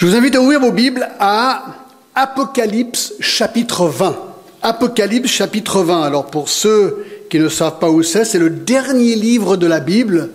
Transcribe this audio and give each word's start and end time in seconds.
Je 0.00 0.06
vous 0.06 0.16
invite 0.16 0.34
à 0.34 0.40
ouvrir 0.40 0.60
vos 0.60 0.72
Bibles 0.72 1.06
à 1.20 1.74
Apocalypse 2.14 3.12
chapitre 3.20 3.86
20. 3.86 4.18
Apocalypse 4.62 5.28
chapitre 5.28 5.82
20. 5.82 6.00
Alors 6.00 6.28
pour 6.28 6.48
ceux 6.48 7.04
qui 7.28 7.38
ne 7.38 7.50
savent 7.50 7.78
pas 7.78 7.90
où 7.90 8.02
c'est, 8.02 8.24
c'est 8.24 8.38
le 8.38 8.48
dernier 8.48 9.14
livre 9.14 9.58
de 9.58 9.66
la 9.66 9.78
Bible. 9.78 10.30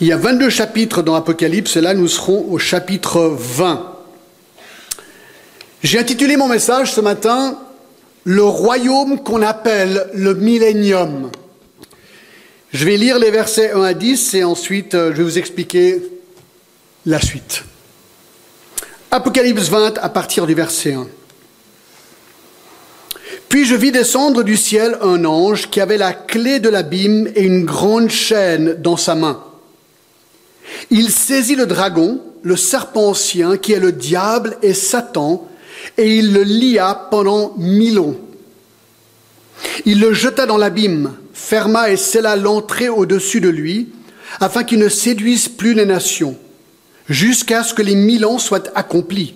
Il 0.00 0.06
y 0.06 0.12
a 0.12 0.16
22 0.16 0.48
chapitres 0.48 1.02
dans 1.02 1.16
Apocalypse 1.16 1.74
et 1.74 1.80
là 1.80 1.92
nous 1.92 2.06
serons 2.06 2.46
au 2.48 2.56
chapitre 2.60 3.34
20. 3.36 3.96
J'ai 5.82 5.98
intitulé 5.98 6.36
mon 6.36 6.46
message 6.46 6.92
ce 6.92 7.00
matin 7.00 7.58
Le 8.22 8.44
royaume 8.44 9.24
qu'on 9.24 9.42
appelle 9.42 10.06
le 10.14 10.34
millénium. 10.34 11.32
Je 12.72 12.84
vais 12.84 12.96
lire 12.96 13.18
les 13.18 13.32
versets 13.32 13.72
1 13.72 13.82
à 13.82 13.92
10 13.92 14.34
et 14.34 14.44
ensuite 14.44 14.94
euh, 14.94 15.10
je 15.10 15.16
vais 15.16 15.24
vous 15.24 15.38
expliquer 15.38 16.00
la 17.04 17.20
suite. 17.20 17.64
Apocalypse 19.10 19.70
20 19.70 19.96
à 20.02 20.10
partir 20.10 20.46
du 20.46 20.52
verset 20.52 20.92
1. 20.92 21.06
Puis 23.48 23.64
je 23.64 23.74
vis 23.74 23.90
descendre 23.90 24.42
du 24.42 24.54
ciel 24.58 24.98
un 25.00 25.24
ange 25.24 25.70
qui 25.70 25.80
avait 25.80 25.96
la 25.96 26.12
clé 26.12 26.60
de 26.60 26.68
l'abîme 26.68 27.26
et 27.34 27.42
une 27.42 27.64
grande 27.64 28.10
chaîne 28.10 28.74
dans 28.74 28.98
sa 28.98 29.14
main. 29.14 29.42
Il 30.90 31.10
saisit 31.10 31.56
le 31.56 31.64
dragon, 31.64 32.20
le 32.42 32.54
serpent 32.54 33.08
ancien, 33.08 33.56
qui 33.56 33.72
est 33.72 33.80
le 33.80 33.92
diable 33.92 34.58
et 34.60 34.74
Satan, 34.74 35.48
et 35.96 36.16
il 36.16 36.34
le 36.34 36.42
lia 36.42 37.08
pendant 37.10 37.54
mille 37.56 38.00
ans. 38.00 38.14
Il 39.86 40.00
le 40.00 40.12
jeta 40.12 40.44
dans 40.44 40.58
l'abîme, 40.58 41.14
ferma 41.32 41.88
et 41.88 41.96
scella 41.96 42.36
l'entrée 42.36 42.90
au-dessus 42.90 43.40
de 43.40 43.48
lui, 43.48 43.88
afin 44.38 44.64
qu'il 44.64 44.80
ne 44.80 44.90
séduise 44.90 45.48
plus 45.48 45.72
les 45.72 45.86
nations 45.86 46.36
jusqu'à 47.08 47.62
ce 47.62 47.74
que 47.74 47.82
les 47.82 47.94
mille 47.94 48.26
ans 48.26 48.38
soient 48.38 48.64
accomplis. 48.74 49.34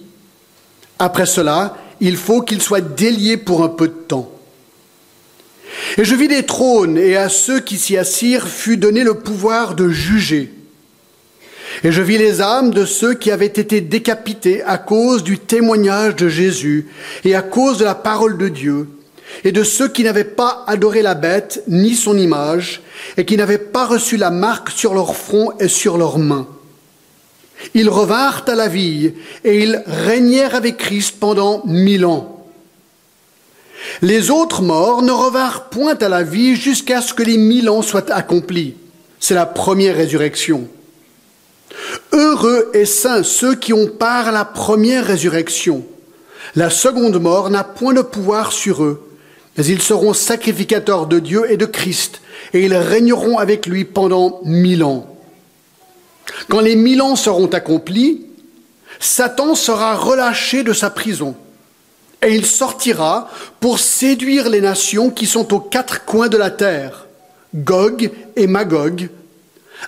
Après 0.98 1.26
cela, 1.26 1.76
il 2.00 2.16
faut 2.16 2.42
qu'il 2.42 2.62
soit 2.62 2.80
délié 2.80 3.36
pour 3.36 3.62
un 3.62 3.68
peu 3.68 3.88
de 3.88 3.92
temps. 3.92 4.30
Et 5.96 6.04
je 6.04 6.14
vis 6.14 6.28
des 6.28 6.44
trônes, 6.44 6.98
et 6.98 7.16
à 7.16 7.28
ceux 7.28 7.60
qui 7.60 7.78
s'y 7.78 7.96
assirent 7.96 8.48
fut 8.48 8.76
donné 8.76 9.04
le 9.04 9.14
pouvoir 9.14 9.74
de 9.74 9.88
juger. 9.88 10.52
Et 11.84 11.92
je 11.92 12.02
vis 12.02 12.18
les 12.18 12.40
âmes 12.40 12.70
de 12.70 12.84
ceux 12.84 13.14
qui 13.14 13.30
avaient 13.30 13.46
été 13.46 13.80
décapités 13.80 14.62
à 14.62 14.78
cause 14.78 15.24
du 15.24 15.38
témoignage 15.38 16.16
de 16.16 16.28
Jésus 16.28 16.88
et 17.24 17.34
à 17.34 17.42
cause 17.42 17.78
de 17.78 17.84
la 17.84 17.94
parole 17.94 18.36
de 18.36 18.48
Dieu, 18.48 18.88
et 19.44 19.52
de 19.52 19.64
ceux 19.64 19.88
qui 19.88 20.04
n'avaient 20.04 20.24
pas 20.24 20.64
adoré 20.66 21.00
la 21.02 21.14
bête 21.14 21.62
ni 21.66 21.94
son 21.94 22.18
image, 22.18 22.82
et 23.16 23.24
qui 23.24 23.36
n'avaient 23.36 23.58
pas 23.58 23.86
reçu 23.86 24.16
la 24.16 24.30
marque 24.30 24.70
sur 24.70 24.94
leur 24.94 25.16
front 25.16 25.52
et 25.58 25.68
sur 25.68 25.96
leurs 25.96 26.18
mains. 26.18 26.46
Ils 27.74 27.88
revinrent 27.88 28.44
à 28.46 28.54
la 28.54 28.68
vie 28.68 29.12
et 29.44 29.62
ils 29.62 29.82
régnèrent 29.86 30.54
avec 30.54 30.76
Christ 30.76 31.16
pendant 31.18 31.62
mille 31.64 32.04
ans. 32.04 32.44
Les 34.00 34.30
autres 34.30 34.62
morts 34.62 35.02
ne 35.02 35.12
revinrent 35.12 35.68
point 35.68 35.96
à 35.96 36.08
la 36.08 36.22
vie 36.22 36.56
jusqu'à 36.56 37.00
ce 37.00 37.14
que 37.14 37.22
les 37.22 37.36
mille 37.36 37.68
ans 37.68 37.82
soient 37.82 38.10
accomplis. 38.12 38.74
C'est 39.20 39.34
la 39.34 39.46
première 39.46 39.96
résurrection. 39.96 40.68
Heureux 42.12 42.70
et 42.74 42.84
saints 42.84 43.22
ceux 43.22 43.54
qui 43.54 43.72
ont 43.72 43.86
part 43.86 44.28
à 44.28 44.32
la 44.32 44.44
première 44.44 45.06
résurrection. 45.06 45.84
La 46.54 46.70
seconde 46.70 47.20
mort 47.20 47.50
n'a 47.50 47.64
point 47.64 47.94
de 47.94 48.02
pouvoir 48.02 48.52
sur 48.52 48.84
eux, 48.84 49.08
mais 49.56 49.64
ils 49.64 49.80
seront 49.80 50.12
sacrificateurs 50.12 51.06
de 51.06 51.18
Dieu 51.18 51.50
et 51.50 51.56
de 51.56 51.66
Christ, 51.66 52.20
et 52.52 52.64
ils 52.64 52.74
régneront 52.74 53.38
avec 53.38 53.66
lui 53.66 53.84
pendant 53.84 54.40
mille 54.44 54.84
ans. 54.84 55.11
Quand 56.48 56.60
les 56.60 56.76
mille 56.76 57.02
ans 57.02 57.16
seront 57.16 57.46
accomplis, 57.46 58.26
Satan 59.00 59.54
sera 59.54 59.96
relâché 59.96 60.62
de 60.62 60.72
sa 60.72 60.90
prison 60.90 61.34
et 62.22 62.34
il 62.34 62.46
sortira 62.46 63.28
pour 63.60 63.78
séduire 63.78 64.48
les 64.48 64.60
nations 64.60 65.10
qui 65.10 65.26
sont 65.26 65.52
aux 65.52 65.60
quatre 65.60 66.04
coins 66.04 66.28
de 66.28 66.36
la 66.36 66.50
terre, 66.50 67.06
Gog 67.54 68.10
et 68.36 68.46
Magog, 68.46 69.08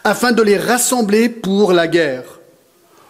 afin 0.03 0.33
de 0.33 0.43
les 0.43 0.59
rassembler 0.59 1.29
pour 1.29 1.73
la 1.73 1.87
guerre. 1.87 2.41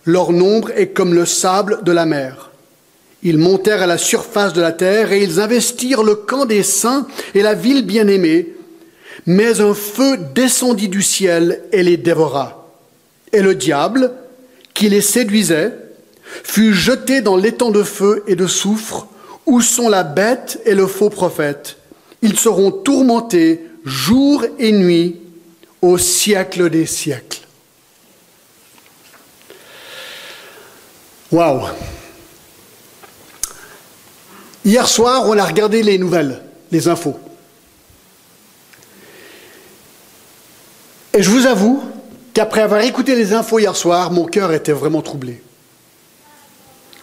Leur 0.05 0.33
nombre 0.33 0.71
est 0.77 0.89
comme 0.89 1.15
le 1.15 1.25
sable 1.25 1.81
de 1.83 1.93
la 1.93 2.05
mer. 2.05 2.51
Ils 3.23 3.39
montèrent 3.39 3.83
à 3.83 3.87
la 3.87 3.97
surface 3.97 4.53
de 4.53 4.61
la 4.61 4.73
terre 4.73 5.13
et 5.13 5.23
ils 5.23 5.41
investirent 5.41 6.03
le 6.03 6.15
camp 6.15 6.45
des 6.45 6.63
saints 6.63 7.07
et 7.35 7.41
la 7.41 7.55
ville 7.55 7.87
bien-aimée, 7.87 8.55
mais 9.25 9.63
un 9.63 9.73
feu 9.73 10.19
descendit 10.35 10.89
du 10.89 11.01
ciel 11.01 11.63
et 11.73 11.83
les 11.83 11.97
dévora. 11.97 12.64
Et 13.35 13.43
le 13.43 13.57
diable, 13.57 14.13
qui 14.75 14.89
les 14.89 15.01
séduisait, 15.01 15.73
fut 16.23 16.73
jeté 16.73 17.21
dans 17.21 17.37
l'étang 17.37 17.73
de 17.73 17.83
feu 17.83 18.23
et 18.29 18.37
de 18.37 18.47
soufre, 18.47 19.09
où 19.45 19.61
sont 19.61 19.89
la 19.89 20.05
bête 20.05 20.61
et 20.65 20.75
le 20.75 20.87
faux 20.87 21.11
prophète. 21.11 21.77
Ils 22.23 22.39
seront 22.39 22.71
tourmentés 22.71 23.67
jour 23.85 24.45
et 24.59 24.71
nuit 24.71 25.21
au 25.83 25.99
siècle 25.99 26.71
des 26.71 26.87
siècles. 26.87 27.41
Waouh 31.33 31.67
Hier 34.65 34.89
soir, 34.89 35.25
on 35.27 35.37
a 35.37 35.45
regardé 35.45 35.83
les 35.83 35.99
nouvelles, 35.99 36.41
les 36.71 36.87
infos. 36.87 37.19
Et 41.13 41.23
je 41.23 41.31
vous 41.31 41.47
avoue, 41.47 41.83
qu'après 42.35 42.63
avoir 42.63 42.81
écouté 42.83 43.15
les 43.15 43.33
infos 43.33 43.61
hier 43.61 43.75
soir, 43.75 44.11
mon 44.11 44.27
cœur 44.27 44.53
était 44.53 44.73
vraiment 44.73 45.01
troublé. 45.01 45.41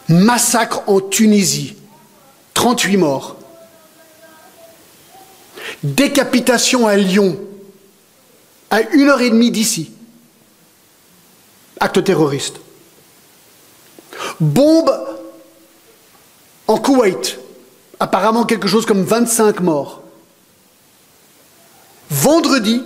Massacre 0.09 0.83
en 0.87 0.99
Tunisie, 0.99 1.77
38 2.53 2.97
morts. 2.97 3.37
Décapitation 5.83 6.85
à 6.85 6.97
Lyon, 6.97 7.39
à 8.69 8.81
une 8.81 9.07
heure 9.07 9.21
et 9.21 9.29
demie 9.29 9.51
d'ici. 9.51 9.91
Acte 11.79 12.03
terroriste. 12.03 12.57
Bombe 14.39 14.91
en 16.67 16.77
Koweït, 16.77 17.39
apparemment 17.99 18.45
quelque 18.45 18.67
chose 18.67 18.85
comme 18.85 19.03
25 19.03 19.61
morts. 19.61 20.03
Vendredi, 22.09 22.83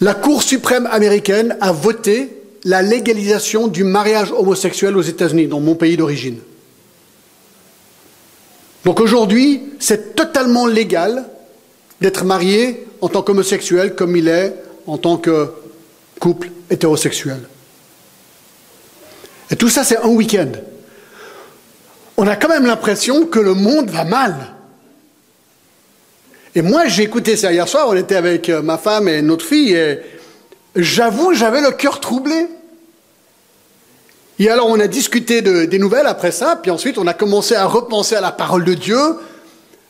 la 0.00 0.14
Cour 0.14 0.42
suprême 0.42 0.86
américaine 0.90 1.56
a 1.60 1.72
voté 1.72 2.42
la 2.64 2.82
légalisation 2.82 3.68
du 3.68 3.84
mariage 3.84 4.32
homosexuel 4.32 4.96
aux 4.96 5.02
États-Unis, 5.02 5.46
dans 5.46 5.60
mon 5.60 5.74
pays 5.74 5.96
d'origine. 5.96 6.38
Donc 8.84 9.00
aujourd'hui, 9.00 9.62
c'est 9.78 10.14
totalement 10.14 10.66
légal 10.66 11.24
d'être 12.00 12.24
marié 12.24 12.86
en 13.00 13.08
tant 13.08 13.22
qu'homosexuel 13.22 13.94
comme 13.94 14.16
il 14.16 14.28
est 14.28 14.54
en 14.86 14.98
tant 14.98 15.16
que 15.16 15.50
couple 16.20 16.50
hétérosexuel. 16.70 17.40
Et 19.50 19.56
tout 19.56 19.68
ça, 19.68 19.84
c'est 19.84 19.98
un 19.98 20.08
week-end. 20.08 20.52
On 22.16 22.26
a 22.26 22.36
quand 22.36 22.48
même 22.48 22.66
l'impression 22.66 23.26
que 23.26 23.38
le 23.38 23.54
monde 23.54 23.90
va 23.90 24.04
mal. 24.04 24.55
Et 26.56 26.62
moi, 26.62 26.86
j'ai 26.86 27.02
écouté 27.02 27.36
ça 27.36 27.52
hier 27.52 27.68
soir, 27.68 27.86
on 27.86 27.94
était 27.94 28.16
avec 28.16 28.48
euh, 28.48 28.62
ma 28.62 28.78
femme 28.78 29.08
et 29.08 29.20
notre 29.20 29.44
fille, 29.44 29.74
et 29.74 30.00
j'avoue, 30.74 31.34
j'avais 31.34 31.60
le 31.60 31.70
cœur 31.70 32.00
troublé. 32.00 32.46
Et 34.38 34.48
alors, 34.48 34.66
on 34.68 34.80
a 34.80 34.86
discuté 34.86 35.42
des 35.42 35.78
nouvelles 35.78 36.06
après 36.06 36.32
ça, 36.32 36.56
puis 36.56 36.70
ensuite, 36.70 36.96
on 36.96 37.06
a 37.06 37.12
commencé 37.12 37.54
à 37.54 37.66
repenser 37.66 38.16
à 38.16 38.22
la 38.22 38.32
parole 38.32 38.64
de 38.64 38.72
Dieu, 38.72 38.98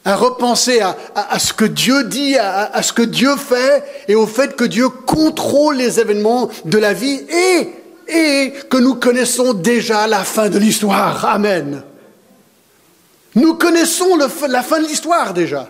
à 0.05 0.17
repenser 0.17 0.81
à, 0.81 1.39
ce 1.39 1.53
que 1.53 1.65
Dieu 1.65 2.03
dit, 2.03 2.37
à, 2.37 2.83
ce 2.83 2.93
que 2.93 3.03
Dieu 3.03 3.37
fait, 3.37 3.85
et 4.09 4.17
au 4.17 4.27
fait 4.27 4.57
que 4.57 4.65
Dieu 4.65 4.89
contrôle 4.89 5.77
les 5.77 6.01
événements 6.01 6.51
de 6.65 6.79
la 6.79 6.93
vie, 6.93 7.21
et, 7.29 7.69
et 8.09 8.53
que 8.69 8.77
nous 8.77 8.97
connaissons 8.97 9.53
déjà 9.53 10.09
la 10.09 10.25
fin 10.25 10.49
de 10.49 10.59
l'histoire. 10.59 11.25
Amen. 11.27 11.83
Nous 13.37 13.55
connaissons 13.55 14.17
la 14.49 14.63
fin 14.65 14.81
de 14.81 14.87
l'histoire 14.87 15.33
déjà. 15.33 15.69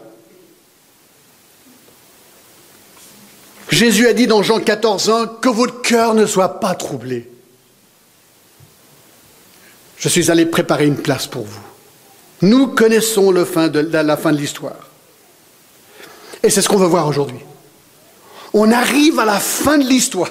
Jésus 3.68 4.06
a 4.06 4.12
dit 4.12 4.26
dans 4.26 4.42
Jean 4.42 4.60
14, 4.60 5.10
1, 5.10 5.26
que 5.40 5.48
votre 5.48 5.82
cœur 5.82 6.14
ne 6.14 6.26
soit 6.26 6.60
pas 6.60 6.74
troublé. 6.74 7.28
Je 9.98 10.08
suis 10.08 10.30
allé 10.30 10.46
préparer 10.46 10.86
une 10.86 10.96
place 10.96 11.26
pour 11.26 11.44
vous. 11.44 11.60
Nous 12.42 12.68
connaissons 12.68 13.32
la 13.32 13.44
fin 13.44 13.68
de 13.68 14.36
l'histoire. 14.36 14.90
Et 16.42 16.50
c'est 16.50 16.62
ce 16.62 16.68
qu'on 16.68 16.76
veut 16.76 16.86
voir 16.86 17.08
aujourd'hui. 17.08 17.40
On 18.52 18.70
arrive 18.70 19.18
à 19.18 19.24
la 19.24 19.40
fin 19.40 19.78
de 19.78 19.84
l'histoire. 19.84 20.30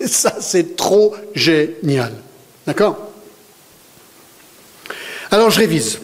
Et 0.00 0.08
ça, 0.08 0.36
c'est 0.40 0.76
trop 0.76 1.14
génial. 1.34 2.12
D'accord? 2.66 2.96
Alors, 5.30 5.50
je 5.50 5.58
révise. 5.60 5.98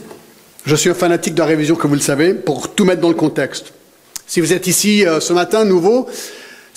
Je 0.65 0.77
suis 0.77 0.91
un 0.91 0.95
fanatique 0.95 1.35
de 1.35 1.41
la 1.41 1.47
révision, 1.47 1.77
comme 1.77 1.91
vous 1.91 1.97
le 1.97 2.03
savez, 2.03 2.35
pour 2.35 2.75
tout 2.75 2.85
mettre 2.85 3.01
dans 3.01 3.09
le 3.09 3.15
contexte. 3.15 3.73
Si 4.27 4.41
vous 4.41 4.53
êtes 4.53 4.67
ici 4.67 5.07
euh, 5.07 5.21
ce 5.21 5.33
matin, 5.33 5.65
nouveau, 5.65 6.09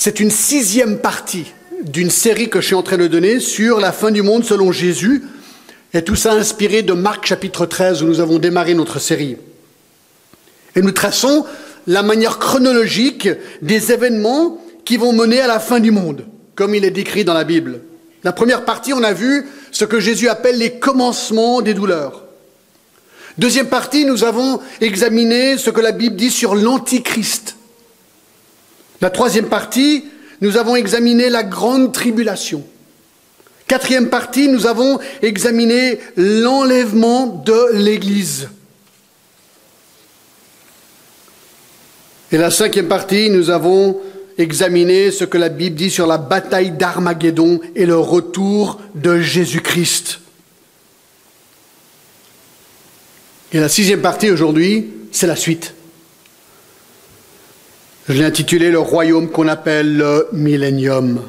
c'est 0.03 0.19
une 0.19 0.31
sixième 0.31 0.97
partie 0.97 1.53
d'une 1.83 2.09
série 2.09 2.49
que 2.49 2.59
je 2.59 2.65
suis 2.65 2.75
en 2.75 2.81
train 2.81 2.97
de 2.97 3.05
donner 3.05 3.39
sur 3.39 3.79
la 3.79 3.91
fin 3.91 4.09
du 4.09 4.23
monde 4.23 4.43
selon 4.43 4.71
Jésus, 4.71 5.21
et 5.93 6.03
tout 6.03 6.15
ça 6.15 6.33
inspiré 6.33 6.81
de 6.81 6.93
Marc 6.93 7.27
chapitre 7.27 7.67
13 7.67 8.01
où 8.01 8.07
nous 8.07 8.19
avons 8.19 8.39
démarré 8.39 8.73
notre 8.73 8.97
série. 8.97 9.37
Et 10.75 10.81
nous 10.81 10.89
traçons 10.89 11.45
la 11.85 12.01
manière 12.01 12.39
chronologique 12.39 13.29
des 13.61 13.91
événements 13.91 14.57
qui 14.85 14.97
vont 14.97 15.13
mener 15.13 15.39
à 15.39 15.45
la 15.45 15.59
fin 15.59 15.79
du 15.79 15.91
monde, 15.91 16.25
comme 16.55 16.73
il 16.73 16.83
est 16.83 16.89
décrit 16.89 17.23
dans 17.23 17.35
la 17.35 17.43
Bible. 17.43 17.81
La 18.23 18.33
première 18.33 18.65
partie, 18.65 18.93
on 18.93 19.03
a 19.03 19.13
vu 19.13 19.45
ce 19.69 19.85
que 19.85 19.99
Jésus 19.99 20.29
appelle 20.29 20.57
les 20.57 20.79
commencements 20.79 21.61
des 21.61 21.75
douleurs. 21.75 22.23
Deuxième 23.37 23.67
partie, 23.67 24.05
nous 24.05 24.23
avons 24.23 24.61
examiné 24.81 25.59
ce 25.59 25.69
que 25.69 25.79
la 25.79 25.91
Bible 25.91 26.15
dit 26.15 26.31
sur 26.31 26.55
l'Antichrist. 26.55 27.55
La 29.01 29.09
troisième 29.09 29.47
partie, 29.49 30.05
nous 30.41 30.57
avons 30.57 30.75
examiné 30.75 31.29
la 31.29 31.43
grande 31.43 31.91
tribulation. 31.91 32.63
Quatrième 33.67 34.09
partie, 34.09 34.47
nous 34.47 34.67
avons 34.67 34.99
examiné 35.21 35.99
l'enlèvement 36.17 37.25
de 37.45 37.73
l'Église. 37.73 38.49
Et 42.31 42.37
la 42.37 42.51
cinquième 42.51 42.87
partie, 42.87 43.29
nous 43.29 43.49
avons 43.49 43.99
examiné 44.37 45.11
ce 45.11 45.25
que 45.25 45.37
la 45.37 45.49
Bible 45.49 45.75
dit 45.75 45.89
sur 45.89 46.07
la 46.07 46.17
bataille 46.17 46.71
d'Armageddon 46.71 47.59
et 47.75 47.85
le 47.85 47.97
retour 47.97 48.79
de 48.95 49.19
Jésus-Christ. 49.19 50.19
Et 53.53 53.59
la 53.59 53.67
sixième 53.67 54.01
partie 54.01 54.29
aujourd'hui, 54.31 54.89
c'est 55.11 55.27
la 55.27 55.35
suite. 55.35 55.73
Je 58.09 58.13
l'ai 58.13 58.25
intitulé 58.25 58.71
Le 58.71 58.79
royaume 58.79 59.29
qu'on 59.29 59.47
appelle 59.47 59.95
le 59.95 60.27
millénium. 60.33 61.21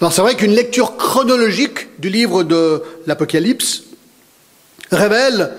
Alors 0.00 0.12
c'est 0.12 0.22
vrai 0.22 0.36
qu'une 0.36 0.52
lecture 0.52 0.96
chronologique 0.96 2.00
du 2.00 2.10
livre 2.10 2.44
de 2.44 2.82
l'Apocalypse 3.06 3.82
révèle 4.92 5.50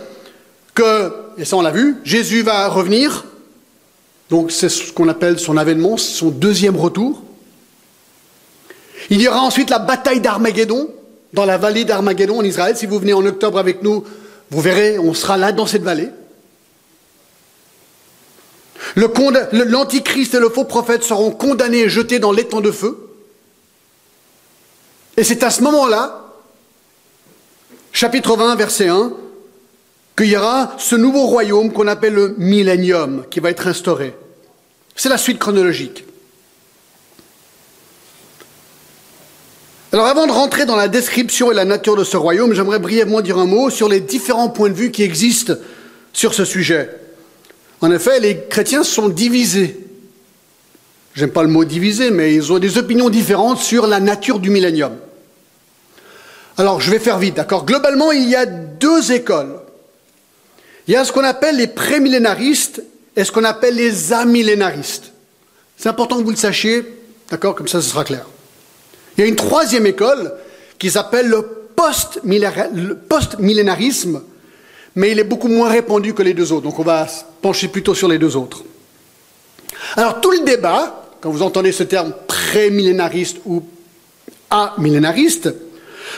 que, 0.74 1.14
et 1.38 1.44
ça 1.44 1.58
on 1.58 1.62
l'a 1.62 1.72
vu, 1.72 1.98
Jésus 2.06 2.44
va 2.44 2.68
revenir, 2.70 3.26
donc 4.30 4.52
c'est 4.52 4.70
ce 4.70 4.94
qu'on 4.94 5.10
appelle 5.10 5.38
son 5.38 5.58
avènement, 5.58 5.98
son 5.98 6.30
deuxième 6.30 6.78
retour. 6.78 7.22
Il 9.10 9.22
y 9.22 9.28
aura 9.28 9.42
ensuite 9.42 9.70
la 9.70 9.80
bataille 9.80 10.22
d'Armageddon, 10.22 10.90
dans 11.34 11.46
la 11.46 11.58
vallée 11.58 11.84
d'Armageddon 11.84 12.38
en 12.38 12.44
Israël. 12.44 12.78
Si 12.78 12.86
vous 12.86 13.00
venez 13.00 13.14
en 13.14 13.26
octobre 13.26 13.60
avec 13.60 13.84
nous, 13.84 14.06
vous 14.50 14.62
verrez, 14.62 14.98
on 14.98 15.14
sera 15.14 15.36
là 15.36 15.52
dans 15.52 15.66
cette 15.66 15.84
vallée. 15.84 16.10
L'antichrist 18.96 20.34
et 20.34 20.40
le 20.40 20.50
faux 20.50 20.66
prophète 20.66 21.04
seront 21.04 21.32
condamnés 21.32 21.80
et 21.80 21.90
jetés 21.90 22.20
dans 22.20 22.32
l'étang 22.32 22.62
de 22.62 22.72
feu. 22.72 23.10
Et 25.18 25.24
c'est 25.24 25.44
à 25.44 25.50
ce 25.50 25.62
moment-là, 25.64 26.26
chapitre 27.92 28.36
20, 28.36 28.56
verset 28.56 28.88
1, 28.88 29.14
qu'il 30.18 30.28
y 30.28 30.38
aura 30.38 30.76
ce 30.78 30.96
nouveau 30.96 31.26
royaume 31.26 31.72
qu'on 31.72 31.88
appelle 31.88 32.14
le 32.14 32.36
millénium 32.38 33.26
qui 33.30 33.40
va 33.40 33.50
être 33.50 33.68
instauré. 33.68 34.16
C'est 34.96 35.10
la 35.10 35.18
suite 35.18 35.40
chronologique. 35.40 36.06
Alors 39.92 40.08
avant 40.08 40.26
de 40.26 40.32
rentrer 40.32 40.66
dans 40.66 40.76
la 40.76 40.88
description 40.88 41.52
et 41.52 41.56
la 41.56 41.66
nature 41.66 41.96
de 41.96 42.04
ce 42.04 42.18
royaume, 42.18 42.54
j'aimerais 42.54 42.80
brièvement 42.80 43.22
dire 43.22 43.38
un 43.38 43.46
mot 43.46 43.70
sur 43.70 43.88
les 43.88 44.00
différents 44.00 44.50
points 44.50 44.70
de 44.70 44.74
vue 44.74 44.92
qui 44.92 45.04
existent 45.04 45.54
sur 46.14 46.34
ce 46.34 46.46
sujet. 46.46 46.90
En 47.84 47.92
effet, 47.92 48.20
les 48.22 48.40
chrétiens 48.50 48.84
sont 48.84 49.10
divisés. 49.10 49.78
J'aime 51.16 51.32
pas 51.32 51.44
le 51.44 51.50
mot 51.50 51.66
divisé, 51.66 52.12
mais 52.12 52.34
ils 52.34 52.54
ont 52.54 52.58
des 52.58 52.78
opinions 52.78 53.10
différentes 53.10 53.60
sur 53.60 53.88
la 53.88 54.00
nature 54.00 54.40
du 54.40 54.50
millénium. 54.50 54.94
Alors, 56.58 56.80
je 56.80 56.90
vais 56.90 57.00
faire 57.00 57.20
vite, 57.20 57.36
d'accord? 57.36 57.66
Globalement, 57.66 58.14
il 58.14 58.30
y 58.30 58.38
a 58.38 58.46
deux 58.46 59.12
écoles. 59.12 59.60
Il 60.88 60.94
y 60.94 60.96
a 60.96 61.04
ce 61.04 61.12
qu'on 61.12 61.26
appelle 61.26 61.58
les 61.58 61.68
prémillénaristes 61.68 62.82
et 63.18 63.26
ce 63.26 63.34
qu'on 63.34 63.44
appelle 63.44 63.76
les 63.76 64.14
amillénaristes. 64.14 65.12
C'est 65.76 65.90
important 65.90 66.20
que 66.20 66.24
vous 66.24 66.32
le 66.32 66.38
sachiez, 66.38 66.86
d'accord? 67.30 67.54
Comme 67.54 67.68
ça, 67.68 67.82
ce 67.82 67.90
sera 67.90 68.06
clair. 68.06 68.26
Il 69.18 69.22
y 69.22 69.26
a 69.26 69.28
une 69.28 69.36
troisième 69.36 69.88
école 69.88 70.34
qui 70.80 70.90
s'appelle 70.90 71.28
le 71.28 71.42
post-millénarisme, 71.76 74.22
mais 74.96 75.12
il 75.12 75.20
est 75.20 75.24
beaucoup 75.24 75.48
moins 75.48 75.70
répandu 75.70 76.14
que 76.14 76.24
les 76.24 76.34
deux 76.34 76.52
autres. 76.52 76.64
Donc 76.64 76.80
on 76.80 76.84
va 76.84 77.08
se 77.08 77.24
pencher 77.42 77.68
plutôt 77.68 77.96
sur 77.96 78.08
les 78.08 78.20
deux 78.20 78.36
autres. 78.36 78.64
Alors 79.96 80.22
tout 80.22 80.32
le 80.32 80.42
débat, 80.42 81.10
quand 81.22 81.32
vous 81.32 81.42
entendez 81.42 81.72
ce 81.72 81.84
terme 81.84 82.14
pré-millénariste 82.28 83.38
ou 83.46 83.64
amillénariste, 84.50 85.54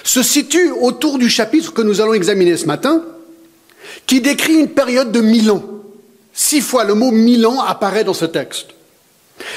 se 0.03 0.23
situe 0.23 0.71
autour 0.71 1.17
du 1.17 1.29
chapitre 1.29 1.73
que 1.73 1.81
nous 1.81 2.01
allons 2.01 2.13
examiner 2.13 2.57
ce 2.57 2.65
matin, 2.65 3.03
qui 4.05 4.19
décrit 4.19 4.55
une 4.55 4.69
période 4.69 5.11
de 5.11 5.21
mille 5.21 5.51
ans. 5.51 5.63
Six 6.33 6.61
fois 6.61 6.83
le 6.83 6.95
mot 6.95 7.11
mille 7.11 7.45
ans 7.47 7.61
apparaît 7.61 8.03
dans 8.03 8.13
ce 8.13 8.25
texte. 8.25 8.67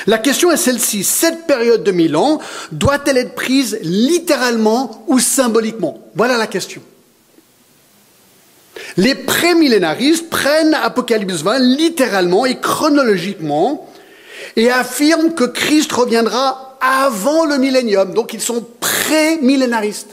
La 0.07 0.19
question 0.19 0.51
est 0.51 0.57
celle-ci. 0.57 1.03
Cette 1.05 1.47
période 1.47 1.83
de 1.83 1.93
mille 1.93 2.17
ans 2.17 2.41
doit-elle 2.73 3.17
être 3.17 3.35
prise 3.35 3.79
littéralement 3.83 5.05
ou 5.09 5.19
symboliquement? 5.19 5.99
Voilà 6.15 6.37
la 6.37 6.47
question. 6.47 6.83
Les 8.97 9.15
prémillénaristes 9.15 10.31
prennent 10.31 10.75
Apocalypse 10.75 11.43
20 11.43 11.59
littéralement 11.59 12.47
et 12.47 12.59
chronologiquement 12.59 13.89
et 14.57 14.71
affirment 14.71 15.35
que 15.35 15.45
Christ 15.45 15.93
reviendra 15.93 16.77
avant 16.81 17.45
le 17.45 17.59
millénium. 17.59 18.13
Donc 18.15 18.35
ils 18.35 18.41
sont 18.41 18.67
prémillénaristes. 18.81 20.11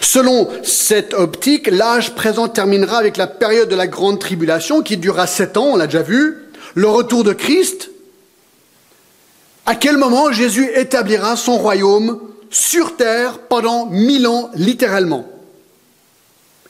Selon 0.00 0.48
cette 0.62 1.14
optique, 1.14 1.68
l'âge 1.70 2.14
présent 2.14 2.48
terminera 2.48 2.98
avec 2.98 3.16
la 3.16 3.26
période 3.26 3.68
de 3.68 3.76
la 3.76 3.86
grande 3.86 4.18
tribulation 4.18 4.82
qui 4.82 4.96
durera 4.96 5.26
sept 5.26 5.56
ans, 5.56 5.70
on 5.72 5.76
l'a 5.76 5.86
déjà 5.86 6.02
vu, 6.02 6.38
le 6.74 6.88
retour 6.88 7.24
de 7.24 7.32
Christ. 7.32 7.90
À 9.64 9.74
quel 9.74 9.96
moment 9.96 10.32
Jésus 10.32 10.70
établira 10.74 11.36
son 11.36 11.56
royaume 11.56 12.20
sur 12.50 12.96
terre 12.96 13.40
pendant 13.48 13.86
mille 13.86 14.26
ans, 14.26 14.50
littéralement, 14.54 15.26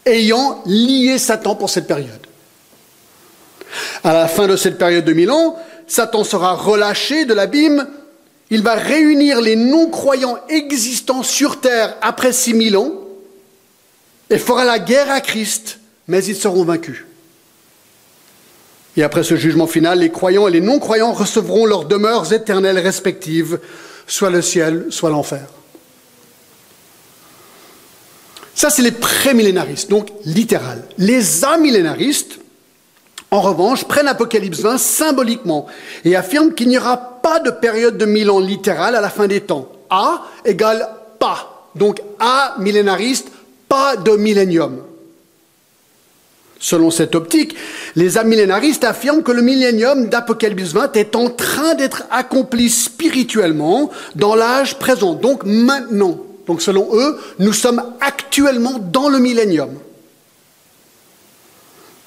ayant 0.07 0.63
lié 0.65 1.19
Satan 1.19 1.57
pour 1.57 1.69
cette 1.69 1.87
période. 1.87 2.27
À 4.05 4.15
la 4.15 4.29
fin 4.29 4.47
de 4.47 4.57
cette 4.57 4.79
période 4.79 5.05
de 5.05 5.13
mille 5.13 5.31
ans, 5.31 5.57
Satan 5.87 6.25
sera 6.25 6.55
relâché 6.55 7.25
de 7.25 7.35
l'abîme. 7.35 7.87
Il 8.51 8.63
va 8.63 8.75
réunir 8.75 9.41
les 9.41 9.57
non-croyants 9.57 10.39
existants 10.49 11.23
sur 11.23 11.61
terre 11.61 11.97
après 12.01 12.33
six 12.33 12.55
mille 12.55 12.77
ans 12.77 12.93
et 14.31 14.39
fera 14.39 14.65
la 14.65 14.79
guerre 14.79 15.11
à 15.11 15.21
Christ, 15.21 15.79
mais 16.09 16.25
ils 16.25 16.37
seront 16.37 16.65
vaincus. 16.65 17.05
Et 18.97 19.03
après 19.03 19.25
ce 19.25 19.37
jugement 19.37 19.67
final, 19.67 19.99
les 19.99 20.11
croyants 20.11 20.49
et 20.49 20.53
les 20.53 20.61
non-croyants 20.61 21.13
recevront 21.13 21.67
leurs 21.67 21.85
demeures 21.85 22.33
éternelles 22.33 22.79
respectives, 22.79 23.61
soit 24.07 24.31
le 24.31 24.41
ciel, 24.41 24.87
soit 24.91 25.11
l'enfer. 25.11 25.47
Ça, 28.57 28.71
c'est 28.71 28.81
les 28.81 28.91
prémillénaristes, 28.91 29.91
donc 29.91 30.09
littéral. 30.25 30.83
Les 30.97 31.45
amillénaristes, 31.45 32.39
en 33.31 33.43
revanche, 33.43 33.85
prennent 33.85 34.09
Apocalypse 34.09 34.61
20 34.61 34.79
symboliquement 34.79 35.67
et 36.07 36.17
affirment 36.17 36.55
qu'il 36.55 36.69
n'y 36.69 36.79
aura 36.79 36.97
pas 36.97 37.39
de 37.39 37.51
période 37.51 37.99
de 37.99 38.07
mille 38.07 38.31
ans 38.31 38.41
littérale 38.41 38.97
à 38.97 39.03
la 39.03 39.11
fin 39.11 39.27
des 39.27 39.43
temps. 39.43 39.71
A 39.91 40.23
égale 40.47 40.89
pas. 41.19 41.71
Donc 41.75 42.01
A 42.19 42.55
millénariste, 42.59 43.29
pas 43.69 43.95
de 43.97 44.13
millénium. 44.13 44.83
Selon 46.59 46.91
cette 46.91 47.15
optique, 47.15 47.55
les 47.95 48.17
amillénaristes 48.17 48.85
affirment 48.85 49.23
que 49.23 49.33
le 49.33 49.43
millénium 49.43 50.09
d'Apocalypse 50.09 50.73
20 50.73 50.97
est 50.97 51.15
en 51.15 51.29
train 51.29 51.75
d'être 51.75 52.05
accompli 52.11 52.71
spirituellement 52.71 53.91
dans 54.15 54.35
l'âge 54.35 54.79
présent, 54.79 55.13
donc 55.13 55.45
maintenant. 55.45 56.26
Donc 56.47 56.63
selon 56.63 56.89
eux, 56.95 57.19
nous 57.39 57.53
sommes 57.53 57.83
actuellement 58.01 58.79
dans 58.79 59.09
le 59.09 59.19
millénium, 59.19 59.71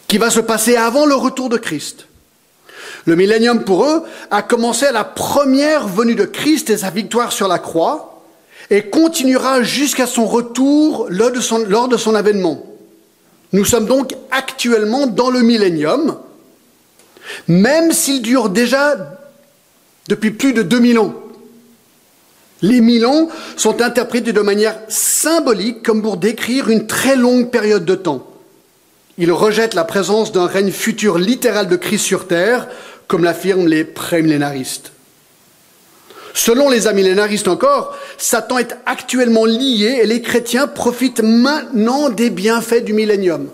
qui 0.07 0.17
va 0.17 0.29
se 0.29 0.39
passer 0.39 0.75
avant 0.75 1.05
le 1.05 1.15
retour 1.15 1.49
de 1.49 1.57
Christ. 1.57 2.07
Le 3.05 3.15
millénium 3.15 3.63
pour 3.63 3.85
eux 3.85 4.03
a 4.31 4.41
commencé 4.41 4.85
à 4.85 4.91
la 4.91 5.03
première 5.03 5.87
venue 5.87 6.15
de 6.15 6.25
Christ 6.25 6.69
et 6.69 6.77
sa 6.77 6.89
victoire 6.89 7.31
sur 7.31 7.47
la 7.47 7.59
croix, 7.59 8.23
et 8.69 8.83
continuera 8.83 9.63
jusqu'à 9.63 10.05
son 10.05 10.25
retour 10.25 11.07
lors 11.09 11.31
de 11.31 11.97
son, 11.97 12.15
avènement. 12.15 12.63
Nous 13.51 13.65
sommes 13.65 13.87
donc 13.87 14.15
actuellement 14.31 15.07
dans 15.07 15.29
le 15.29 15.41
millénium, 15.41 16.17
même 17.47 17.91
s'il 17.91 18.21
dure 18.21 18.49
déjà 18.49 18.95
depuis 20.07 20.31
plus 20.31 20.53
de 20.53 20.61
2000 20.61 20.99
ans. 20.99 21.15
Les 22.61 22.81
mille 22.81 23.05
ans 23.05 23.29
sont 23.55 23.81
interprétés 23.81 24.33
de 24.33 24.41
manière 24.41 24.77
symbolique 24.89 25.81
comme 25.83 26.01
pour 26.01 26.17
décrire 26.17 26.69
une 26.69 26.87
très 26.87 27.15
longue 27.15 27.49
période 27.49 27.85
de 27.85 27.95
temps. 27.95 28.25
Ils 29.17 29.31
rejettent 29.31 29.73
la 29.73 29.85
présence 29.85 30.31
d'un 30.31 30.45
règne 30.45 30.71
futur 30.71 31.17
littéral 31.17 31.67
de 31.67 31.75
Christ 31.75 32.03
sur 32.03 32.27
terre, 32.27 32.67
comme 33.07 33.23
l'affirment 33.23 33.67
les 33.67 33.83
prémillénaristes. 33.83 34.91
Selon 36.33 36.69
les 36.69 36.87
amillénaristes 36.87 37.47
encore, 37.47 37.97
Satan 38.17 38.59
est 38.59 38.75
actuellement 38.85 39.45
lié 39.45 39.99
et 40.01 40.05
les 40.05 40.21
chrétiens 40.21 40.67
profitent 40.67 41.21
maintenant 41.21 42.09
des 42.09 42.29
bienfaits 42.29 42.83
du 42.83 42.93
millénium. 42.93 43.49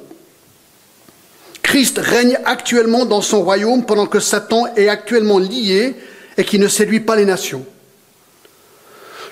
Christ 1.63 1.99
règne 1.99 2.37
actuellement 2.45 3.05
dans 3.05 3.21
son 3.21 3.41
royaume 3.41 3.85
pendant 3.85 4.05
que 4.05 4.19
Satan 4.19 4.67
est 4.75 4.87
actuellement 4.87 5.39
lié 5.39 5.95
et 6.37 6.43
qui 6.43 6.59
ne 6.59 6.67
séduit 6.67 6.99
pas 6.99 7.15
les 7.15 7.25
nations. 7.25 7.65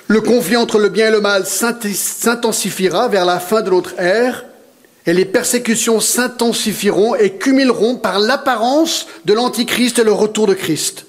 Le 0.06 0.20
conflit 0.20 0.56
entre 0.56 0.78
le 0.78 0.90
bien 0.90 1.08
et 1.08 1.10
le 1.10 1.20
mal 1.20 1.46
s'intensifiera 1.46 3.08
vers 3.08 3.24
la 3.24 3.40
fin 3.40 3.62
de 3.62 3.70
notre 3.70 3.98
ère 3.98 4.44
et 5.06 5.12
les 5.12 5.24
persécutions 5.24 6.00
s'intensifieront 6.00 7.14
et 7.14 7.32
cumuleront 7.32 7.96
par 7.96 8.18
l'apparence 8.18 9.06
de 9.24 9.34
l'Antichrist 9.34 9.98
et 9.98 10.04
le 10.04 10.12
retour 10.12 10.46
de 10.46 10.54
Christ. 10.54 11.06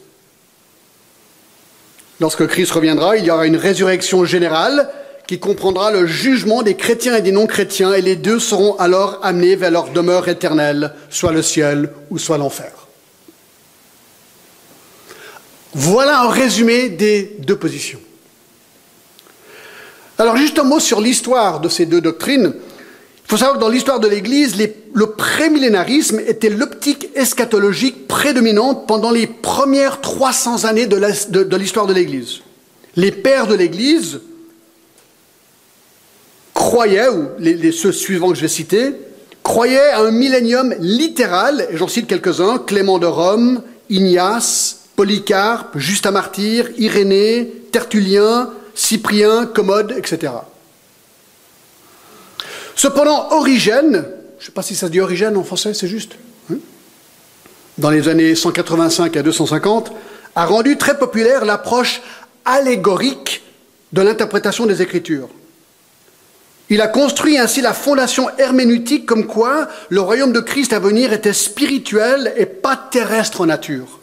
Lorsque 2.19 2.47
Christ 2.47 2.71
reviendra, 2.71 3.17
il 3.17 3.25
y 3.25 3.31
aura 3.31 3.45
une 3.45 3.57
résurrection 3.57 4.23
générale 4.25 4.89
qui 5.27 5.39
comprendra 5.39 5.91
le 5.91 6.05
jugement 6.05 6.61
des 6.61 6.75
chrétiens 6.75 7.15
et 7.15 7.21
des 7.21 7.31
non-chrétiens, 7.31 7.93
et 7.93 8.01
les 8.01 8.15
deux 8.15 8.39
seront 8.39 8.77
alors 8.77 9.19
amenés 9.23 9.55
vers 9.55 9.71
leur 9.71 9.89
demeure 9.89 10.27
éternelle, 10.27 10.93
soit 11.09 11.31
le 11.31 11.41
ciel 11.41 11.91
ou 12.11 12.19
soit 12.19 12.37
l'enfer. 12.37 12.71
Voilà 15.73 16.21
un 16.21 16.29
résumé 16.29 16.89
des 16.89 17.37
deux 17.39 17.57
positions. 17.57 17.99
Alors 20.17 20.37
juste 20.37 20.59
un 20.59 20.63
mot 20.63 20.79
sur 20.79 21.01
l'histoire 21.01 21.59
de 21.59 21.67
ces 21.67 21.85
deux 21.85 22.01
doctrines. 22.01 22.53
Il 22.53 23.29
faut 23.29 23.37
savoir 23.37 23.57
que 23.57 23.61
dans 23.61 23.69
l'histoire 23.69 23.99
de 23.99 24.07
l'Église, 24.07 24.55
le 24.93 25.07
prémillénarisme 25.07 26.19
était 26.27 26.49
l'optique 26.49 27.09
eschatologique 27.15 28.07
prédominante 28.07 28.87
pendant 28.87 29.11
les 29.11 29.27
premières 29.27 29.99
300 29.99 30.65
années 30.65 30.85
de 30.85 31.55
l'histoire 31.57 31.87
de 31.87 31.93
l'Église. 31.93 32.41
Les 32.95 33.11
pères 33.11 33.47
de 33.47 33.55
l'Église 33.55 34.21
croyaient, 36.53 37.09
ou 37.09 37.27
les, 37.39 37.71
ceux 37.71 37.91
suivants 37.91 38.29
que 38.29 38.35
je 38.35 38.41
vais 38.41 38.47
citer, 38.47 38.91
croyaient 39.43 39.89
à 39.89 40.01
un 40.01 40.11
millénium 40.11 40.73
littéral, 40.79 41.67
et 41.71 41.77
j'en 41.77 41.87
cite 41.87 42.07
quelques-uns, 42.07 42.59
Clément 42.59 42.99
de 42.99 43.05
Rome, 43.05 43.61
Ignace, 43.89 44.79
Polycarpe, 44.95 45.77
Justin 45.77 46.11
Martyr, 46.11 46.69
Irénée, 46.77 47.51
Tertullien, 47.71 48.49
Cyprien, 48.75 49.45
Commode, 49.47 49.93
etc. 49.97 50.33
Cependant, 52.75 53.31
Origène, 53.31 54.05
je 54.37 54.43
ne 54.43 54.45
sais 54.45 54.51
pas 54.51 54.61
si 54.61 54.75
ça 54.75 54.87
se 54.87 54.91
dit 54.91 54.99
Origène 54.99 55.37
en 55.37 55.43
français, 55.43 55.73
c'est 55.73 55.87
juste, 55.87 56.13
hein, 56.51 56.57
dans 57.77 57.89
les 57.89 58.07
années 58.09 58.35
185 58.35 59.15
à 59.15 59.23
250, 59.23 59.91
a 60.35 60.45
rendu 60.45 60.77
très 60.77 60.99
populaire 60.99 61.45
l'approche 61.45 62.01
allégorique 62.43 63.41
de 63.93 64.01
l'interprétation 64.01 64.65
des 64.65 64.81
Écritures. 64.81 65.29
Il 66.69 66.81
a 66.81 66.87
construit 66.87 67.37
ainsi 67.37 67.61
la 67.61 67.73
fondation 67.73 68.27
herméneutique 68.37 69.05
comme 69.05 69.27
quoi 69.27 69.67
le 69.89 70.01
royaume 70.01 70.33
de 70.33 70.39
Christ 70.39 70.73
à 70.73 70.79
venir 70.79 71.13
était 71.13 71.33
spirituel 71.33 72.33
et 72.37 72.45
pas 72.45 72.75
terrestre 72.75 73.41
en 73.41 73.45
nature. 73.45 73.99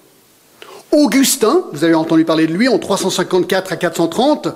Augustin, 0.92 1.64
vous 1.72 1.84
avez 1.84 1.94
entendu 1.94 2.26
parler 2.26 2.46
de 2.46 2.52
lui 2.52 2.68
en 2.68 2.78
354 2.78 3.72
à 3.72 3.76
430, 3.76 4.48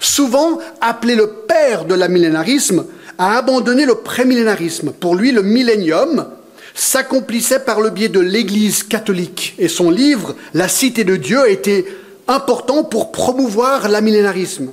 souvent 0.00 0.58
appelé 0.82 1.14
le 1.14 1.28
père 1.28 1.86
de 1.86 1.94
l'amillénarisme, 1.94 2.84
a 3.16 3.38
abandonné 3.38 3.86
le 3.86 3.96
prémillénarisme. 3.96 4.92
Pour 4.92 5.14
lui, 5.14 5.32
le 5.32 5.42
millénium 5.42 6.26
s'accomplissait 6.74 7.60
par 7.60 7.80
le 7.80 7.88
biais 7.88 8.10
de 8.10 8.20
l'Église 8.20 8.82
catholique. 8.82 9.54
Et 9.58 9.68
son 9.68 9.90
livre, 9.90 10.36
La 10.52 10.68
Cité 10.68 11.04
de 11.04 11.16
Dieu, 11.16 11.50
était 11.50 11.86
important 12.28 12.84
pour 12.84 13.10
promouvoir 13.10 13.88
l'amillénarisme. 13.88 14.72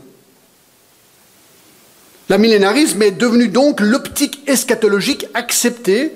L'amillénarisme 2.27 3.01
est 3.01 3.11
devenu 3.11 3.47
donc 3.47 3.79
l'optique 3.79 4.43
eschatologique 4.47 5.27
acceptée 5.33 6.11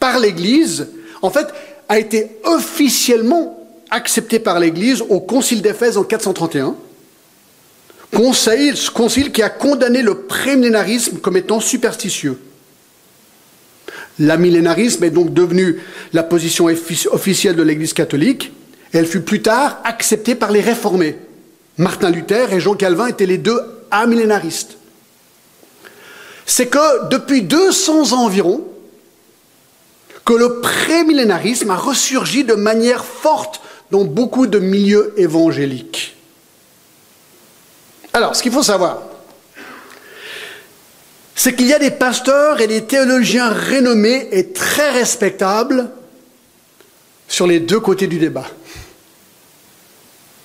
par 0.00 0.18
l'Église, 0.18 0.88
en 1.20 1.30
fait, 1.30 1.48
a 1.88 1.98
été 1.98 2.38
officiellement 2.44 3.57
acceptée 3.90 4.38
par 4.38 4.60
l'Église 4.60 5.02
au 5.08 5.20
Concile 5.20 5.62
d'Éphèse 5.62 5.96
en 5.96 6.04
431 6.04 6.76
Conseil, 8.14 8.72
concile 8.94 9.32
qui 9.32 9.42
a 9.42 9.50
condamné 9.50 10.02
le 10.02 10.22
prémillénarisme 10.22 11.18
comme 11.18 11.36
étant 11.36 11.60
superstitieux. 11.60 12.38
L'amillénarisme 14.18 15.04
est 15.04 15.10
donc 15.10 15.32
devenu 15.32 15.80
la 16.12 16.22
position 16.22 16.66
officielle 16.66 17.56
de 17.56 17.62
l'Église 17.62 17.92
catholique. 17.92 18.52
Et 18.92 18.98
elle 18.98 19.06
fut 19.06 19.20
plus 19.20 19.42
tard 19.42 19.80
acceptée 19.84 20.34
par 20.34 20.50
les 20.50 20.60
réformés. 20.60 21.18
Martin 21.76 22.10
Luther 22.10 22.52
et 22.52 22.60
Jean 22.60 22.74
Calvin 22.74 23.06
étaient 23.06 23.26
les 23.26 23.38
deux 23.38 23.60
amillénaristes. 23.90 24.78
C'est 26.46 26.66
que 26.66 27.08
depuis 27.10 27.42
200 27.42 28.14
ans 28.14 28.24
environ, 28.24 28.64
que 30.24 30.32
le 30.32 30.60
prémillénarisme 30.60 31.70
a 31.70 31.76
ressurgi 31.76 32.44
de 32.44 32.54
manière 32.54 33.04
forte 33.04 33.60
dans 33.90 34.04
beaucoup 34.04 34.46
de 34.46 34.58
milieux 34.58 35.14
évangéliques. 35.16 36.16
Alors, 38.12 38.34
ce 38.34 38.42
qu'il 38.42 38.52
faut 38.52 38.62
savoir, 38.62 39.02
c'est 41.34 41.54
qu'il 41.54 41.66
y 41.66 41.72
a 41.72 41.78
des 41.78 41.92
pasteurs 41.92 42.60
et 42.60 42.66
des 42.66 42.84
théologiens 42.84 43.48
renommés 43.48 44.28
et 44.32 44.52
très 44.52 44.90
respectables 44.90 45.90
sur 47.28 47.46
les 47.46 47.60
deux 47.60 47.80
côtés 47.80 48.08
du 48.08 48.18
débat. 48.18 48.46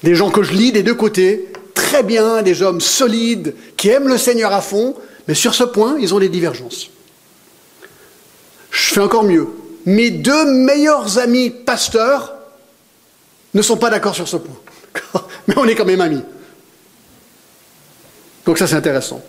Des 0.03 0.15
gens 0.15 0.29
que 0.29 0.43
je 0.43 0.53
lis 0.53 0.71
des 0.71 0.83
deux 0.83 0.93
côtés, 0.93 1.51
très 1.73 2.03
bien, 2.03 2.41
des 2.43 2.61
hommes 2.61 2.81
solides, 2.81 3.55
qui 3.77 3.89
aiment 3.89 4.09
le 4.09 4.17
Seigneur 4.17 4.53
à 4.53 4.61
fond, 4.61 4.95
mais 5.27 5.33
sur 5.33 5.55
ce 5.55 5.63
point, 5.63 5.97
ils 5.99 6.13
ont 6.13 6.19
des 6.19 6.29
divergences. 6.29 6.89
Je 8.69 8.93
fais 8.93 9.01
encore 9.01 9.23
mieux. 9.23 9.47
Mes 9.85 10.11
deux 10.11 10.45
meilleurs 10.45 11.17
amis 11.17 11.49
pasteurs 11.49 12.33
ne 13.53 13.61
sont 13.61 13.77
pas 13.77 13.89
d'accord 13.89 14.15
sur 14.15 14.27
ce 14.27 14.37
point. 14.37 14.55
Mais 15.47 15.55
on 15.57 15.65
est 15.65 15.75
quand 15.75 15.85
même 15.85 16.01
amis. 16.01 16.23
Donc 18.45 18.57
ça 18.57 18.67
c'est 18.67 18.75
intéressant. 18.75 19.21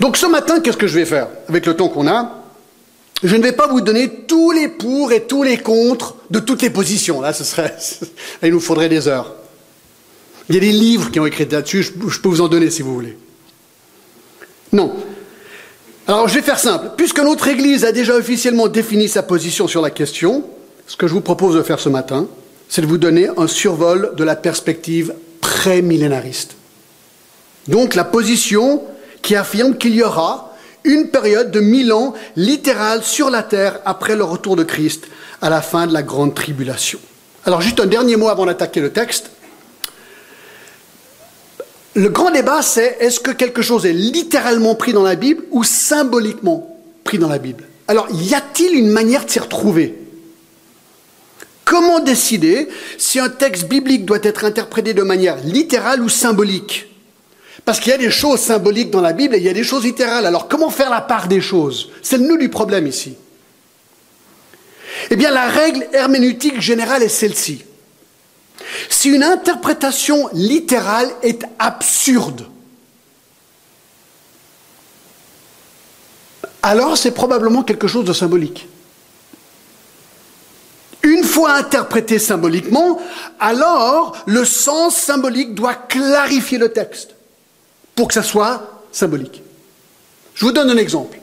Donc 0.00 0.16
ce 0.16 0.26
matin, 0.26 0.60
qu'est-ce 0.60 0.76
que 0.76 0.86
je 0.86 0.98
vais 0.98 1.04
faire 1.04 1.28
avec 1.48 1.66
le 1.66 1.74
temps 1.76 1.88
qu'on 1.88 2.06
a? 2.06 2.44
Je 3.22 3.34
ne 3.34 3.42
vais 3.42 3.52
pas 3.52 3.66
vous 3.66 3.80
donner 3.80 4.08
tous 4.26 4.52
les 4.52 4.68
pour 4.68 5.12
et 5.12 5.24
tous 5.24 5.42
les 5.42 5.58
contre 5.58 6.16
de 6.30 6.38
toutes 6.38 6.62
les 6.62 6.70
positions. 6.70 7.20
Là, 7.20 7.32
ce 7.32 7.42
serait, 7.42 7.76
il 8.42 8.52
nous 8.52 8.60
faudrait 8.60 8.88
des 8.88 9.08
heures. 9.08 9.34
Il 10.48 10.54
y 10.54 10.58
a 10.58 10.60
des 10.60 10.72
livres 10.72 11.10
qui 11.10 11.18
ont 11.20 11.26
écrit 11.26 11.46
là-dessus, 11.46 11.82
je 11.82 12.20
peux 12.20 12.28
vous 12.28 12.40
en 12.40 12.48
donner 12.48 12.70
si 12.70 12.82
vous 12.82 12.94
voulez. 12.94 13.18
Non. 14.72 14.94
Alors 16.06 16.28
je 16.28 16.34
vais 16.34 16.42
faire 16.42 16.58
simple. 16.58 16.92
Puisque 16.96 17.18
notre 17.18 17.48
Église 17.48 17.84
a 17.84 17.92
déjà 17.92 18.14
officiellement 18.14 18.68
défini 18.68 19.08
sa 19.08 19.22
position 19.22 19.68
sur 19.68 19.82
la 19.82 19.90
question, 19.90 20.44
ce 20.88 20.96
que 20.96 21.06
je 21.06 21.12
vous 21.12 21.20
propose 21.20 21.54
de 21.54 21.62
faire 21.62 21.78
ce 21.78 21.90
matin, 21.90 22.26
c'est 22.68 22.80
de 22.80 22.86
vous 22.86 22.98
donner 22.98 23.28
un 23.36 23.46
survol 23.46 24.14
de 24.16 24.24
la 24.24 24.34
perspective 24.34 25.14
pré-millénariste. 25.42 26.56
Donc 27.68 27.94
la 27.94 28.04
position 28.04 28.82
qui 29.20 29.36
affirme 29.36 29.76
qu'il 29.76 29.94
y 29.94 30.02
aura 30.02 30.56
une 30.84 31.10
période 31.10 31.50
de 31.50 31.60
mille 31.60 31.92
ans 31.92 32.14
littérale 32.36 33.04
sur 33.04 33.28
la 33.28 33.42
terre 33.42 33.80
après 33.84 34.16
le 34.16 34.24
retour 34.24 34.56
de 34.56 34.64
Christ 34.64 35.08
à 35.42 35.50
la 35.50 35.60
fin 35.60 35.86
de 35.86 35.92
la 35.92 36.02
grande 36.02 36.34
tribulation. 36.34 36.98
Alors 37.44 37.60
juste 37.60 37.80
un 37.80 37.86
dernier 37.86 38.16
mot 38.16 38.28
avant 38.28 38.46
d'attaquer 38.46 38.80
le 38.80 38.90
texte. 38.90 39.30
Le 41.94 42.08
grand 42.08 42.30
débat, 42.30 42.62
c'est 42.62 42.96
est-ce 43.00 43.20
que 43.20 43.30
quelque 43.30 43.60
chose 43.60 43.84
est 43.84 43.92
littéralement 43.92 44.74
pris 44.74 44.94
dans 44.94 45.02
la 45.02 45.16
Bible 45.16 45.42
ou 45.50 45.64
symboliquement 45.64 46.78
pris 47.04 47.18
dans 47.18 47.28
la 47.28 47.38
Bible? 47.38 47.64
Alors, 47.88 48.06
y 48.12 48.34
a-t-il 48.34 48.74
une 48.74 48.90
manière 48.90 49.24
de 49.24 49.30
s'y 49.30 49.38
retrouver? 49.38 50.07
Comment 51.68 52.00
décider 52.00 52.66
si 52.96 53.20
un 53.20 53.28
texte 53.28 53.64
biblique 53.68 54.06
doit 54.06 54.20
être 54.22 54.46
interprété 54.46 54.94
de 54.94 55.02
manière 55.02 55.36
littérale 55.44 56.00
ou 56.00 56.08
symbolique? 56.08 56.86
Parce 57.66 57.78
qu'il 57.78 57.90
y 57.90 57.94
a 57.94 57.98
des 57.98 58.10
choses 58.10 58.40
symboliques 58.40 58.90
dans 58.90 59.02
la 59.02 59.12
Bible 59.12 59.34
et 59.34 59.38
il 59.38 59.44
y 59.44 59.50
a 59.50 59.52
des 59.52 59.64
choses 59.64 59.84
littérales. 59.84 60.24
Alors 60.24 60.48
comment 60.48 60.70
faire 60.70 60.88
la 60.88 61.02
part 61.02 61.28
des 61.28 61.42
choses? 61.42 61.90
C'est 62.00 62.16
le 62.16 62.26
nœud 62.26 62.38
du 62.38 62.48
problème 62.48 62.86
ici. 62.86 63.16
Eh 65.10 65.16
bien, 65.16 65.30
la 65.30 65.46
règle 65.46 65.86
herméneutique 65.92 66.58
générale 66.58 67.02
est 67.02 67.10
celle-ci. 67.10 67.62
Si 68.88 69.10
une 69.10 69.22
interprétation 69.22 70.30
littérale 70.32 71.10
est 71.22 71.44
absurde, 71.58 72.46
alors 76.62 76.96
c'est 76.96 77.12
probablement 77.12 77.62
quelque 77.62 77.88
chose 77.88 78.06
de 78.06 78.14
symbolique. 78.14 78.68
Une 81.08 81.24
fois 81.24 81.54
interprété 81.54 82.18
symboliquement, 82.18 83.00
alors 83.40 84.14
le 84.26 84.44
sens 84.44 84.94
symbolique 84.94 85.54
doit 85.54 85.74
clarifier 85.74 86.58
le 86.58 86.70
texte 86.70 87.14
pour 87.94 88.08
que 88.08 88.14
ça 88.14 88.22
soit 88.22 88.82
symbolique. 88.92 89.42
Je 90.34 90.44
vous 90.44 90.52
donne 90.52 90.68
un 90.68 90.76
exemple. 90.76 91.18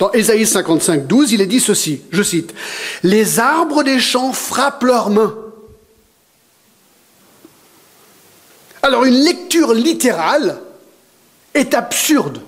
Dans 0.00 0.10
Ésaïe 0.10 0.44
55, 0.44 1.06
12, 1.06 1.32
il 1.34 1.40
est 1.40 1.46
dit 1.46 1.60
ceci, 1.60 2.02
je 2.10 2.20
cite, 2.24 2.52
Les 3.04 3.38
arbres 3.38 3.84
des 3.84 4.00
champs 4.00 4.32
frappent 4.32 4.82
leurs 4.82 5.10
mains. 5.10 5.36
Alors 8.82 9.04
une 9.04 9.22
lecture 9.22 9.72
littérale 9.72 10.58
est 11.54 11.74
absurde, 11.74 12.40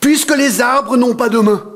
puisque 0.00 0.36
les 0.36 0.60
arbres 0.60 0.96
n'ont 0.96 1.14
pas 1.14 1.28
de 1.28 1.38
main. 1.38 1.69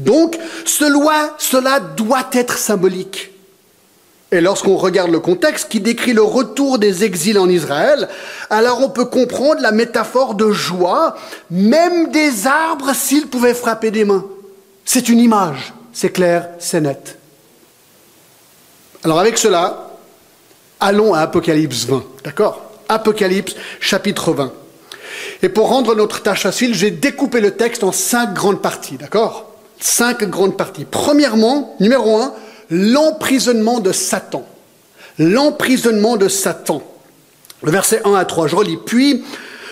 Donc, 0.00 0.38
cela 0.64 1.80
doit 1.80 2.26
être 2.32 2.58
symbolique. 2.58 3.30
Et 4.32 4.40
lorsqu'on 4.40 4.76
regarde 4.76 5.10
le 5.10 5.18
contexte 5.18 5.68
qui 5.68 5.80
décrit 5.80 6.12
le 6.12 6.22
retour 6.22 6.78
des 6.78 7.02
exils 7.04 7.38
en 7.38 7.48
Israël, 7.48 8.08
alors 8.48 8.80
on 8.80 8.88
peut 8.88 9.06
comprendre 9.06 9.60
la 9.60 9.72
métaphore 9.72 10.34
de 10.34 10.52
joie, 10.52 11.16
même 11.50 12.10
des 12.12 12.46
arbres 12.46 12.94
s'ils 12.94 13.26
pouvaient 13.26 13.54
frapper 13.54 13.90
des 13.90 14.04
mains. 14.04 14.24
C'est 14.84 15.08
une 15.08 15.18
image, 15.18 15.74
c'est 15.92 16.10
clair, 16.10 16.48
c'est 16.60 16.80
net. 16.80 17.18
Alors 19.02 19.18
avec 19.18 19.36
cela, 19.36 19.90
allons 20.78 21.12
à 21.12 21.20
Apocalypse 21.20 21.86
20, 21.86 22.04
d'accord? 22.22 22.62
Apocalypse 22.88 23.56
chapitre 23.80 24.32
20. 24.32 24.52
Et 25.42 25.48
pour 25.48 25.68
rendre 25.68 25.96
notre 25.96 26.22
tâche 26.22 26.42
facile, 26.42 26.74
j'ai 26.74 26.92
découpé 26.92 27.40
le 27.40 27.56
texte 27.56 27.82
en 27.82 27.92
cinq 27.92 28.32
grandes 28.32 28.62
parties, 28.62 28.96
d'accord? 28.96 29.49
Cinq 29.80 30.24
grandes 30.24 30.56
parties. 30.56 30.86
Premièrement, 30.88 31.74
numéro 31.80 32.18
un, 32.18 32.34
l'emprisonnement 32.70 33.80
de 33.80 33.92
Satan. 33.92 34.46
L'emprisonnement 35.18 36.16
de 36.16 36.28
Satan. 36.28 36.82
Le 37.62 37.72
verset 37.72 38.02
1 38.04 38.14
à 38.14 38.24
3, 38.24 38.46
je 38.46 38.56
relis. 38.56 38.78
Puis, 38.84 39.24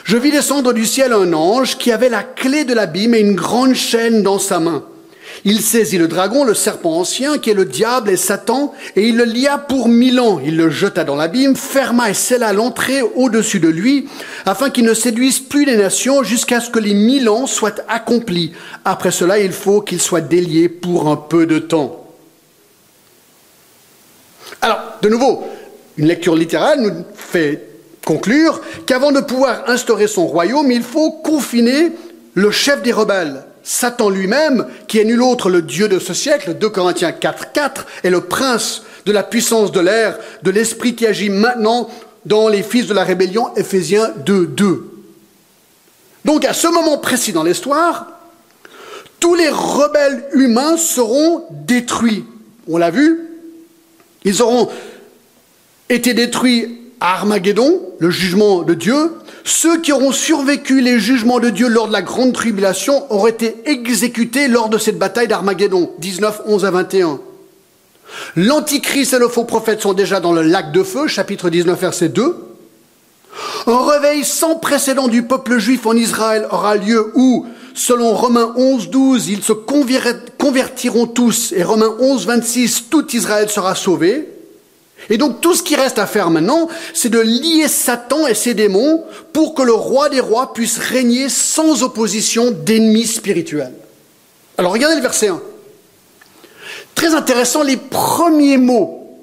je 0.05 0.17
vis 0.17 0.31
descendre 0.31 0.73
du 0.73 0.87
ciel 0.87 1.13
un 1.13 1.33
ange 1.33 1.77
qui 1.77 1.93
avait 1.93 2.09
la 2.09 2.23
clé 2.23 2.65
de 2.65 2.75
l'abîme 2.75 3.15
et 3.15 3.21
une 3.21 3.35
grande 3.35 3.75
chaîne 3.75 4.23
dans 4.23 4.39
sa 4.39 4.59
main. 4.59 4.85
Il 5.45 5.61
saisit 5.61 5.99
le 5.99 6.09
dragon, 6.09 6.45
le 6.45 6.55
serpent 6.55 6.99
ancien, 6.99 7.39
qui 7.39 7.51
est 7.51 7.55
le 7.55 7.65
diable 7.65 8.11
et 8.11 8.17
Satan, 8.17 8.73
et 8.97 9.09
il 9.09 9.17
le 9.17 9.25
lia 9.25 9.59
pour 9.59 9.89
mille 9.89 10.21
ans. 10.21 10.41
Il 10.45 10.57
le 10.57 10.71
jeta 10.71 11.05
dans 11.05 11.17
l'abîme, 11.17 11.57
ferma 11.57 12.11
et 12.11 12.15
scella 12.15 12.53
l'entrée 12.53 13.03
au-dessus 13.03 13.61
de 13.61 13.69
lui, 13.69 14.09
afin 14.47 14.71
qu'il 14.71 14.85
ne 14.85 14.95
séduise 14.95 15.41
plus 15.41 15.65
les 15.65 15.77
nations 15.77 16.23
jusqu'à 16.23 16.61
ce 16.61 16.71
que 16.71 16.79
les 16.79 16.95
mille 16.95 17.29
ans 17.29 17.47
soient 17.47 17.75
accomplis. 17.89 18.53
Après 18.85 19.11
cela, 19.11 19.39
il 19.39 19.53
faut 19.53 19.81
qu'il 19.81 20.01
soit 20.01 20.21
délié 20.21 20.69
pour 20.69 21.09
un 21.09 21.17
peu 21.17 21.47
de 21.47 21.59
temps. 21.59 22.05
Alors, 24.61 24.81
de 25.03 25.09
nouveau, 25.09 25.47
une 25.97 26.07
lecture 26.07 26.35
littérale 26.35 26.81
nous 26.81 27.05
fait 27.15 27.69
conclure 28.05 28.61
qu'avant 28.87 29.13
de 29.13 29.21
pouvoir 29.21 29.69
instaurer 29.69 30.09
son 30.09 30.27
royaume, 30.27 30.73
il 30.73 30.83
faut 30.83 31.11
confiner 31.11 31.93
le 32.35 32.51
chef 32.51 32.83
des 32.83 32.93
rebelles. 32.93 33.45
Satan 33.71 34.09
lui-même, 34.09 34.67
qui 34.87 34.99
est 34.99 35.05
nul 35.05 35.21
autre 35.21 35.51
le 35.51 35.61
Dieu 35.61 35.89
de 35.89 35.99
ce 35.99 36.15
siècle, 36.15 36.55
2 36.55 36.71
Corinthiens 36.71 37.13
4, 37.13 37.53
4, 37.53 37.87
est 38.03 38.09
le 38.09 38.23
prince 38.23 38.83
de 39.05 39.13
la 39.13 39.23
puissance 39.23 39.73
de 39.73 39.81
l'air, 39.81 40.19
de 40.43 40.51
l'esprit 40.51 40.95
qui 40.95 41.07
agit 41.07 41.29
maintenant 41.29 41.91
dans 42.25 42.49
les 42.49 42.63
fils 42.63 42.87
de 42.87 42.95
la 42.95 43.05
rébellion, 43.05 43.55
Éphésiens 43.57 44.11
2, 44.25 44.47
2. 44.47 44.91
Donc 46.25 46.47
à 46.47 46.55
ce 46.55 46.67
moment 46.67 46.97
précis 46.97 47.33
dans 47.33 47.43
l'histoire, 47.43 48.07
tous 49.21 49.35
les 49.35 49.51
rebelles 49.51 50.25
humains 50.33 50.79
seront 50.79 51.45
détruits. 51.51 52.25
On 52.69 52.79
l'a 52.79 52.91
vu, 52.91 53.21
ils 54.25 54.41
auront 54.41 54.71
été 55.91 56.15
détruits 56.15 56.88
Armageddon, 57.01 57.81
le 57.99 58.11
jugement 58.11 58.63
de 58.63 58.75
Dieu, 58.75 59.13
ceux 59.45 59.81
qui 59.81 59.93
auront 59.93 60.13
survécu 60.13 60.81
les 60.81 60.99
jugements 60.99 61.41
de 61.41 61.49
Dieu 61.49 61.69
lors 61.69 61.89
de 61.89 61.93
la 61.93 62.03
grande 62.03 62.33
tribulation 62.33 63.11
auraient 63.13 63.31
été 63.31 63.57
exécutés 63.67 64.49
lors 64.49 64.69
de 64.69 64.79
cette 64.79 64.99
bataille 64.99 65.29
d'Armageddon, 65.29 65.91
19, 65.99 66.43
11 66.47 66.65
à 66.65 66.71
21. 66.71 67.21
L'Antichrist 68.37 69.13
et 69.13 69.19
le 69.19 69.29
faux 69.29 69.45
prophète 69.45 69.81
sont 69.81 69.93
déjà 69.93 70.21
dans 70.21 70.33
le 70.33 70.43
lac 70.43 70.73
de 70.73 70.83
feu, 70.83 71.07
chapitre 71.07 71.51
19, 71.51 71.81
verset 71.81 72.09
2. 72.09 72.37
Un 73.67 73.87
réveil 73.87 74.25
sans 74.25 74.57
précédent 74.57 75.09
du 75.09 75.23
peuple 75.23 75.59
juif 75.59 75.87
en 75.87 75.95
Israël 75.95 76.47
aura 76.51 76.77
lieu 76.77 77.13
où, 77.15 77.47
selon 77.75 78.15
Romains 78.15 78.53
11, 78.57 78.91
12, 78.91 79.29
ils 79.29 79.43
se 79.43 79.53
convertiront 79.53 81.07
tous, 81.07 81.53
et 81.53 81.63
Romains 81.63 81.95
11, 82.01 82.27
26, 82.27 82.85
tout 82.91 83.15
Israël 83.15 83.49
sera 83.51 83.75
sauvé. 83.75 84.38
Et 85.11 85.17
donc 85.17 85.41
tout 85.41 85.55
ce 85.55 85.63
qui 85.63 85.75
reste 85.75 85.99
à 85.99 86.07
faire 86.07 86.31
maintenant, 86.31 86.69
c'est 86.93 87.09
de 87.09 87.19
lier 87.19 87.69
Satan 87.69 88.27
et 88.27 88.35
ses 88.35 88.55
démons 88.55 89.05
pour 89.33 89.55
que 89.55 89.63
le 89.63 89.73
roi 89.73 90.09
des 90.09 90.21
rois 90.21 90.53
puisse 90.53 90.79
régner 90.79 91.29
sans 91.29 91.83
opposition 91.83 92.51
d'ennemis 92.51 93.07
spirituels. 93.07 93.73
Alors 94.59 94.73
regardez 94.73 94.97
le 94.97 95.03
verset 95.03 95.29
1. 95.29 95.41
Très 96.95 97.15
intéressant, 97.15 97.63
les 97.63 97.77
premiers 97.77 98.59
mots. 98.59 99.19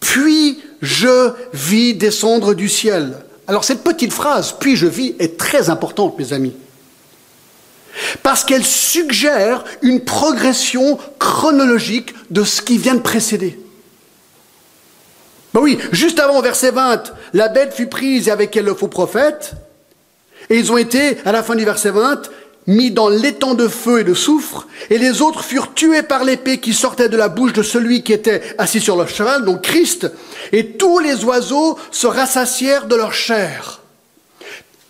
Puis 0.00 0.62
je 0.82 1.32
vis 1.52 1.94
descendre 1.94 2.54
du 2.54 2.68
ciel. 2.68 3.16
Alors 3.48 3.64
cette 3.64 3.82
petite 3.82 4.12
phrase, 4.12 4.54
puis 4.58 4.76
je 4.76 4.86
vis, 4.86 5.14
est 5.18 5.36
très 5.36 5.70
importante, 5.70 6.18
mes 6.18 6.32
amis. 6.32 6.54
Parce 8.22 8.44
qu'elle 8.44 8.64
suggère 8.64 9.64
une 9.82 10.02
progression 10.02 10.98
chronologique 11.18 12.14
de 12.30 12.44
ce 12.44 12.60
qui 12.60 12.78
vient 12.78 12.94
de 12.94 13.00
précéder. 13.00 13.58
Ben 15.56 15.62
oui, 15.62 15.78
juste 15.90 16.20
avant, 16.20 16.42
verset 16.42 16.70
20, 16.70 17.14
la 17.32 17.48
bête 17.48 17.72
fut 17.72 17.86
prise 17.86 18.28
et 18.28 18.30
avec 18.30 18.54
elle 18.58 18.66
le 18.66 18.74
faux 18.74 18.88
prophète. 18.88 19.52
Et 20.50 20.58
ils 20.58 20.70
ont 20.70 20.76
été, 20.76 21.16
à 21.24 21.32
la 21.32 21.42
fin 21.42 21.54
du 21.54 21.64
verset 21.64 21.92
20, 21.92 22.28
mis 22.66 22.90
dans 22.90 23.08
l'étang 23.08 23.54
de 23.54 23.66
feu 23.66 24.00
et 24.00 24.04
de 24.04 24.12
soufre, 24.12 24.66
et 24.90 24.98
les 24.98 25.22
autres 25.22 25.42
furent 25.42 25.72
tués 25.72 26.02
par 26.02 26.24
l'épée 26.24 26.58
qui 26.58 26.74
sortait 26.74 27.08
de 27.08 27.16
la 27.16 27.30
bouche 27.30 27.54
de 27.54 27.62
celui 27.62 28.02
qui 28.02 28.12
était 28.12 28.42
assis 28.58 28.80
sur 28.80 28.98
le 28.98 29.06
cheval, 29.06 29.46
donc 29.46 29.62
Christ, 29.62 30.12
et 30.52 30.72
tous 30.72 30.98
les 30.98 31.24
oiseaux 31.24 31.78
se 31.90 32.06
rassasièrent 32.06 32.86
de 32.86 32.96
leur 32.96 33.14
chair. 33.14 33.80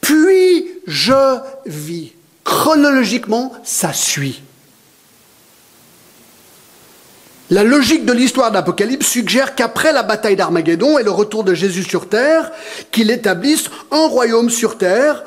Puis 0.00 0.66
je 0.88 1.38
vis. 1.66 2.12
Chronologiquement, 2.42 3.52
ça 3.62 3.92
suit. 3.92 4.42
La 7.51 7.63
logique 7.63 8.05
de 8.05 8.13
l'histoire 8.13 8.51
d'Apocalypse 8.51 9.07
suggère 9.07 9.55
qu'après 9.55 9.93
la 9.93 10.03
bataille 10.03 10.35
d'Armageddon 10.35 10.99
et 10.99 11.05
le 11.05 11.13
retour 11.13 11.45
de 11.45 11.55
Jésus 11.55 11.85
sur 11.85 12.09
terre, 12.09 12.51
qu'il 12.91 13.11
établisse 13.11 13.71
un 13.93 14.09
royaume 14.09 14.51
sur 14.51 14.79
terre 14.79 15.23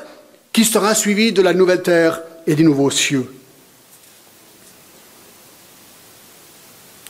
qui 0.52 0.66
sera 0.66 0.96
suivi 0.96 1.32
de 1.32 1.42
la 1.42 1.54
nouvelle 1.54 1.82
terre 1.82 2.22
et 2.46 2.56
des 2.56 2.64
nouveaux 2.64 2.92
cieux. 2.92 3.32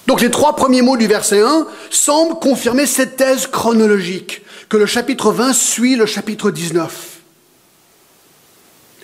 Donc 0.05 0.21
les 0.21 0.29
trois 0.29 0.55
premiers 0.55 0.81
mots 0.81 0.97
du 0.97 1.07
verset 1.07 1.41
1 1.41 1.67
semblent 1.89 2.39
confirmer 2.39 2.85
cette 2.85 3.15
thèse 3.15 3.47
chronologique, 3.47 4.43
que 4.67 4.77
le 4.77 4.85
chapitre 4.85 5.31
20 5.31 5.53
suit 5.53 5.95
le 5.95 6.05
chapitre 6.05 6.51
19. 6.51 7.19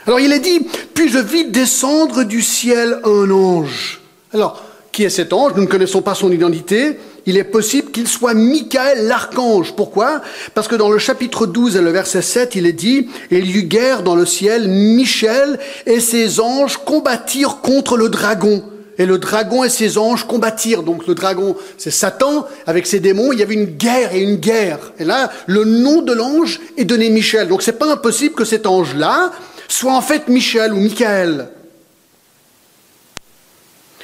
Alors 0.06 0.20
il 0.20 0.32
est 0.32 0.40
dit, 0.40 0.68
puis 0.94 1.10
je 1.10 1.20
vis 1.20 1.46
descendre 1.46 2.24
du 2.24 2.42
ciel 2.42 3.00
un 3.04 3.32
ange. 3.32 4.02
Alors, 4.34 4.65
qui 4.96 5.04
est 5.04 5.10
cet 5.10 5.34
ange 5.34 5.52
Nous 5.56 5.64
ne 5.64 5.68
connaissons 5.68 6.02
pas 6.02 6.16
son 6.16 6.32
identité. 6.32 6.98
Il 7.26 7.38
est 7.38 7.44
possible 7.44 7.92
qu'il 7.92 8.08
soit 8.08 8.34
Michael 8.34 9.08
l'archange. 9.08 9.74
Pourquoi? 9.76 10.22
Parce 10.54 10.70
que 10.70 10.76
dans 10.76 10.90
le 10.90 11.00
chapitre 11.00 11.46
12 11.46 11.76
et 11.76 11.82
le 11.82 11.92
verset 11.92 12.22
7, 12.22 12.56
il 12.56 12.66
est 12.66 12.74
dit, 12.74 13.10
et 13.30 13.40
il 13.40 13.50
y 13.50 13.60
eut 13.60 13.64
guerre 13.64 14.04
dans 14.04 14.16
le 14.16 14.26
ciel, 14.26 14.70
Michel 14.70 15.60
et 15.86 16.00
ses 16.00 16.40
anges 16.40 16.78
combattirent 16.78 17.58
contre 17.62 17.98
le 17.98 18.08
dragon. 18.08 18.64
Et 18.98 19.06
le 19.06 19.18
dragon 19.18 19.66
et 19.66 19.70
ses 19.70 19.98
anges 19.98 20.26
combattirent. 20.26 20.84
Donc 20.84 21.08
le 21.08 21.14
dragon, 21.14 21.58
c'est 21.78 21.92
Satan 21.92 22.48
avec 22.66 22.88
ses 22.88 23.02
démons. 23.02 23.34
Il 23.34 23.40
y 23.40 23.44
avait 23.44 23.56
une 23.56 23.66
guerre 23.66 24.16
et 24.16 24.22
une 24.22 24.38
guerre. 24.38 24.94
Et 24.98 25.04
là, 25.04 25.30
le 25.48 25.66
nom 25.66 26.04
de 26.04 26.14
l'ange 26.14 26.62
est 26.78 26.86
donné 26.86 27.10
Michel. 27.10 27.50
Donc 27.50 27.64
c'est 27.64 27.78
pas 27.78 27.92
impossible 27.92 28.36
que 28.36 28.46
cet 28.46 28.66
ange-là 28.66 29.34
soit 29.68 29.94
en 29.94 30.02
fait 30.02 30.30
Michel 30.30 30.72
ou 30.74 30.80
Michael. 30.80 31.50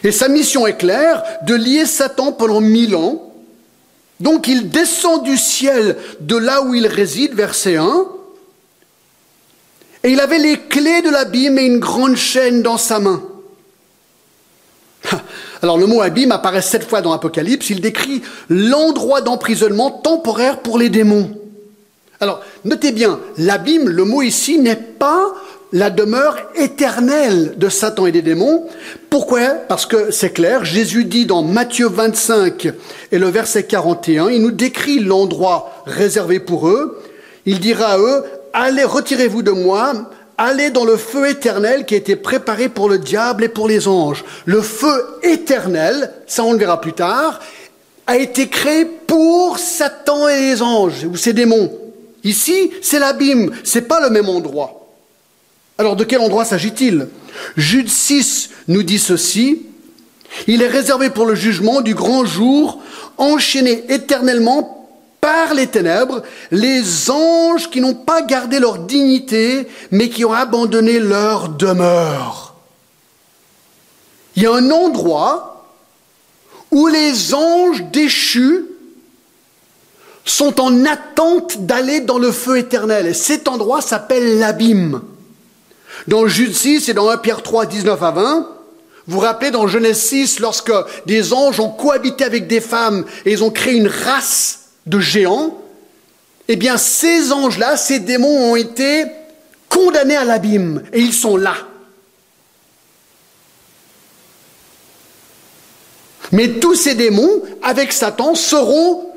Et 0.04 0.12
sa 0.12 0.28
mission 0.28 0.66
est 0.66 0.78
claire, 0.78 1.24
de 1.44 1.54
lier 1.54 1.86
Satan 1.86 2.32
pendant 2.32 2.62
mille 2.62 2.96
ans. 2.96 3.34
Donc 4.20 4.48
il 4.48 4.70
descend 4.70 5.24
du 5.24 5.38
ciel 5.38 5.98
de 6.20 6.38
là 6.38 6.62
où 6.64 6.74
il 6.74 6.88
réside, 6.88 7.34
verset 7.34 7.76
1. 7.76 8.06
Et 10.04 10.12
il 10.12 10.20
avait 10.20 10.40
les 10.40 10.58
clés 10.58 11.02
de 11.02 11.10
l'abîme 11.10 11.60
et 11.60 11.66
une 11.66 11.80
grande 11.80 12.16
chaîne 12.16 12.64
dans 12.64 12.78
sa 12.78 13.00
main. 13.00 13.24
Alors 15.62 15.78
le 15.78 15.86
mot 15.86 16.02
abîme 16.02 16.32
apparaît 16.32 16.62
sept 16.62 16.88
fois 16.88 17.02
dans 17.02 17.12
l'Apocalypse. 17.12 17.70
Il 17.70 17.82
décrit 17.82 18.22
l'endroit 18.50 19.22
d'emprisonnement 19.22 19.92
temporaire 19.92 20.60
pour 20.60 20.80
les 20.80 20.90
démons. 20.90 21.38
Alors 22.20 22.42
notez 22.66 22.92
bien, 22.92 23.20
l'abîme, 23.38 23.90
le 23.90 24.04
mot 24.04 24.22
ici 24.22 24.60
n'est 24.60 24.76
pas 24.76 25.34
la 25.74 25.90
demeure 25.90 26.38
éternelle 26.56 27.54
de 27.58 27.70
Satan 27.70 28.06
et 28.06 28.12
des 28.12 28.22
démons. 28.22 28.68
Pourquoi? 29.10 29.42
Parce 29.68 29.86
que 29.86 30.12
c'est 30.12 30.32
clair, 30.32 30.66
Jésus 30.66 31.06
dit 31.06 31.26
dans 31.26 31.44
Matthieu 31.44 31.88
25 31.88 32.68
et 33.12 33.18
le 33.18 33.28
verset 33.28 33.64
41, 33.64 34.30
il 34.30 34.42
nous 34.42 34.52
décrit 34.52 35.00
l'endroit 35.00 35.84
réservé 35.86 36.40
pour 36.40 36.68
eux. 36.68 37.02
Il 37.46 37.60
dira 37.60 37.94
à 37.94 37.98
eux, 38.00 38.24
allez, 38.54 38.84
retirez-vous 38.84 39.44
de 39.44 39.52
moi, 39.52 39.94
allez 40.38 40.72
dans 40.72 40.86
le 40.86 40.98
feu 40.98 41.30
éternel 41.30 41.86
qui 41.86 41.94
a 41.94 41.98
été 41.98 42.16
préparé 42.16 42.68
pour 42.68 42.90
le 42.90 42.98
diable 42.98 43.46
et 43.46 43.50
pour 43.50 43.68
les 43.68 43.88
anges. 43.88 44.26
Le 44.46 44.62
feu 44.62 45.06
éternel, 45.24 46.12
ça 46.28 46.44
on 46.44 46.54
le 46.54 46.60
verra 46.60 46.82
plus 46.82 46.94
tard, 46.94 47.40
a 48.08 48.18
été 48.18 48.48
créé 48.48 48.86
pour 48.86 49.58
Satan 49.58 50.28
et 50.28 50.42
les 50.42 50.62
anges, 50.62 51.06
ou 51.06 51.16
ses 51.16 51.34
démons. 51.34 51.72
Ici, 52.24 52.72
c'est 52.82 53.00
l'abîme, 53.00 53.52
c'est 53.64 53.88
pas 53.88 54.02
le 54.02 54.10
même 54.10 54.28
endroit. 54.28 54.81
Alors 55.82 55.96
de 55.96 56.04
quel 56.04 56.22
endroit 56.22 56.46
s'agit-il? 56.46 57.08
Jude 57.58 57.90
6 57.90 58.52
nous 58.68 58.84
dit 58.84 59.00
ceci, 59.00 59.64
il 60.46 60.62
est 60.62 60.68
réservé 60.68 61.10
pour 61.10 61.26
le 61.26 61.34
jugement 61.34 61.82
du 61.82 61.96
grand 61.96 62.24
jour, 62.24 62.78
enchaîné 63.18 63.86
éternellement 63.92 64.88
par 65.22 65.56
les 65.56 65.66
ténèbres, 65.66 66.22
les 66.52 67.10
anges 67.10 67.72
qui 67.72 67.82
n'ont 67.82 67.96
pas 67.96 68.22
gardé 68.22 68.60
leur 68.60 68.78
dignité, 68.78 69.68
mais 69.90 70.10
qui 70.10 70.24
ont 70.24 70.34
abandonné 70.34 71.00
leur 71.00 71.50
demeure. 71.50 72.54
Il 74.36 74.44
y 74.44 74.46
a 74.46 74.54
un 74.54 74.70
endroit 74.70 75.66
où 76.70 76.86
les 76.86 77.34
anges 77.34 77.86
déchus 77.92 78.66
sont 80.26 80.62
en 80.62 80.86
attente 80.86 81.66
d'aller 81.66 82.02
dans 82.02 82.20
le 82.20 82.32
feu 82.32 82.60
éternel. 82.60 83.08
Et 83.08 83.16
cet 83.16 83.48
endroit 83.48 83.82
s'appelle 83.82 84.38
l'abîme. 84.38 85.02
Dans 86.08 86.28
Jude 86.28 86.56
6 86.56 86.90
et 86.90 86.94
dans 86.94 87.10
1 87.10 87.18
Pierre 87.18 87.44
3, 87.44 87.66
19 87.66 88.02
à 88.02 88.12
20, 88.12 88.48
vous 89.08 89.16
vous 89.16 89.20
rappelez 89.20 89.52
dans 89.52 89.68
Genèse 89.68 90.00
6, 90.00 90.40
lorsque 90.40 90.72
des 91.06 91.34
anges 91.34 91.60
ont 91.60 91.70
cohabité 91.70 92.24
avec 92.24 92.48
des 92.48 92.62
femmes 92.62 93.06
et 93.26 93.32
ils 93.32 93.44
ont 93.44 93.50
créé 93.50 93.76
une 93.76 93.88
race 93.88 94.70
de 94.86 95.00
géants, 95.00 95.58
eh 96.48 96.56
bien 96.56 96.78
ces 96.78 97.32
anges-là, 97.32 97.78
ces 97.78 98.00
démons 98.00 98.52
ont 98.52 98.56
été 98.56 99.06
condamnés 99.70 100.18
à 100.18 100.26
l'abîme 100.26 100.84
et 100.94 101.00
ils 101.00 101.14
sont 101.14 101.38
là. 101.38 101.56
Mais 106.32 106.48
tous 106.60 106.76
ces 106.76 106.96
démons, 106.96 107.42
avec 107.62 107.92
Satan, 107.92 108.36
seront 108.36 109.10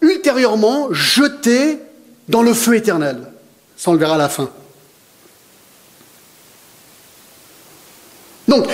ultérieurement 0.00 0.88
jetés 0.92 1.78
dans 2.28 2.42
le 2.42 2.52
feu 2.52 2.76
éternel. 2.76 3.22
Ça, 3.76 3.90
on 3.90 3.94
le 3.94 3.98
verra 3.98 4.16
à 4.16 4.18
la 4.18 4.28
fin. 4.28 4.50
Donc, 8.48 8.66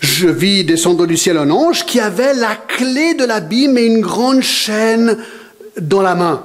je 0.00 0.28
vis 0.28 0.64
descendre 0.64 1.06
du 1.06 1.16
ciel 1.16 1.36
un 1.36 1.50
ange 1.50 1.84
qui 1.84 2.00
avait 2.00 2.34
la 2.34 2.56
clé 2.56 3.14
de 3.14 3.24
l'abîme 3.24 3.76
et 3.76 3.84
une 3.84 4.00
grande 4.00 4.42
chaîne 4.42 5.18
dans 5.80 6.02
la 6.02 6.14
main. 6.14 6.44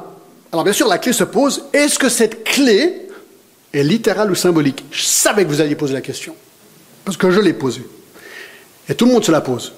Alors 0.51 0.63
bien 0.63 0.73
sûr, 0.73 0.87
la 0.87 0.97
clé 0.97 1.13
se 1.13 1.23
pose, 1.23 1.63
est-ce 1.73 1.97
que 1.97 2.09
cette 2.09 2.43
clé 2.43 3.07
est 3.73 3.83
littérale 3.83 4.29
ou 4.29 4.35
symbolique? 4.35 4.85
Je 4.91 5.03
savais 5.03 5.45
que 5.45 5.49
vous 5.49 5.61
alliez 5.61 5.75
poser 5.75 5.93
la 5.93 6.01
question, 6.01 6.35
parce 7.05 7.17
que 7.17 7.31
je 7.31 7.39
l'ai 7.39 7.53
posée. 7.53 7.87
Et 8.89 8.95
tout 8.95 9.05
le 9.05 9.13
monde 9.13 9.23
se 9.23 9.31
la 9.31 9.41
pose. 9.41 9.73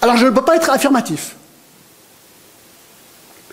Alors 0.00 0.16
je 0.16 0.26
ne 0.26 0.30
peux 0.30 0.44
pas 0.44 0.56
être 0.56 0.70
affirmatif. 0.70 1.36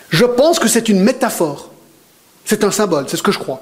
Je 0.10 0.26
pense 0.26 0.60
que 0.60 0.68
c'est 0.68 0.90
une 0.90 1.02
métaphore. 1.02 1.72
C'est 2.46 2.64
un 2.64 2.72
symbole, 2.72 3.06
c'est 3.10 3.18
ce 3.18 3.24
que 3.24 3.32
je 3.32 3.40
crois. 3.40 3.62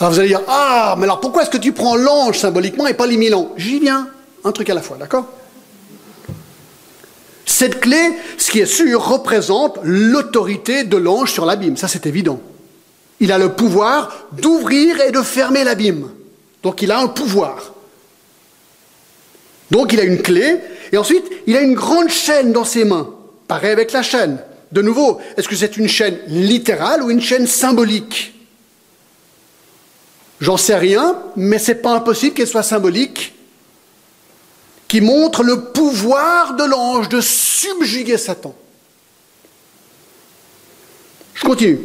Alors 0.00 0.12
vous 0.12 0.18
allez 0.18 0.28
dire, 0.28 0.42
ah, 0.48 0.96
mais 0.98 1.04
alors 1.04 1.20
pourquoi 1.20 1.42
est-ce 1.42 1.50
que 1.50 1.58
tu 1.58 1.72
prends 1.72 1.94
l'ange 1.94 2.38
symboliquement 2.38 2.86
et 2.86 2.94
pas 2.94 3.06
les 3.06 3.16
mille 3.16 3.34
ans? 3.34 3.52
J'y 3.56 3.78
viens, 3.78 4.08
un 4.42 4.52
truc 4.52 4.68
à 4.70 4.74
la 4.74 4.82
fois, 4.82 4.96
d'accord? 4.96 5.26
Cette 7.46 7.80
clé, 7.80 8.00
ce 8.36 8.50
qui 8.50 8.58
est 8.58 8.66
sûr, 8.66 9.06
représente 9.06 9.78
l'autorité 9.84 10.82
de 10.82 10.96
l'ange 10.96 11.32
sur 11.32 11.46
l'abîme, 11.46 11.76
ça 11.76 11.86
c'est 11.86 12.06
évident. 12.06 12.40
Il 13.20 13.30
a 13.30 13.38
le 13.38 13.52
pouvoir 13.52 14.26
d'ouvrir 14.32 15.00
et 15.00 15.12
de 15.12 15.22
fermer 15.22 15.62
l'abîme. 15.62 16.10
Donc 16.64 16.82
il 16.82 16.90
a 16.90 16.98
un 16.98 17.06
pouvoir. 17.06 17.72
Donc 19.70 19.92
il 19.92 20.00
a 20.00 20.04
une 20.04 20.20
clé, 20.20 20.58
et 20.90 20.98
ensuite 20.98 21.24
il 21.46 21.56
a 21.56 21.60
une 21.60 21.74
grande 21.74 22.08
chaîne 22.08 22.52
dans 22.52 22.64
ses 22.64 22.84
mains. 22.84 23.10
Pareil 23.46 23.70
avec 23.70 23.92
la 23.92 24.02
chaîne. 24.02 24.38
De 24.72 24.82
nouveau, 24.82 25.20
est-ce 25.36 25.46
que 25.46 25.54
c'est 25.54 25.76
une 25.76 25.88
chaîne 25.88 26.18
littérale 26.26 27.02
ou 27.02 27.10
une 27.10 27.20
chaîne 27.20 27.46
symbolique? 27.46 28.33
J'en 30.44 30.58
sais 30.58 30.76
rien, 30.76 31.16
mais 31.36 31.58
c'est 31.58 31.76
pas 31.76 31.94
impossible 31.94 32.34
qu'elle 32.34 32.46
soit 32.46 32.62
symbolique, 32.62 33.34
qui 34.88 35.00
montre 35.00 35.42
le 35.42 35.72
pouvoir 35.72 36.54
de 36.54 36.64
l'ange 36.64 37.08
de 37.08 37.22
subjuguer 37.22 38.18
Satan. 38.18 38.54
Je 41.32 41.44
continue. 41.44 41.78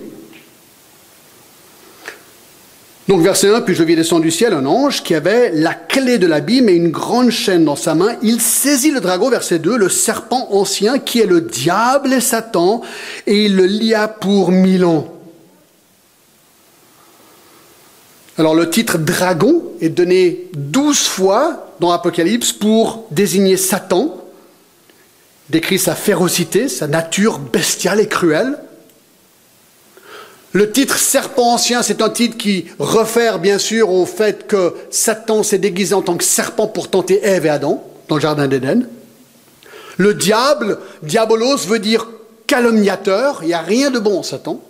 Donc 3.07 3.21
verset 3.21 3.47
1, 3.47 3.61
puis 3.61 3.75
je 3.75 3.83
vis 3.83 3.95
descendre 3.95 4.23
du 4.23 4.31
ciel 4.31 4.53
un 4.53 4.65
ange 4.65 5.03
qui 5.03 5.15
avait 5.15 5.51
la 5.53 5.73
clé 5.73 6.17
de 6.17 6.27
l'abîme 6.27 6.67
et 6.67 6.73
une 6.73 6.91
grande 6.91 7.29
chaîne 7.29 7.63
dans 7.63 7.77
sa 7.77 7.95
main. 7.95 8.17
Il 8.21 8.41
saisit 8.41 8.91
le 8.91 8.99
dragon, 8.99 9.29
verset 9.29 9.59
2, 9.59 9.77
le 9.77 9.87
serpent 9.87 10.49
ancien 10.51 10.99
qui 10.99 11.21
est 11.21 11.25
le 11.25 11.39
diable 11.39 12.11
et 12.11 12.19
Satan, 12.19 12.81
et 13.25 13.45
il 13.45 13.55
le 13.55 13.67
lia 13.67 14.09
pour 14.09 14.51
mille 14.51 14.83
ans. 14.83 15.18
Alors 18.39 18.55
le 18.55 18.69
titre 18.69 18.97
dragon 18.97 19.63
est 19.81 19.89
donné 19.89 20.47
douze 20.53 21.07
fois 21.07 21.73
dans 21.81 21.91
l'Apocalypse 21.91 22.53
pour 22.53 23.05
désigner 23.11 23.57
Satan, 23.57 24.15
décrit 25.49 25.77
sa 25.77 25.93
férocité, 25.93 26.69
sa 26.69 26.87
nature 26.87 27.39
bestiale 27.39 27.99
et 27.99 28.07
cruelle. 28.07 28.57
Le 30.53 30.71
titre 30.71 30.97
serpent 30.97 31.51
ancien, 31.51 31.83
c'est 31.83 32.01
un 32.01 32.09
titre 32.09 32.37
qui 32.37 32.67
réfère 32.79 33.39
bien 33.39 33.57
sûr 33.57 33.89
au 33.89 34.05
fait 34.05 34.47
que 34.47 34.73
Satan 34.89 35.43
s'est 35.43 35.57
déguisé 35.57 35.93
en 35.93 36.01
tant 36.01 36.15
que 36.15 36.23
serpent 36.23 36.67
pour 36.67 36.89
tenter 36.89 37.19
Ève 37.21 37.45
et 37.45 37.49
Adam 37.49 37.83
dans 38.07 38.15
le 38.15 38.21
jardin 38.21 38.47
d'Éden. 38.47 38.87
Le 39.97 40.13
diable, 40.13 40.79
diabolos 41.03 41.67
veut 41.67 41.79
dire 41.79 42.07
calomniateur, 42.47 43.39
il 43.41 43.47
n'y 43.47 43.53
a 43.53 43.59
rien 43.59 43.91
de 43.91 43.99
bon 43.99 44.19
en 44.19 44.23
Satan. 44.23 44.61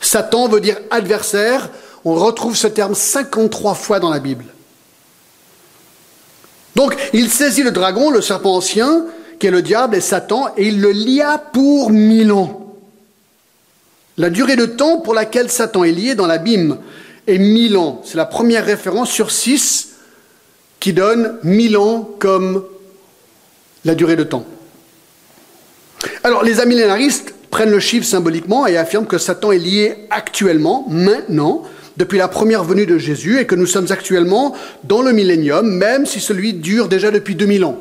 Satan 0.00 0.48
veut 0.48 0.60
dire 0.60 0.78
adversaire, 0.90 1.68
on 2.06 2.14
retrouve 2.14 2.56
ce 2.56 2.68
terme 2.68 2.94
53 2.94 3.74
fois 3.74 3.98
dans 3.98 4.10
la 4.10 4.20
Bible. 4.20 4.44
Donc 6.76 6.96
il 7.12 7.28
saisit 7.28 7.64
le 7.64 7.72
dragon, 7.72 8.10
le 8.10 8.22
serpent 8.22 8.54
ancien, 8.54 9.06
qui 9.40 9.48
est 9.48 9.50
le 9.50 9.60
diable 9.60 9.96
et 9.96 10.00
Satan, 10.00 10.52
et 10.56 10.68
il 10.68 10.80
le 10.80 10.92
lia 10.92 11.36
pour 11.52 11.90
mille 11.90 12.30
ans. 12.30 12.76
La 14.18 14.30
durée 14.30 14.54
de 14.54 14.66
temps 14.66 14.98
pour 14.98 15.14
laquelle 15.14 15.50
Satan 15.50 15.82
est 15.82 15.90
lié 15.90 16.14
dans 16.14 16.28
l'abîme 16.28 16.78
est 17.26 17.38
mille 17.38 17.76
ans. 17.76 18.00
C'est 18.04 18.16
la 18.16 18.24
première 18.24 18.64
référence 18.64 19.10
sur 19.10 19.32
six 19.32 19.88
qui 20.78 20.92
donne 20.92 21.40
mille 21.42 21.76
ans 21.76 22.08
comme 22.20 22.64
la 23.84 23.96
durée 23.96 24.14
de 24.14 24.22
temps. 24.22 24.46
Alors 26.22 26.44
les 26.44 26.60
amillénaristes 26.60 27.34
prennent 27.50 27.70
le 27.70 27.80
chiffre 27.80 28.06
symboliquement 28.06 28.68
et 28.68 28.76
affirment 28.76 29.06
que 29.06 29.18
Satan 29.18 29.50
est 29.50 29.58
lié 29.58 30.06
actuellement, 30.10 30.86
maintenant, 30.88 31.64
depuis 31.96 32.18
la 32.18 32.28
première 32.28 32.64
venue 32.64 32.86
de 32.86 32.98
Jésus 32.98 33.40
et 33.40 33.46
que 33.46 33.54
nous 33.54 33.66
sommes 33.66 33.90
actuellement 33.90 34.54
dans 34.84 35.02
le 35.02 35.12
millénium, 35.12 35.68
même 35.68 36.06
si 36.06 36.20
celui 36.20 36.54
dure 36.54 36.88
déjà 36.88 37.10
depuis 37.10 37.34
2000 37.34 37.64
ans. 37.64 37.80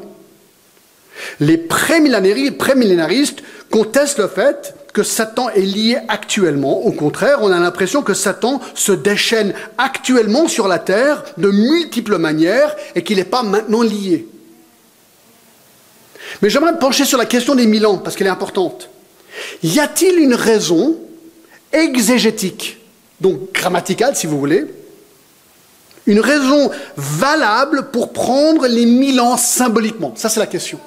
Les 1.40 1.58
prémillénaristes 1.58 3.44
contestent 3.72 4.20
le 4.20 4.28
fait 4.28 4.76
que 4.94 5.04
Satan 5.04 5.50
est 5.50 5.62
lié 5.62 5.98
actuellement. 6.08 6.86
Au 6.86 6.92
contraire, 6.92 7.40
on 7.42 7.52
a 7.52 7.60
l'impression 7.60 8.02
que 8.02 8.14
Satan 8.14 8.62
se 8.74 8.94
déchaîne 8.94 9.54
actuellement 9.78 10.48
sur 10.48 10.68
la 10.68 10.80
terre 10.80 11.24
de 11.38 11.52
multiples 11.52 12.18
manières 12.18 12.76
et 12.96 13.04
qu'il 13.04 13.18
n'est 13.18 13.26
pas 13.26 13.44
maintenant 13.44 13.82
lié. 13.82 14.28
Mais 16.42 16.50
j'aimerais 16.50 16.74
me 16.74 16.80
pencher 16.80 17.06
sur 17.06 17.18
la 17.18 17.26
question 17.26 17.56
des 17.56 17.68
mille 17.68 17.86
ans 17.86 17.98
parce 17.98 18.16
qu'elle 18.16 18.28
est 18.28 18.32
importante. 18.32 18.90
Y 19.64 19.80
a-t-il 19.80 20.18
une 20.20 20.34
raison 20.34 20.98
exégétique, 21.74 22.78
donc 23.22 23.54
grammaticale 23.54 24.16
si 24.16 24.28
vous 24.28 24.40
voulez, 24.40 24.66
une 26.08 26.20
raison 26.20 26.70
valable 26.96 27.90
pour 27.92 28.14
prendre 28.14 28.68
les 28.68 28.86
mille 28.86 29.20
ans 29.20 29.38
symboliquement 29.38 30.14
Ça 30.16 30.30
c'est 30.30 30.40
la 30.40 30.48
question. 30.48 30.80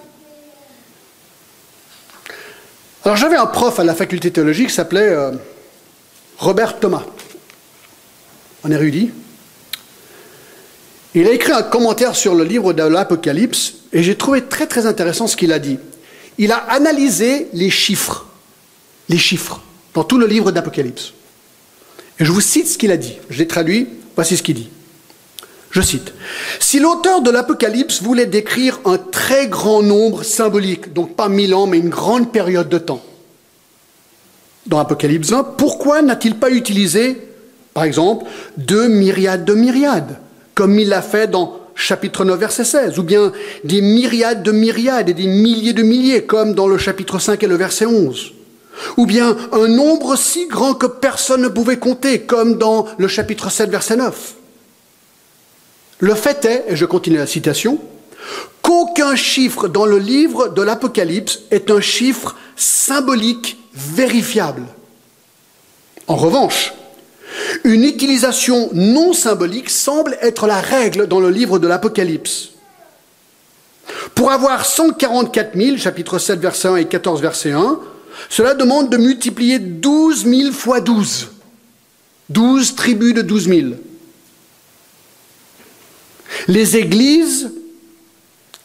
Alors 3.04 3.16
j'avais 3.16 3.36
un 3.36 3.46
prof 3.46 3.78
à 3.80 3.84
la 3.84 3.94
faculté 3.94 4.30
théologique 4.30 4.68
qui 4.68 4.74
s'appelait 4.74 5.08
euh, 5.08 5.32
Robert 6.38 6.78
Thomas, 6.78 7.04
un 8.64 8.70
érudit. 8.70 9.10
Il 11.14 11.26
a 11.26 11.32
écrit 11.32 11.52
un 11.52 11.62
commentaire 11.62 12.14
sur 12.14 12.34
le 12.34 12.44
livre 12.44 12.72
de 12.72 12.82
l'Apocalypse 12.82 13.74
et 13.92 14.02
j'ai 14.02 14.16
trouvé 14.16 14.44
très 14.44 14.66
très 14.66 14.86
intéressant 14.86 15.26
ce 15.26 15.36
qu'il 15.36 15.52
a 15.52 15.58
dit. 15.58 15.78
Il 16.36 16.52
a 16.52 16.58
analysé 16.58 17.48
les 17.54 17.70
chiffres, 17.70 18.26
les 19.08 19.18
chiffres, 19.18 19.60
dans 19.94 20.04
tout 20.04 20.18
le 20.18 20.26
livre 20.26 20.52
d'Apocalypse. 20.52 21.14
Je 22.18 22.32
vous 22.32 22.40
cite 22.40 22.68
ce 22.68 22.78
qu'il 22.78 22.90
a 22.90 22.96
dit. 22.96 23.18
Je 23.30 23.38
l'ai 23.38 23.46
traduit, 23.46 23.88
voici 24.16 24.36
ce 24.36 24.42
qu'il 24.42 24.56
dit. 24.56 24.70
Je 25.70 25.82
cite, 25.82 26.12
Si 26.60 26.80
l'auteur 26.80 27.20
de 27.20 27.30
l'Apocalypse 27.30 28.02
voulait 28.02 28.26
décrire 28.26 28.80
un 28.84 28.96
très 28.96 29.48
grand 29.48 29.82
nombre 29.82 30.22
symbolique, 30.22 30.92
donc 30.92 31.14
pas 31.14 31.28
mille 31.28 31.54
ans, 31.54 31.66
mais 31.66 31.78
une 31.78 31.90
grande 31.90 32.32
période 32.32 32.68
de 32.68 32.78
temps, 32.78 33.02
dans 34.66 34.78
Apocalypse 34.78 35.30
20, 35.30 35.44
pourquoi 35.56 36.02
n'a-t-il 36.02 36.36
pas 36.36 36.50
utilisé, 36.50 37.18
par 37.74 37.84
exemple, 37.84 38.26
deux 38.56 38.88
myriades 38.88 39.44
de 39.44 39.54
myriades, 39.54 40.18
comme 40.54 40.78
il 40.78 40.88
l'a 40.88 41.02
fait 41.02 41.28
dans 41.28 41.60
chapitre 41.74 42.24
9, 42.24 42.38
verset 42.38 42.64
16, 42.64 42.98
ou 42.98 43.02
bien 43.02 43.32
des 43.64 43.80
myriades 43.80 44.42
de 44.42 44.52
myriades 44.52 45.10
et 45.10 45.14
des 45.14 45.26
milliers 45.26 45.74
de 45.74 45.82
milliers, 45.82 46.24
comme 46.24 46.54
dans 46.54 46.66
le 46.66 46.78
chapitre 46.78 47.18
5 47.18 47.42
et 47.42 47.46
le 47.46 47.56
verset 47.56 47.86
11, 47.86 48.32
ou 48.96 49.06
bien 49.06 49.36
un 49.52 49.68
nombre 49.68 50.16
si 50.16 50.46
grand 50.46 50.74
que 50.74 50.86
personne 50.86 51.42
ne 51.42 51.48
pouvait 51.48 51.78
compter, 51.78 52.22
comme 52.22 52.58
dans 52.58 52.86
le 52.98 53.08
chapitre 53.08 53.50
7, 53.50 53.70
verset 53.70 53.96
9. 53.96 54.34
Le 56.00 56.14
fait 56.14 56.44
est, 56.44 56.64
et 56.68 56.76
je 56.76 56.84
continue 56.84 57.18
la 57.18 57.26
citation, 57.26 57.78
qu'aucun 58.62 59.16
chiffre 59.16 59.68
dans 59.68 59.86
le 59.86 59.98
livre 59.98 60.48
de 60.48 60.62
l'Apocalypse 60.62 61.40
est 61.50 61.70
un 61.70 61.80
chiffre 61.80 62.36
symbolique 62.56 63.58
vérifiable. 63.74 64.64
En 66.06 66.16
revanche, 66.16 66.72
une 67.64 67.84
utilisation 67.84 68.70
non 68.72 69.12
symbolique 69.12 69.70
semble 69.70 70.16
être 70.20 70.46
la 70.46 70.60
règle 70.60 71.06
dans 71.06 71.20
le 71.20 71.30
livre 71.30 71.58
de 71.58 71.68
l'Apocalypse. 71.68 72.50
Pour 74.14 74.32
avoir 74.32 74.66
144 74.66 75.56
000, 75.56 75.76
chapitre 75.76 76.18
7, 76.18 76.40
verset 76.40 76.68
1 76.68 76.76
et 76.76 76.84
14, 76.86 77.20
verset 77.20 77.52
1, 77.52 77.78
cela 78.28 78.54
demande 78.54 78.90
de 78.90 78.96
multiplier 78.96 79.58
12 79.58 80.24
000 80.24 80.52
fois 80.52 80.80
12. 80.80 81.28
12 82.28 82.74
tribus 82.74 83.14
de 83.14 83.22
12 83.22 83.48
000. 83.48 83.60
Les 86.46 86.76
églises, 86.76 87.50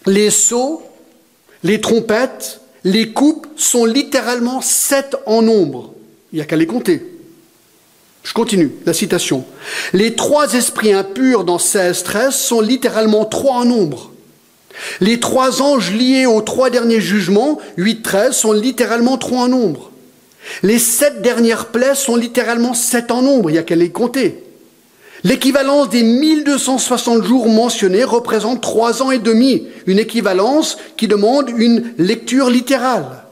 les 0.05 0.29
sceaux, 0.29 0.83
les 1.63 1.79
trompettes, 1.79 2.61
les 2.83 3.13
coupes 3.13 3.47
sont 3.55 3.85
littéralement 3.85 4.61
sept 4.61 5.15
en 5.25 5.41
nombre. 5.41 5.93
Il 6.31 6.37
n'y 6.37 6.41
a 6.41 6.45
qu'à 6.45 6.55
les 6.55 6.67
compter. 6.67 7.01
Je 8.23 8.33
continue, 8.33 8.71
la 8.85 8.93
citation. 8.93 9.45
Les 9.91 10.15
trois 10.15 10.53
esprits 10.53 10.93
impurs 10.93 11.43
dans 11.43 11.57
16-13 11.57 12.31
sont 12.31 12.61
littéralement 12.61 13.25
trois 13.25 13.55
en 13.55 13.65
nombre. 13.65 14.12
Les 15.01 15.19
trois 15.19 15.61
anges 15.61 15.91
liés 15.91 16.25
aux 16.25 16.41
trois 16.41 16.69
derniers 16.69 17.01
jugements, 17.01 17.59
8-13, 17.77 18.31
sont 18.33 18.51
littéralement 18.51 19.17
trois 19.17 19.43
en 19.43 19.47
nombre. 19.47 19.91
Les 20.61 20.79
sept 20.79 21.21
dernières 21.21 21.67
plaies 21.67 21.95
sont 21.95 22.15
littéralement 22.15 22.73
sept 22.73 23.11
en 23.11 23.21
nombre, 23.21 23.49
il 23.49 23.53
n'y 23.53 23.59
a 23.59 23.63
qu'à 23.63 23.75
les 23.75 23.89
compter. 23.89 24.43
L'équivalence 25.23 25.89
des 25.89 26.03
1260 26.03 27.23
jours 27.23 27.47
mentionnés 27.47 28.03
représente 28.03 28.61
trois 28.61 29.01
ans 29.01 29.11
et 29.11 29.19
demi, 29.19 29.67
une 29.87 29.99
équivalence 29.99 30.77
qui 30.97 31.07
demande 31.07 31.49
une 31.49 31.93
lecture 31.97 32.49
littérale. 32.49 33.23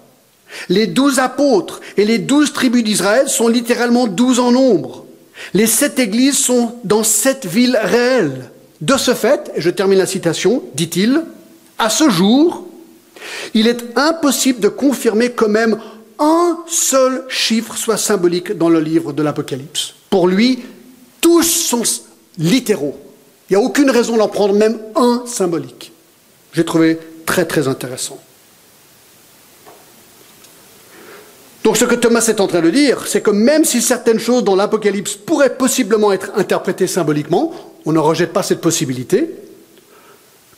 Les 0.70 0.88
douze 0.88 1.20
apôtres 1.20 1.82
et 1.98 2.06
les 2.06 2.18
douze 2.18 2.54
tribus 2.54 2.84
d'Israël 2.84 3.28
sont 3.28 3.50
littéralement 3.50 4.08
douze 4.08 4.40
en 4.40 4.52
nombre. 4.52 5.06
Les 5.54 5.68
sept 5.68 6.00
églises 6.00 6.38
sont 6.38 6.76
dans 6.86 7.04
sept 7.04 7.46
villes 7.46 7.80
réelles. 7.82 8.50
De 8.80 8.98
ce 8.98 9.14
fait, 9.14 9.52
et 9.56 9.62
je 9.62 9.70
termine 9.70 10.00
la 10.00 10.06
citation, 10.06 10.64
dit-il, 10.76 11.22
à 11.82 11.90
ce 11.90 12.10
jour, 12.10 12.68
il 13.56 13.68
est 13.68 13.98
impossible 13.98 14.60
de 14.60 14.68
confirmer 14.68 15.32
que 15.32 15.46
même 15.46 15.80
un 16.20 16.60
seul 16.68 17.26
chiffre 17.28 17.76
soit 17.76 17.98
symbolique 17.98 18.56
dans 18.56 18.70
le 18.70 18.80
livre 18.80 19.14
de 19.14 19.24
l'Apocalypse. 19.24 19.96
Pour 20.12 20.28
lui, 20.28 20.60
tous 21.20 21.42
sont 21.42 21.82
littéraux. 22.38 22.98
Il 23.50 23.58
n'y 23.58 23.64
a 23.64 23.66
aucune 23.66 23.90
raison 23.90 24.16
d'en 24.16 24.28
prendre 24.28 24.54
même 24.54 24.80
un 24.96 25.24
symbolique. 25.26 25.92
J'ai 26.54 26.64
trouvé 26.64 27.00
très 27.26 27.46
très 27.46 27.68
intéressant. 27.68 28.20
Donc 31.64 31.78
ce 31.78 31.86
que 31.86 31.96
Thomas 31.96 32.26
est 32.28 32.42
en 32.42 32.48
train 32.48 32.62
de 32.62 32.70
dire, 32.70 33.08
c'est 33.08 33.22
que 33.22 33.32
même 33.32 33.66
si 33.66 33.82
certaines 33.82 34.20
choses 34.20 34.44
dans 34.44 34.56
l'Apocalypse 34.56 35.16
pourraient 35.16 35.58
possiblement 35.58 36.12
être 36.12 36.32
interprétées 36.36 36.88
symboliquement, 36.88 37.52
on 37.86 37.92
ne 37.92 38.00
rejette 38.00 38.34
pas 38.34 38.44
cette 38.44 38.62
possibilité, 38.62 39.32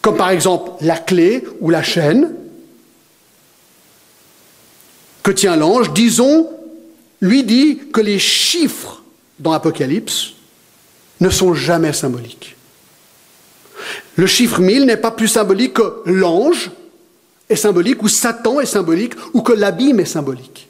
comme 0.04 0.18
par 0.18 0.32
exemple 0.32 0.72
la 0.82 0.98
clé 0.98 1.46
ou 1.62 1.70
la 1.70 1.82
chaîne 1.82 2.36
que 5.24 5.32
tient 5.32 5.56
l'ange, 5.56 5.94
disons, 5.94 6.50
lui 7.22 7.46
dit 7.46 7.80
que 7.94 8.02
les 8.02 8.20
chiffres 8.20 9.02
dans 9.40 9.54
l'Apocalypse 9.54 10.34
ne 11.22 11.30
sont 11.30 11.54
jamais 11.54 11.94
symboliques. 11.94 12.58
Le 14.18 14.28
chiffre 14.28 14.60
1000 14.60 14.86
n'est 14.86 14.98
pas 14.98 15.12
plus 15.12 15.30
symbolique 15.30 15.76
que 15.76 16.02
l'ange 16.06 16.70
est 17.50 17.56
symbolique, 17.56 18.04
ou 18.04 18.10
Satan 18.10 18.60
est 18.60 18.66
symbolique, 18.66 19.14
ou 19.34 19.42
que 19.42 19.54
l'abîme 19.54 20.02
est 20.02 20.06
symbolique. 20.06 20.68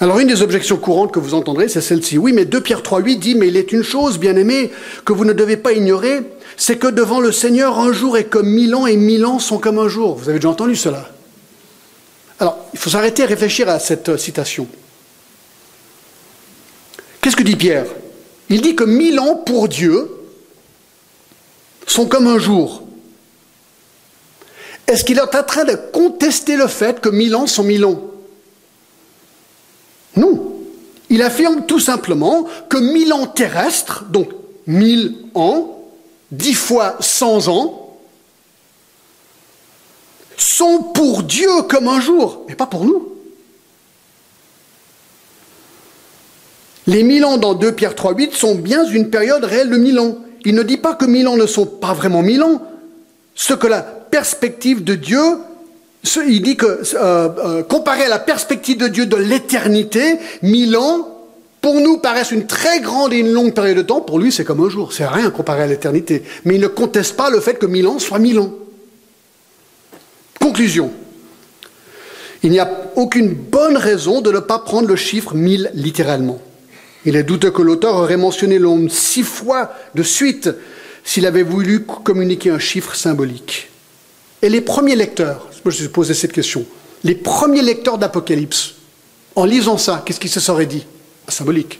Alors 0.00 0.20
une 0.20 0.28
des 0.28 0.42
objections 0.42 0.76
courantes 0.76 1.12
que 1.12 1.18
vous 1.18 1.34
entendrez, 1.34 1.68
c'est 1.68 1.80
celle-ci. 1.80 2.18
Oui, 2.18 2.32
mais 2.32 2.44
2 2.44 2.60
Pierre 2.60 2.82
3.8 2.82 3.18
dit, 3.18 3.34
mais 3.34 3.48
il 3.48 3.56
est 3.56 3.72
une 3.72 3.82
chose, 3.82 4.18
bien 4.18 4.36
aimé, 4.36 4.70
que 5.04 5.12
vous 5.12 5.24
ne 5.24 5.32
devez 5.32 5.56
pas 5.56 5.72
ignorer, 5.72 6.20
c'est 6.56 6.76
que 6.76 6.86
devant 6.86 7.18
le 7.18 7.32
Seigneur, 7.32 7.78
un 7.80 7.92
jour 7.92 8.16
est 8.16 8.26
comme 8.26 8.48
mille 8.48 8.74
ans 8.76 8.86
et 8.86 8.96
mille 8.96 9.26
ans 9.26 9.40
sont 9.40 9.58
comme 9.58 9.78
un 9.78 9.88
jour. 9.88 10.16
Vous 10.16 10.28
avez 10.28 10.38
déjà 10.38 10.50
entendu 10.50 10.76
cela? 10.76 11.10
Alors, 12.38 12.56
il 12.72 12.78
faut 12.78 12.90
s'arrêter 12.90 13.24
et 13.24 13.26
réfléchir 13.26 13.68
à 13.68 13.80
cette 13.80 14.16
citation. 14.16 14.68
Qu'est-ce 17.20 17.34
que 17.34 17.42
dit 17.42 17.56
Pierre? 17.56 17.86
Il 18.48 18.60
dit 18.60 18.76
que 18.76 18.84
mille 18.84 19.18
ans 19.18 19.34
pour 19.34 19.66
Dieu 19.66 20.08
sont 21.86 22.06
comme 22.06 22.28
un 22.28 22.38
jour. 22.38 22.84
Est-ce 24.86 25.02
qu'il 25.04 25.18
est 25.18 25.20
en 25.20 25.42
train 25.42 25.64
de 25.64 25.74
contester 25.92 26.56
le 26.56 26.68
fait 26.68 27.00
que 27.00 27.08
mille 27.08 27.34
ans 27.34 27.48
sont 27.48 27.64
mille 27.64 27.84
ans? 27.84 28.07
Non. 30.18 30.54
Il 31.10 31.22
affirme 31.22 31.64
tout 31.66 31.80
simplement 31.80 32.46
que 32.68 32.76
mille 32.76 33.12
ans 33.12 33.26
terrestres, 33.26 34.04
donc 34.10 34.28
mille 34.66 35.16
ans, 35.34 35.78
dix 36.30 36.54
fois 36.54 36.96
cent 37.00 37.48
ans, 37.48 37.96
sont 40.36 40.82
pour 40.94 41.22
Dieu 41.22 41.62
comme 41.68 41.88
un 41.88 42.00
jour, 42.00 42.44
mais 42.48 42.54
pas 42.54 42.66
pour 42.66 42.84
nous. 42.84 43.08
Les 46.86 47.02
mille 47.02 47.24
ans 47.24 47.36
dans 47.36 47.54
2 47.54 47.72
Pierre 47.72 47.94
3.8 47.94 48.34
sont 48.34 48.54
bien 48.54 48.84
une 48.86 49.10
période 49.10 49.44
réelle 49.44 49.68
de 49.68 49.76
mille 49.76 49.98
ans. 49.98 50.16
Il 50.44 50.54
ne 50.54 50.62
dit 50.62 50.78
pas 50.78 50.94
que 50.94 51.04
mille 51.04 51.28
ans 51.28 51.36
ne 51.36 51.46
sont 51.46 51.66
pas 51.66 51.92
vraiment 51.92 52.22
mille 52.22 52.42
ans. 52.42 52.62
Ce 53.34 53.52
que 53.52 53.66
la 53.66 53.82
perspective 53.82 54.84
de 54.84 54.94
Dieu 54.94 55.20
il 56.04 56.42
dit 56.42 56.56
que, 56.56 56.66
euh, 56.66 56.78
euh, 56.94 57.62
comparé 57.62 58.04
à 58.04 58.08
la 58.08 58.18
perspective 58.18 58.78
de 58.78 58.88
Dieu 58.88 59.06
de 59.06 59.16
l'éternité, 59.16 60.18
mille 60.42 60.76
ans, 60.76 61.14
pour 61.60 61.74
nous, 61.80 61.98
paraissent 61.98 62.30
une 62.30 62.46
très 62.46 62.80
grande 62.80 63.12
et 63.12 63.18
une 63.18 63.32
longue 63.32 63.52
période 63.52 63.76
de 63.76 63.82
temps. 63.82 64.00
Pour 64.00 64.18
lui, 64.18 64.30
c'est 64.30 64.44
comme 64.44 64.64
un 64.64 64.68
jour. 64.68 64.92
C'est 64.92 65.06
rien 65.06 65.30
comparé 65.30 65.62
à 65.62 65.66
l'éternité. 65.66 66.22
Mais 66.44 66.54
il 66.54 66.60
ne 66.60 66.68
conteste 66.68 67.16
pas 67.16 67.30
le 67.30 67.40
fait 67.40 67.58
que 67.58 67.66
mille 67.66 67.86
ans 67.88 67.98
soit 67.98 68.18
mille 68.18 68.38
ans. 68.38 68.54
Conclusion. 70.40 70.92
Il 72.44 72.50
n'y 72.52 72.60
a 72.60 72.70
aucune 72.94 73.34
bonne 73.34 73.76
raison 73.76 74.20
de 74.20 74.30
ne 74.30 74.38
pas 74.38 74.60
prendre 74.60 74.86
le 74.86 74.94
chiffre 74.94 75.34
mille 75.34 75.70
littéralement. 75.74 76.40
Il 77.04 77.16
est 77.16 77.24
douteux 77.24 77.50
que 77.50 77.62
l'auteur 77.62 77.96
aurait 77.96 78.16
mentionné 78.16 78.58
le 78.58 78.64
nombre 78.66 78.90
six 78.90 79.24
fois 79.24 79.72
de 79.94 80.02
suite 80.04 80.50
s'il 81.02 81.26
avait 81.26 81.42
voulu 81.42 81.80
communiquer 81.84 82.50
un 82.50 82.58
chiffre 82.58 82.94
symbolique. 82.94 83.70
Et 84.42 84.48
les 84.48 84.60
premiers 84.60 84.94
lecteurs, 84.94 85.47
moi 85.64 85.72
je 85.72 85.78
me 85.78 85.82
suis 85.82 85.88
posé 85.88 86.14
cette 86.14 86.32
question, 86.32 86.64
les 87.04 87.14
premiers 87.14 87.62
lecteurs 87.62 87.98
d'Apocalypse, 87.98 88.74
en 89.36 89.44
lisant 89.44 89.78
ça, 89.78 90.02
qu'est-ce 90.04 90.20
qu'ils 90.20 90.30
se 90.30 90.40
seraient 90.40 90.66
dit? 90.66 90.84
Symbolique. 91.28 91.78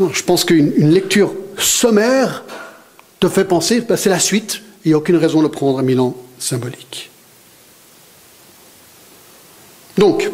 je 0.00 0.22
pense 0.22 0.44
qu'une 0.44 0.90
lecture 0.90 1.32
sommaire 1.58 2.44
te 3.20 3.28
fait 3.28 3.44
penser, 3.44 3.80
ben, 3.82 3.96
c'est 3.96 4.10
la 4.10 4.18
suite, 4.18 4.62
il 4.84 4.88
n'y 4.88 4.94
a 4.94 4.98
aucune 4.98 5.16
raison 5.16 5.42
de 5.42 5.48
prendre 5.48 5.78
un 5.78 5.82
Milan 5.82 6.16
symbolique. 6.38 7.10
Donc, 9.98 10.28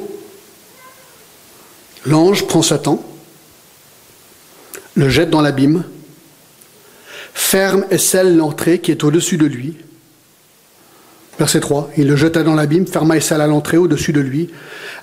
l'ange 2.07 2.47
prend 2.47 2.63
Satan, 2.63 3.05
le 4.95 5.09
jette 5.09 5.31
dans 5.31 5.43
l'abîme, 5.43 5.85
ferme 7.35 7.85
et 7.91 7.99
scelle 7.99 8.37
l'entrée 8.37 8.81
qui 8.81 8.91
est 8.91 9.05
au-dessus 9.05 9.37
de 9.37 9.47
lui. 9.47 9.77
Verset 11.39 11.61
3. 11.61 11.91
Il 11.97 12.09
le 12.09 12.17
jeta 12.17 12.43
dans 12.43 12.55
l'abîme, 12.55 12.87
ferma 12.87 13.17
et 13.17 13.21
scella 13.21 13.47
l'entrée 13.47 13.77
au-dessus 13.77 14.13
de 14.13 14.21
lui, 14.21 14.51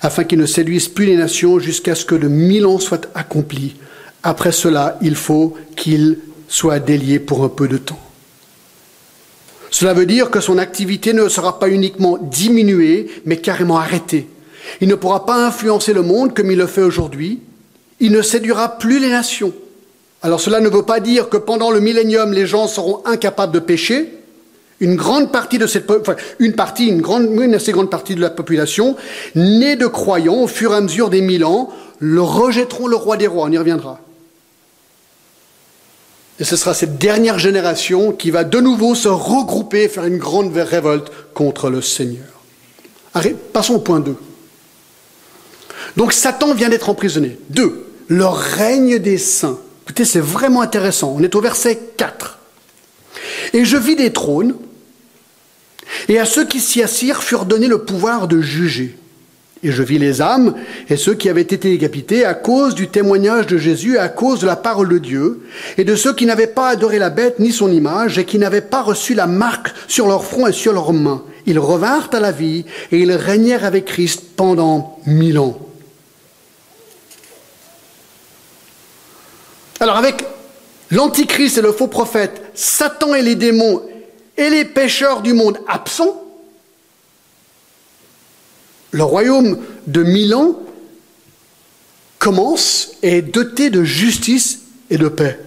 afin 0.02 0.24
qu'il 0.24 0.38
ne 0.38 0.46
séduise 0.46 0.88
plus 0.88 1.06
les 1.06 1.16
nations 1.16 1.58
jusqu'à 1.58 1.94
ce 1.94 2.04
que 2.04 2.14
le 2.14 2.28
mille 2.28 2.66
ans 2.66 2.78
soit 2.78 3.08
accompli. 3.14 3.76
Après 4.22 4.52
cela, 4.52 4.98
il 5.00 5.14
faut 5.14 5.54
qu'il 5.76 6.18
soit 6.48 6.78
délié 6.78 7.18
pour 7.18 7.42
un 7.42 7.48
peu 7.48 7.68
de 7.68 7.78
temps. 7.78 7.98
Cela 9.70 9.94
veut 9.94 10.06
dire 10.06 10.30
que 10.30 10.40
son 10.40 10.58
activité 10.58 11.12
ne 11.12 11.28
sera 11.28 11.58
pas 11.58 11.68
uniquement 11.68 12.18
diminuée, 12.18 13.08
mais 13.24 13.38
carrément 13.38 13.78
arrêtée. 13.78 14.28
Il 14.80 14.88
ne 14.88 14.94
pourra 14.94 15.26
pas 15.26 15.46
influencer 15.46 15.92
le 15.92 16.02
monde 16.02 16.34
comme 16.34 16.50
il 16.50 16.58
le 16.58 16.66
fait 16.66 16.82
aujourd'hui. 16.82 17.40
Il 18.00 18.12
ne 18.12 18.22
séduira 18.22 18.78
plus 18.78 18.98
les 18.98 19.08
nations. 19.08 19.52
Alors 20.22 20.40
cela 20.40 20.60
ne 20.60 20.68
veut 20.68 20.82
pas 20.82 21.00
dire 21.00 21.28
que 21.28 21.36
pendant 21.36 21.70
le 21.70 21.80
millénium, 21.80 22.32
les 22.32 22.46
gens 22.46 22.68
seront 22.68 23.02
incapables 23.06 23.52
de 23.52 23.58
pécher. 23.58 24.15
Une 24.80 24.96
grande 24.96 25.32
partie 25.32 25.58
de 25.58 25.66
cette, 25.66 25.90
une 26.38 26.52
partie, 26.52 26.88
une 26.88 27.00
grande, 27.00 27.28
une 27.30 27.54
assez 27.54 27.72
grande 27.72 27.90
partie 27.90 28.14
de 28.14 28.20
la 28.20 28.30
population, 28.30 28.96
née 29.34 29.76
de 29.76 29.86
croyants 29.86 30.42
au 30.42 30.46
fur 30.46 30.72
et 30.72 30.76
à 30.76 30.80
mesure 30.80 31.08
des 31.08 31.22
mille 31.22 31.44
ans, 31.44 31.70
le 31.98 32.20
rejetteront 32.20 32.86
le 32.86 32.96
roi 32.96 33.16
des 33.16 33.26
rois. 33.26 33.46
On 33.46 33.52
y 33.52 33.58
reviendra. 33.58 34.00
Et 36.38 36.44
ce 36.44 36.56
sera 36.56 36.74
cette 36.74 36.98
dernière 36.98 37.38
génération 37.38 38.12
qui 38.12 38.30
va 38.30 38.44
de 38.44 38.60
nouveau 38.60 38.94
se 38.94 39.08
regrouper 39.08 39.84
et 39.84 39.88
faire 39.88 40.04
une 40.04 40.18
grande 40.18 40.54
révolte 40.54 41.10
contre 41.32 41.70
le 41.70 41.80
Seigneur. 41.80 42.26
passons 43.52 43.74
au 43.74 43.78
point 43.78 44.00
2. 44.00 44.14
Donc 45.96 46.12
Satan 46.12 46.52
vient 46.54 46.68
d'être 46.68 46.90
emprisonné. 46.90 47.38
2. 47.50 47.86
Le 48.08 48.26
règne 48.26 48.98
des 48.98 49.16
saints. 49.16 49.58
Écoutez, 49.84 50.04
c'est 50.04 50.20
vraiment 50.20 50.60
intéressant. 50.60 51.14
On 51.16 51.22
est 51.22 51.34
au 51.34 51.40
verset 51.40 51.78
4. 51.96 52.38
Et 53.54 53.64
je 53.64 53.76
vis 53.76 53.96
des 53.96 54.12
trônes, 54.12 54.56
et 56.08 56.18
à 56.18 56.24
ceux 56.24 56.46
qui 56.46 56.60
s'y 56.60 56.82
assirent 56.82 57.22
furent 57.22 57.46
donnés 57.46 57.68
le 57.68 57.78
pouvoir 57.78 58.28
de 58.28 58.40
juger. 58.40 58.96
Et 59.62 59.72
je 59.72 59.82
vis 59.82 59.98
les 59.98 60.20
âmes 60.20 60.54
et 60.90 60.96
ceux 60.96 61.14
qui 61.14 61.28
avaient 61.28 61.40
été 61.40 61.56
décapités 61.56 62.24
à 62.24 62.34
cause 62.34 62.74
du 62.74 62.88
témoignage 62.88 63.46
de 63.46 63.56
Jésus, 63.56 63.98
à 63.98 64.08
cause 64.08 64.40
de 64.40 64.46
la 64.46 64.54
parole 64.54 64.88
de 64.88 64.98
Dieu, 64.98 65.40
et 65.78 65.84
de 65.84 65.96
ceux 65.96 66.12
qui 66.14 66.26
n'avaient 66.26 66.46
pas 66.46 66.68
adoré 66.68 66.98
la 66.98 67.10
bête 67.10 67.38
ni 67.38 67.52
son 67.52 67.72
image, 67.72 68.18
et 68.18 68.24
qui 68.24 68.38
n'avaient 68.38 68.60
pas 68.60 68.82
reçu 68.82 69.14
la 69.14 69.26
marque 69.26 69.72
sur 69.88 70.06
leur 70.06 70.24
front 70.24 70.46
et 70.46 70.52
sur 70.52 70.72
leurs 70.72 70.92
mains. 70.92 71.22
Ils 71.46 71.58
revinrent 71.58 72.10
à 72.12 72.20
la 72.20 72.32
vie, 72.32 72.64
et 72.92 72.98
ils 72.98 73.12
régnèrent 73.12 73.64
avec 73.64 73.86
Christ 73.86 74.22
pendant 74.36 75.00
mille 75.06 75.38
ans. 75.38 75.58
Alors 79.80 79.96
avec 79.96 80.24
l'Antichrist 80.90 81.58
et 81.58 81.62
le 81.62 81.72
faux 81.72 81.88
prophète, 81.88 82.42
Satan 82.54 83.14
et 83.14 83.22
les 83.22 83.34
démons 83.34 83.82
et 84.36 84.50
les 84.50 84.64
pécheurs 84.64 85.22
du 85.22 85.32
monde 85.32 85.58
absents, 85.68 86.22
le 88.90 89.04
royaume 89.04 89.58
de 89.86 90.02
Milan 90.02 90.58
commence 92.18 92.92
et 93.02 93.18
est 93.18 93.22
doté 93.22 93.70
de 93.70 93.84
justice 93.84 94.60
et 94.90 94.98
de 94.98 95.08
paix. 95.08 95.38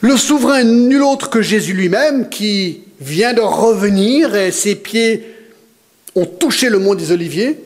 Le 0.00 0.16
souverain 0.16 0.62
nul 0.62 1.02
autre 1.02 1.28
que 1.28 1.42
Jésus 1.42 1.72
lui-même, 1.72 2.28
qui 2.28 2.84
vient 3.00 3.34
de 3.34 3.40
revenir 3.40 4.34
et 4.36 4.52
ses 4.52 4.76
pieds 4.76 5.34
ont 6.14 6.26
touché 6.26 6.68
le 6.68 6.78
mont 6.78 6.94
des 6.94 7.10
Oliviers, 7.10 7.58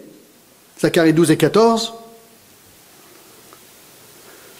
Zacharie 0.80 1.12
12 1.12 1.30
et 1.30 1.36
14. 1.36 1.92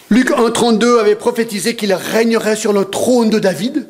Luc 0.09 0.29
1,32 0.29 0.99
avait 0.99 1.15
prophétisé 1.15 1.75
qu'il 1.75 1.93
régnerait 1.93 2.55
sur 2.55 2.73
le 2.73 2.85
trône 2.85 3.31
de 3.31 3.39
David. 3.39 3.87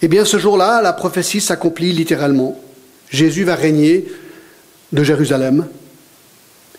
Eh 0.00 0.08
bien, 0.08 0.24
ce 0.24 0.38
jour-là, 0.38 0.80
la 0.80 0.92
prophétie 0.92 1.40
s'accomplit 1.40 1.92
littéralement. 1.92 2.58
Jésus 3.10 3.44
va 3.44 3.54
régner 3.54 4.06
de 4.92 5.02
Jérusalem. 5.02 5.66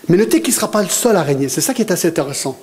Mais 0.08 0.18
notez 0.18 0.42
qu'il 0.42 0.54
ne 0.54 0.56
sera 0.56 0.72
pas 0.72 0.82
le 0.82 0.90
seul 0.90 1.16
à 1.16 1.24
régner. 1.24 1.50
C'est 1.50 1.62
ça 1.62 1.74
qui 1.74 1.82
est 1.82 1.92
assez 1.92 2.08
intéressant. 2.08 2.58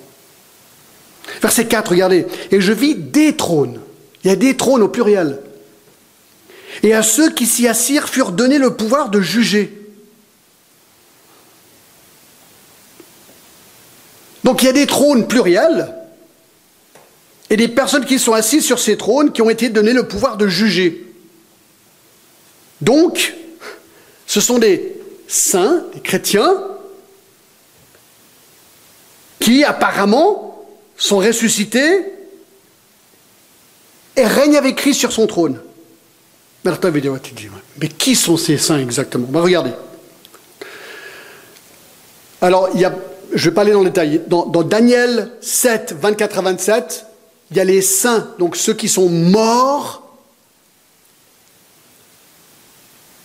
Verset 1.43 1.67
4, 1.67 1.91
regardez. 1.91 2.27
Et 2.51 2.61
je 2.61 2.73
vis 2.73 2.95
des 2.95 3.37
trônes. 3.37 3.81
Il 4.25 4.31
y 4.31 4.33
a 4.33 4.37
des 4.37 4.57
trônes 4.57 4.83
au 4.83 4.89
pluriel. 4.89 5.41
Et 6.83 6.95
à 6.95 7.03
ceux 7.03 7.31
qui 7.31 7.47
s'y 7.47 7.69
assirent 7.69 8.09
furent 8.09 8.33
donnés 8.33 8.59
le 8.59 8.75
pouvoir 8.75 9.11
de 9.11 9.21
juger. 9.21 9.73
Donc 14.45 14.63
il 14.63 14.67
y 14.67 14.69
a 14.69 14.73
des 14.73 14.87
trônes 14.87 15.27
pluriels 15.27 15.93
et 17.51 17.57
des 17.57 17.69
personnes 17.69 18.05
qui 18.05 18.19
sont 18.19 18.33
assises 18.33 18.65
sur 18.65 18.79
ces 18.79 18.97
trônes 18.97 19.33
qui 19.33 19.43
ont 19.43 19.51
été 19.51 19.69
données 19.69 19.93
le 19.93 20.09
pouvoir 20.09 20.37
de 20.37 20.49
juger. 20.49 21.07
Donc, 22.81 23.35
ce 24.27 24.41
sont 24.41 24.59
des 24.59 24.97
saints, 25.29 25.85
des 25.95 26.01
chrétiens, 26.01 26.55
qui 29.41 29.65
apparemment 29.65 30.67
sont 30.97 31.19
ressuscités 31.19 32.05
et 34.17 34.25
règnent 34.25 34.57
avec 34.57 34.77
Christ 34.77 34.99
sur 34.99 35.13
son 35.13 35.27
trône. 35.27 35.61
Mais 37.81 37.89
qui 37.89 38.17
sont 38.17 38.37
ces 38.37 38.59
saints 38.59 38.81
exactement? 38.81 39.27
Bah, 39.29 39.41
Regardez. 39.41 39.71
Alors, 42.41 42.71
il 42.75 42.81
y 42.81 42.85
a 42.85 42.93
je 43.33 43.45
ne 43.45 43.51
vais 43.51 43.55
pas 43.55 43.63
aller 43.63 43.73
dans 43.73 43.83
le 43.83 43.91
détail. 43.91 44.23
Dans, 44.27 44.45
Daniel 44.63 45.33
7, 45.41 45.97
24 46.01 46.39
à 46.39 46.43
27, 46.43 47.07
il 47.51 47.57
y 47.57 47.61
a 47.61 47.65
les 47.65 47.83
saints, 47.83 48.35
donc 48.39 48.57
ceux 48.57 48.75
qui 48.75 48.89
sont 48.89 49.09
morts, 49.09 50.17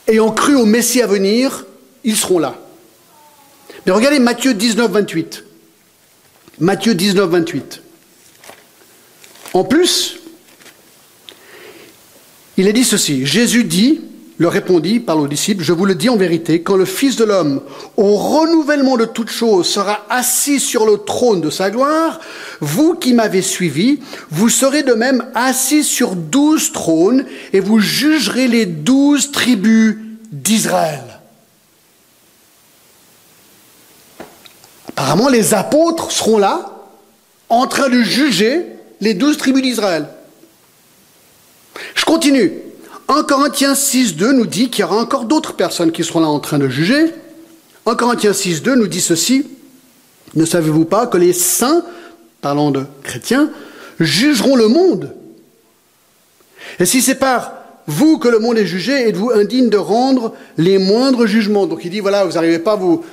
ayant 0.07 0.31
cru 0.31 0.55
au 0.55 0.65
Messie 0.65 1.01
à 1.01 1.07
venir, 1.07 1.65
ils 2.03 2.15
seront 2.15 2.39
là. 2.39 2.59
Mais 3.85 3.91
regardez 3.91 4.19
Matthieu 4.19 4.53
19, 4.53 4.91
28. 4.91 5.43
Matthieu 6.59 6.93
19, 6.93 7.29
28. 7.29 7.81
En 9.53 9.63
plus, 9.63 10.19
il 12.57 12.67
est 12.67 12.73
dit 12.73 12.83
ceci. 12.83 13.25
Jésus 13.25 13.63
dit, 13.63 14.01
leur 14.41 14.53
répondit, 14.53 14.99
par 14.99 15.19
aux 15.19 15.27
disciples, 15.27 15.63
je 15.63 15.71
vous 15.71 15.85
le 15.85 15.93
dis 15.93 16.09
en 16.09 16.17
vérité, 16.17 16.63
quand 16.63 16.75
le 16.75 16.85
Fils 16.85 17.15
de 17.15 17.23
l'homme, 17.23 17.61
au 17.95 18.15
renouvellement 18.15 18.97
de 18.97 19.05
toutes 19.05 19.29
choses, 19.29 19.67
sera 19.67 20.03
assis 20.09 20.59
sur 20.59 20.87
le 20.87 20.97
trône 20.97 21.41
de 21.41 21.51
sa 21.51 21.69
gloire, 21.69 22.19
vous 22.59 22.95
qui 22.95 23.13
m'avez 23.13 23.43
suivi, 23.43 23.99
vous 24.31 24.49
serez 24.49 24.81
de 24.81 24.93
même 24.93 25.27
assis 25.35 25.83
sur 25.83 26.15
douze 26.15 26.71
trônes 26.71 27.25
et 27.53 27.59
vous 27.59 27.79
jugerez 27.79 28.47
les 28.47 28.65
douze 28.65 29.31
tribus 29.31 29.97
d'Israël. 30.31 31.03
Apparemment, 34.89 35.29
les 35.29 35.53
apôtres 35.53 36.11
seront 36.11 36.39
là, 36.39 36.87
en 37.49 37.67
train 37.67 37.89
de 37.89 38.01
juger 38.01 38.65
les 39.01 39.13
douze 39.13 39.37
tribus 39.37 39.61
d'Israël. 39.61 40.07
Je 41.93 42.05
continue. 42.05 42.51
1 43.11 43.23
Corinthiens 43.23 43.73
6.2 43.73 44.31
nous 44.31 44.45
dit 44.45 44.69
qu'il 44.69 44.83
y 44.83 44.85
aura 44.85 44.95
encore 44.95 45.25
d'autres 45.25 45.53
personnes 45.53 45.91
qui 45.91 46.01
seront 46.01 46.21
là 46.21 46.29
en 46.29 46.39
train 46.39 46.59
de 46.59 46.69
juger. 46.69 47.07
1 47.85 47.95
Corinthiens 47.95 48.31
6.2 48.31 48.75
nous 48.75 48.87
dit 48.87 49.01
ceci. 49.01 49.47
Ne 50.33 50.45
savez-vous 50.45 50.85
pas 50.85 51.07
que 51.07 51.17
les 51.17 51.33
saints, 51.33 51.83
parlant 52.39 52.71
de 52.71 52.85
chrétiens, 53.03 53.51
jugeront 53.99 54.55
le 54.55 54.69
monde? 54.69 55.13
Et 56.79 56.85
si 56.85 57.01
c'est 57.01 57.15
par 57.15 57.51
vous 57.85 58.17
que 58.17 58.29
le 58.29 58.39
monde 58.39 58.57
est 58.57 58.65
jugé, 58.65 59.09
êtes-vous 59.09 59.31
indigne 59.31 59.67
de 59.67 59.75
rendre 59.75 60.33
les 60.57 60.77
moindres 60.77 61.25
jugements? 61.25 61.67
Donc 61.67 61.83
il 61.83 61.91
dit, 61.91 61.99
voilà, 61.99 62.23
vous 62.23 62.35
n'arrivez 62.35 62.59
pas 62.59 62.73
à 62.73 62.77
vous, 62.77 63.03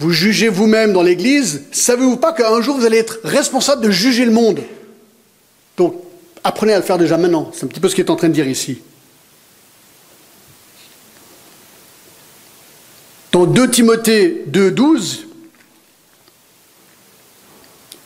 vous 0.00 0.10
juger 0.10 0.48
vous-même 0.48 0.92
dans 0.92 1.04
l'Église. 1.04 1.62
Savez-vous 1.70 2.16
pas 2.16 2.32
qu'un 2.32 2.60
jour 2.60 2.76
vous 2.76 2.86
allez 2.86 2.98
être 2.98 3.20
responsable 3.22 3.82
de 3.82 3.90
juger 3.92 4.24
le 4.24 4.32
monde? 4.32 4.58
Donc 5.76 5.94
apprenez 6.42 6.72
à 6.72 6.78
le 6.78 6.84
faire 6.84 6.98
déjà 6.98 7.16
maintenant. 7.18 7.52
C'est 7.54 7.66
un 7.66 7.68
petit 7.68 7.78
peu 7.78 7.88
ce 7.88 7.94
qu'il 7.94 8.04
est 8.04 8.10
en 8.10 8.16
train 8.16 8.28
de 8.28 8.34
dire 8.34 8.48
ici. 8.48 8.80
Dans 13.32 13.46
2 13.46 13.70
Timothée 13.70 14.44
2.12, 14.50 15.20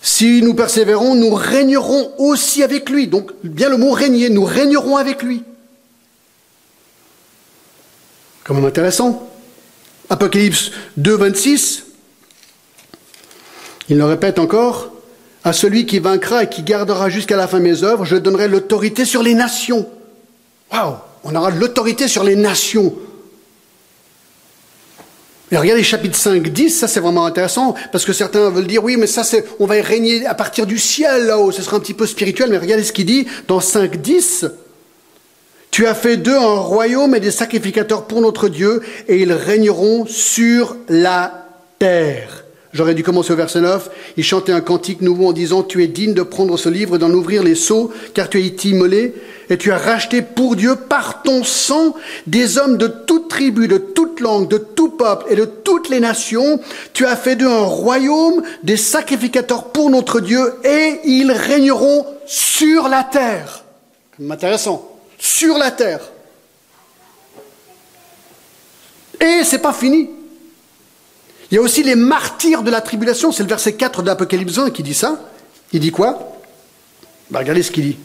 si 0.00 0.40
nous 0.40 0.54
persévérons, 0.54 1.16
nous 1.16 1.34
régnerons 1.34 2.12
aussi 2.18 2.62
avec 2.62 2.88
lui. 2.88 3.08
Donc, 3.08 3.32
bien 3.42 3.68
le 3.68 3.76
mot 3.76 3.90
régner, 3.90 4.30
nous 4.30 4.44
régnerons 4.44 4.96
avec 4.96 5.24
lui. 5.24 5.42
Quand 8.44 8.64
intéressant. 8.64 9.28
Apocalypse 10.08 10.70
2, 10.98 11.16
26, 11.16 11.86
il 13.88 13.98
le 13.98 14.04
répète 14.04 14.38
encore, 14.38 14.92
à 15.42 15.52
celui 15.52 15.86
qui 15.86 15.98
vaincra 15.98 16.44
et 16.44 16.48
qui 16.48 16.62
gardera 16.62 17.10
jusqu'à 17.10 17.36
la 17.36 17.48
fin 17.48 17.58
mes 17.58 17.82
œuvres, 17.82 18.04
je 18.04 18.14
donnerai 18.14 18.46
l'autorité 18.46 19.04
sur 19.04 19.24
les 19.24 19.34
nations. 19.34 19.88
Waouh 20.72 20.94
On 21.24 21.34
aura 21.34 21.50
l'autorité 21.50 22.06
sur 22.06 22.22
les 22.22 22.36
nations. 22.36 22.94
Et 25.52 25.56
regardez 25.56 25.84
chapitre 25.84 26.16
5, 26.16 26.48
10, 26.48 26.70
ça 26.70 26.88
c'est 26.88 26.98
vraiment 26.98 27.24
intéressant, 27.24 27.74
parce 27.92 28.04
que 28.04 28.12
certains 28.12 28.50
veulent 28.50 28.66
dire, 28.66 28.82
oui, 28.82 28.96
mais 28.96 29.06
ça 29.06 29.22
c'est, 29.22 29.44
on 29.60 29.66
va 29.66 29.74
régner 29.80 30.26
à 30.26 30.34
partir 30.34 30.66
du 30.66 30.76
ciel 30.78 31.26
là-haut, 31.26 31.52
ce 31.52 31.62
sera 31.62 31.76
un 31.76 31.80
petit 31.80 31.94
peu 31.94 32.06
spirituel, 32.06 32.50
mais 32.50 32.58
regardez 32.58 32.82
ce 32.82 32.92
qu'il 32.92 33.06
dit 33.06 33.26
dans 33.46 33.60
5, 33.60 33.96
10. 34.00 34.46
Tu 35.70 35.86
as 35.86 35.94
fait 35.94 36.16
d'eux 36.16 36.36
un 36.36 36.58
royaume 36.58 37.14
et 37.14 37.20
des 37.20 37.30
sacrificateurs 37.30 38.06
pour 38.06 38.22
notre 38.22 38.48
Dieu, 38.48 38.82
et 39.06 39.18
ils 39.20 39.32
régneront 39.32 40.04
sur 40.06 40.76
la 40.88 41.46
terre. 41.78 42.45
J'aurais 42.72 42.94
dû 42.94 43.02
commencer 43.02 43.32
au 43.32 43.36
verset 43.36 43.60
9. 43.60 43.90
Il 44.16 44.24
chantait 44.24 44.52
un 44.52 44.60
cantique 44.60 45.00
nouveau 45.00 45.28
en 45.28 45.32
disant, 45.32 45.62
tu 45.62 45.82
es 45.82 45.86
digne 45.86 46.14
de 46.14 46.22
prendre 46.22 46.56
ce 46.56 46.68
livre 46.68 46.98
d'en 46.98 47.10
ouvrir 47.10 47.42
les 47.42 47.54
seaux, 47.54 47.92
car 48.12 48.28
tu 48.28 48.36
as 48.36 48.40
été 48.40 48.68
immolé, 48.68 49.14
et 49.48 49.56
tu 49.56 49.72
as 49.72 49.78
racheté 49.78 50.20
pour 50.22 50.56
Dieu 50.56 50.74
par 50.76 51.22
ton 51.22 51.44
sang 51.44 51.94
des 52.26 52.58
hommes 52.58 52.76
de 52.76 52.88
toute 52.88 53.28
tribu, 53.28 53.68
de 53.68 53.78
toute 53.78 54.20
langue, 54.20 54.48
de 54.48 54.58
tout 54.58 54.90
peuple 54.90 55.26
et 55.30 55.36
de 55.36 55.44
toutes 55.44 55.88
les 55.88 56.00
nations. 56.00 56.60
Tu 56.92 57.06
as 57.06 57.16
fait 57.16 57.36
d'eux 57.36 57.48
un 57.48 57.60
royaume, 57.60 58.42
des 58.62 58.76
sacrificateurs 58.76 59.64
pour 59.64 59.88
notre 59.90 60.20
Dieu, 60.20 60.54
et 60.64 61.00
ils 61.04 61.30
régneront 61.30 62.06
sur 62.26 62.88
la 62.88 63.04
terre. 63.04 63.64
Intéressant. 64.28 64.98
Sur 65.18 65.56
la 65.56 65.70
terre. 65.70 66.00
Et 69.20 69.44
c'est 69.44 69.60
pas 69.60 69.72
fini. 69.72 70.10
Il 71.50 71.54
y 71.54 71.58
a 71.58 71.60
aussi 71.60 71.82
les 71.82 71.94
martyrs 71.94 72.62
de 72.62 72.70
la 72.70 72.80
tribulation, 72.80 73.30
c'est 73.30 73.42
le 73.42 73.48
verset 73.48 73.74
4 73.74 74.02
d'Apocalypse 74.02 74.58
1 74.58 74.70
qui 74.70 74.82
dit 74.82 74.94
ça. 74.94 75.20
Il 75.72 75.80
dit 75.80 75.92
quoi? 75.92 76.38
Bah, 77.30 77.40
Regardez 77.40 77.62
ce 77.62 77.70
qu'il 77.70 77.84
dit. 77.84 77.96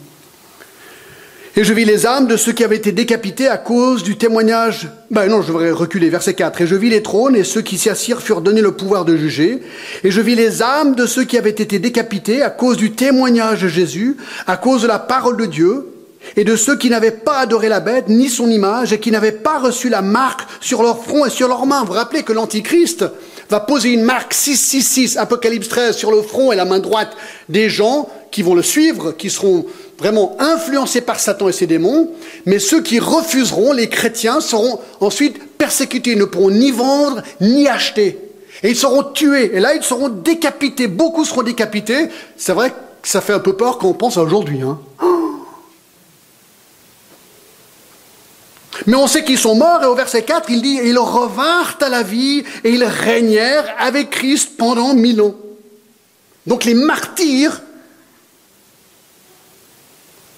Et 1.54 1.64
je 1.64 1.74
vis 1.74 1.84
les 1.84 2.06
âmes 2.06 2.28
de 2.28 2.38
ceux 2.38 2.52
qui 2.52 2.64
avaient 2.64 2.76
été 2.76 2.92
décapités 2.92 3.46
à 3.46 3.58
cause 3.58 4.02
du 4.02 4.16
témoignage. 4.16 4.88
Ben 5.10 5.26
non, 5.26 5.42
je 5.42 5.48
devrais 5.48 5.70
reculer, 5.70 6.08
verset 6.08 6.32
4. 6.32 6.62
Et 6.62 6.66
je 6.66 6.74
vis 6.74 6.88
les 6.88 7.02
trônes 7.02 7.36
et 7.36 7.44
ceux 7.44 7.60
qui 7.60 7.76
s'y 7.76 7.90
assirent 7.90 8.22
furent 8.22 8.40
donnés 8.40 8.62
le 8.62 8.72
pouvoir 8.72 9.04
de 9.04 9.18
juger. 9.18 9.60
Et 10.02 10.10
je 10.10 10.20
vis 10.22 10.34
les 10.34 10.62
âmes 10.62 10.94
de 10.94 11.04
ceux 11.04 11.24
qui 11.24 11.36
avaient 11.36 11.50
été 11.50 11.78
décapités 11.78 12.42
à 12.42 12.48
cause 12.48 12.78
du 12.78 12.92
témoignage 12.92 13.62
de 13.62 13.68
Jésus, 13.68 14.16
à 14.46 14.56
cause 14.56 14.80
de 14.80 14.86
la 14.86 14.98
parole 14.98 15.36
de 15.36 15.44
Dieu, 15.44 15.88
et 16.36 16.44
de 16.44 16.56
ceux 16.56 16.76
qui 16.76 16.88
n'avaient 16.88 17.10
pas 17.10 17.40
adoré 17.40 17.68
la 17.68 17.80
bête 17.80 18.08
ni 18.08 18.30
son 18.30 18.48
image 18.48 18.94
et 18.94 19.00
qui 19.00 19.10
n'avaient 19.10 19.32
pas 19.32 19.58
reçu 19.58 19.90
la 19.90 20.00
marque 20.00 20.46
sur 20.60 20.82
leur 20.82 21.04
front 21.04 21.26
et 21.26 21.30
sur 21.30 21.48
leurs 21.48 21.66
mains. 21.66 21.84
Vous 21.84 21.92
rappelez 21.92 22.22
que 22.22 22.32
l'Antichrist 22.32 23.04
va 23.52 23.60
poser 23.60 23.90
une 23.90 24.02
marque 24.02 24.32
666, 24.32 25.18
Apocalypse 25.18 25.68
13, 25.68 25.94
sur 25.94 26.10
le 26.10 26.22
front 26.22 26.52
et 26.52 26.56
la 26.56 26.64
main 26.64 26.78
droite 26.78 27.14
des 27.50 27.68
gens 27.68 28.08
qui 28.30 28.40
vont 28.42 28.54
le 28.54 28.62
suivre, 28.62 29.12
qui 29.12 29.28
seront 29.28 29.66
vraiment 29.98 30.34
influencés 30.38 31.02
par 31.02 31.20
Satan 31.20 31.50
et 31.50 31.52
ses 31.52 31.66
démons, 31.66 32.08
mais 32.46 32.58
ceux 32.58 32.80
qui 32.80 32.98
refuseront, 32.98 33.74
les 33.74 33.90
chrétiens, 33.90 34.40
seront 34.40 34.80
ensuite 35.00 35.38
persécutés, 35.58 36.12
ils 36.12 36.18
ne 36.18 36.24
pourront 36.24 36.50
ni 36.50 36.70
vendre 36.70 37.22
ni 37.42 37.68
acheter. 37.68 38.18
Et 38.62 38.70
ils 38.70 38.76
seront 38.76 39.02
tués, 39.02 39.54
et 39.54 39.60
là 39.60 39.74
ils 39.74 39.82
seront 39.82 40.08
décapités, 40.08 40.86
beaucoup 40.86 41.26
seront 41.26 41.42
décapités. 41.42 42.08
C'est 42.38 42.54
vrai 42.54 42.70
que 42.70 43.08
ça 43.08 43.20
fait 43.20 43.34
un 43.34 43.38
peu 43.38 43.52
peur 43.52 43.76
quand 43.76 43.88
on 43.88 43.92
pense 43.92 44.16
à 44.16 44.22
aujourd'hui. 44.22 44.62
Hein. 44.62 44.78
Mais 48.86 48.96
on 48.96 49.06
sait 49.06 49.24
qu'ils 49.24 49.38
sont 49.38 49.54
morts, 49.54 49.82
et 49.82 49.86
au 49.86 49.94
verset 49.94 50.22
4, 50.22 50.50
il 50.50 50.62
dit, 50.62 50.78
ils 50.82 50.98
revinrent 50.98 51.78
à 51.80 51.88
la 51.88 52.02
vie, 52.02 52.44
et 52.64 52.70
ils 52.70 52.84
régnèrent 52.84 53.74
avec 53.78 54.10
Christ 54.10 54.56
pendant 54.56 54.94
mille 54.94 55.20
ans. 55.20 55.34
Donc 56.46 56.64
les 56.64 56.74
martyrs 56.74 57.60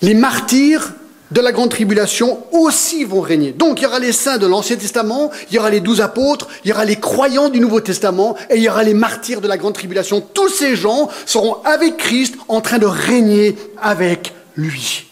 les 0.04 0.12
martyrs 0.12 0.92
de 1.30 1.40
la 1.40 1.50
grande 1.50 1.70
tribulation 1.70 2.44
aussi 2.52 3.04
vont 3.04 3.22
régner. 3.22 3.52
Donc 3.52 3.80
il 3.80 3.84
y 3.84 3.86
aura 3.86 3.98
les 3.98 4.12
saints 4.12 4.36
de 4.36 4.46
l'Ancien 4.46 4.76
Testament, 4.76 5.30
il 5.48 5.54
y 5.54 5.58
aura 5.58 5.70
les 5.70 5.80
douze 5.80 6.02
apôtres, 6.02 6.46
il 6.62 6.68
y 6.68 6.72
aura 6.72 6.84
les 6.84 6.96
croyants 6.96 7.48
du 7.48 7.58
Nouveau 7.58 7.80
Testament 7.80 8.36
et 8.50 8.56
il 8.56 8.62
y 8.62 8.68
aura 8.68 8.82
les 8.82 8.92
martyrs 8.92 9.40
de 9.40 9.48
la 9.48 9.56
grande 9.56 9.72
tribulation. 9.72 10.20
Tous 10.20 10.50
ces 10.50 10.76
gens 10.76 11.08
seront 11.24 11.62
avec 11.64 11.96
Christ 11.96 12.34
en 12.48 12.60
train 12.60 12.78
de 12.78 12.84
régner 12.84 13.56
avec 13.80 14.34
lui. 14.56 15.06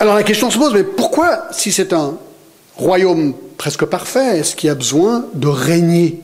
Alors 0.00 0.14
la 0.14 0.22
question 0.22 0.50
se 0.50 0.58
pose, 0.58 0.72
mais 0.74 0.84
pourquoi, 0.84 1.48
si 1.50 1.72
c'est 1.72 1.92
un 1.92 2.18
royaume 2.76 3.34
presque 3.56 3.84
parfait, 3.84 4.38
est-ce 4.38 4.54
qu'il 4.54 4.68
y 4.68 4.70
a 4.70 4.76
besoin 4.76 5.26
de 5.34 5.48
régner? 5.48 6.22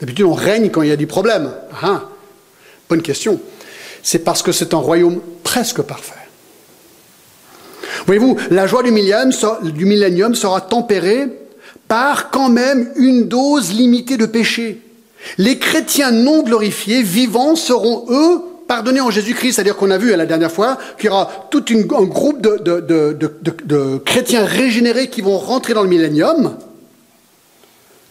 D'habitude, 0.00 0.26
on 0.26 0.34
règne 0.34 0.70
quand 0.70 0.82
il 0.82 0.88
y 0.88 0.92
a 0.92 0.96
des 0.96 1.06
problèmes. 1.06 1.50
Ah, 1.82 2.02
bonne 2.88 3.02
question. 3.02 3.40
C'est 4.02 4.20
parce 4.20 4.42
que 4.42 4.52
c'est 4.52 4.74
un 4.74 4.78
royaume 4.78 5.20
presque 5.42 5.82
parfait. 5.82 6.12
Voyez-vous, 8.06 8.36
la 8.50 8.68
joie 8.68 8.84
du 8.84 8.92
millénium, 8.92 10.34
sera 10.34 10.60
tempérée 10.60 11.26
par 11.88 12.30
quand 12.30 12.48
même 12.48 12.92
une 12.94 13.26
dose 13.26 13.72
limitée 13.72 14.16
de 14.16 14.26
péché. 14.26 14.80
Les 15.38 15.58
chrétiens 15.58 16.12
non 16.12 16.44
glorifiés, 16.44 17.02
vivants, 17.02 17.56
seront 17.56 18.06
eux 18.10 18.42
pardonnés 18.66 19.00
en 19.00 19.10
Jésus-Christ. 19.10 19.54
C'est-à-dire 19.54 19.76
qu'on 19.76 19.90
a 19.90 19.98
vu 19.98 20.12
à 20.12 20.16
la 20.16 20.26
dernière 20.26 20.52
fois 20.52 20.78
qu'il 20.98 21.06
y 21.06 21.08
aura 21.08 21.48
tout 21.50 21.64
un 21.70 22.02
groupe 22.04 22.40
de, 22.40 23.98
chrétiens 23.98 24.44
régénérés 24.44 25.08
qui 25.08 25.20
vont 25.20 25.38
rentrer 25.38 25.74
dans 25.74 25.82
le 25.82 25.88
millénium. 25.88 26.56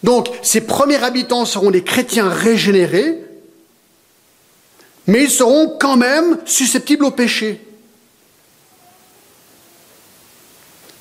Donc, 0.03 0.30
ces 0.43 0.62
premiers 0.62 1.03
habitants 1.03 1.45
seront 1.45 1.72
des 1.72 1.84
chrétiens 1.84 2.30
régénérés, 2.30 3.24
mais 5.08 5.24
ils 5.24 5.32
seront 5.32 5.78
quand 5.80 5.97
même 5.97 6.38
susceptibles 6.45 7.06
au 7.06 7.12
péché. 7.12 7.62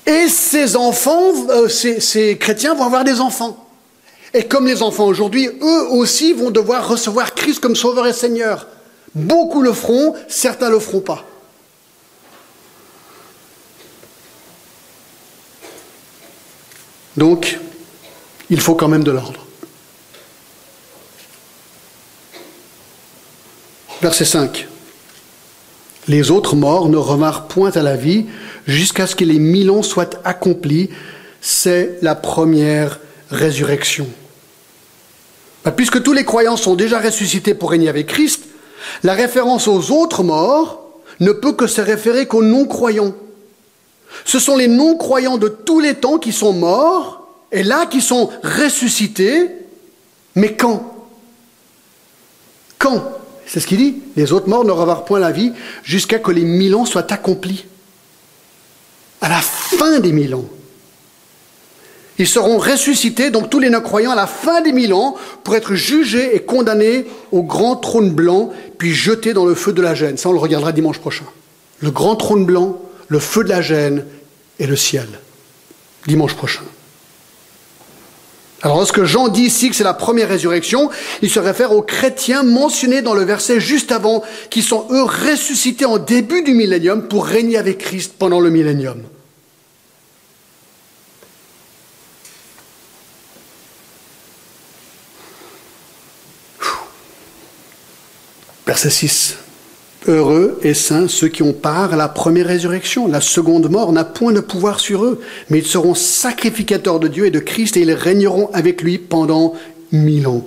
Et 0.05 0.27
ces 0.27 0.75
enfants, 0.75 1.33
euh, 1.49 1.67
ces, 1.67 2.37
chrétiens 2.37 2.75
vont 2.75 2.85
avoir 2.85 3.03
des 3.03 3.19
enfants. 3.19 3.67
Et 4.33 4.43
comme 4.43 4.67
les 4.67 4.83
enfants 4.83 5.05
aujourd'hui, 5.05 5.49
eux 5.61 5.87
aussi 5.91 6.33
vont 6.33 6.51
devoir 6.51 6.87
recevoir 6.87 7.33
Christ 7.33 7.59
comme 7.59 7.75
Sauveur 7.75 8.05
et 8.05 8.13
Seigneur. 8.13 8.67
Beaucoup 9.15 9.61
le 9.61 9.71
feront, 9.71 10.13
certains 10.27 10.67
ne 10.67 10.73
le 10.73 10.79
feront 10.79 10.99
pas. 10.99 11.25
Donc, 17.15 17.57
il 18.49 18.59
faut 18.59 18.75
quand 18.75 18.89
même 18.89 19.05
de 19.05 19.11
l'ordre. 19.11 19.45
Verset 24.01 24.25
5. 24.25 24.67
Les 26.07 26.29
autres 26.29 26.55
morts 26.55 26.89
ne 26.89 26.97
revinrent 26.97 27.47
point 27.47 27.71
à 27.71 27.81
la 27.81 27.95
vie 27.95 28.25
jusqu'à 28.67 29.07
ce 29.07 29.15
que 29.15 29.23
les 29.23 29.39
mille 29.39 29.71
ans 29.71 29.81
soient 29.81 30.09
accomplis. 30.23 30.89
C'est 31.41 31.97
la 32.01 32.15
première 32.15 32.99
résurrection. 33.31 34.07
Bah, 35.63 35.71
puisque 35.71 36.03
tous 36.03 36.13
les 36.13 36.25
croyants 36.25 36.57
sont 36.57 36.75
déjà 36.75 36.99
ressuscités 36.99 37.55
pour 37.55 37.71
régner 37.71 37.89
avec 37.89 38.07
Christ, 38.07 38.44
la 39.03 39.13
référence 39.13 39.67
aux 39.67 39.91
autres 39.91 40.23
morts 40.23 40.81
ne 41.19 41.31
peut 41.31 41.53
que 41.53 41.67
se 41.67 41.81
référer 41.81 42.27
qu'aux 42.27 42.43
non-croyants. 42.43 43.13
Ce 44.23 44.39
sont 44.39 44.55
les 44.55 44.67
non-croyants 44.67 45.37
de 45.37 45.47
tous 45.47 45.79
les 45.79 45.95
temps 45.95 46.17
qui 46.17 46.31
sont 46.31 46.53
morts 46.53 47.27
et 47.51 47.63
là 47.63 47.85
qui 47.85 48.01
sont 48.01 48.29
ressuscités, 48.43 49.49
mais 50.35 50.55
quand? 50.55 50.93
Quand? 52.79 53.03
C'est 53.45 53.59
ce 53.59 53.67
qu'il 53.67 53.77
dit. 53.77 54.01
Les 54.15 54.33
autres 54.33 54.49
morts 54.49 54.65
ne 54.65 54.71
revinrent 54.71 55.05
point 55.05 55.19
la 55.19 55.31
vie 55.31 55.53
jusqu'à 55.83 56.19
que 56.19 56.31
les 56.31 56.43
mille 56.43 56.75
ans 56.75 56.85
soient 56.85 57.11
accomplis. 57.13 57.65
À 59.21 59.29
la 59.29 59.41
fin 59.41 59.99
des 59.99 60.11
mille 60.11 60.35
ans. 60.35 60.45
Ils 62.17 62.27
seront 62.27 62.57
ressuscités, 62.57 63.29
donc 63.29 63.49
tous 63.49 63.59
les 63.59 63.69
non-croyants, 63.69 64.11
à 64.11 64.15
la 64.15 64.27
fin 64.27 64.61
des 64.61 64.71
mille 64.71 64.93
ans, 64.93 65.15
pour 65.43 65.55
être 65.55 65.75
jugés 65.75 66.35
et 66.35 66.41
condamnés 66.41 67.05
au 67.31 67.43
grand 67.43 67.75
trône 67.75 68.11
blanc, 68.11 68.51
puis 68.77 68.93
jetés 68.93 69.33
dans 69.33 69.45
le 69.45 69.55
feu 69.55 69.73
de 69.73 69.81
la 69.81 69.95
gêne. 69.95 70.17
Ça, 70.17 70.29
on 70.29 70.33
le 70.33 70.39
regardera 70.39 70.71
dimanche 70.71 70.99
prochain. 70.99 71.25
Le 71.79 71.91
grand 71.91 72.15
trône 72.15 72.45
blanc, 72.45 72.81
le 73.07 73.19
feu 73.19 73.43
de 73.43 73.49
la 73.49 73.61
gêne 73.61 74.05
et 74.59 74.67
le 74.67 74.75
ciel. 74.75 75.07
Dimanche 76.07 76.35
prochain. 76.35 76.63
Alors 78.61 78.77
lorsque 78.77 79.03
Jean 79.03 79.27
dit 79.27 79.43
ici 79.43 79.69
que 79.69 79.75
c'est 79.75 79.83
la 79.83 79.93
première 79.93 80.29
résurrection, 80.29 80.89
il 81.21 81.29
se 81.29 81.39
réfère 81.39 81.71
aux 81.71 81.83
chrétiens 81.83 82.41
mentionnés 82.41 83.01
dans 83.01 83.13
le 83.13 83.23
verset 83.23 83.59
juste 83.59 83.91
avant, 83.91 84.23
qui 84.49 84.63
sont 84.63 84.87
eux 84.89 85.03
ressuscités 85.03 85.85
en 85.85 85.99
début 85.99 86.41
du 86.41 86.53
millénium 86.53 87.07
pour 87.07 87.27
régner 87.27 87.57
avec 87.57 87.77
Christ 87.77 88.13
pendant 88.17 88.39
le 88.39 88.49
millénium. 88.49 89.03
Verset 98.75 98.89
6. 98.89 99.35
Heureux 100.05 100.59
et 100.61 100.73
saints 100.73 101.07
ceux 101.07 101.29
qui 101.29 101.43
ont 101.43 101.53
part 101.53 101.93
à 101.93 101.95
la 101.95 102.09
première 102.09 102.47
résurrection. 102.47 103.07
La 103.07 103.21
seconde 103.21 103.71
mort 103.71 103.93
n'a 103.93 104.03
point 104.03 104.33
de 104.33 104.41
pouvoir 104.41 104.81
sur 104.81 105.05
eux, 105.05 105.21
mais 105.49 105.59
ils 105.59 105.65
seront 105.65 105.95
sacrificateurs 105.95 106.99
de 106.99 107.07
Dieu 107.07 107.25
et 107.25 107.31
de 107.31 107.39
Christ 107.39 107.77
et 107.77 107.83
ils 107.83 107.93
régneront 107.93 108.49
avec 108.51 108.81
lui 108.81 108.97
pendant 108.97 109.53
mille 109.93 110.27
ans. 110.27 110.45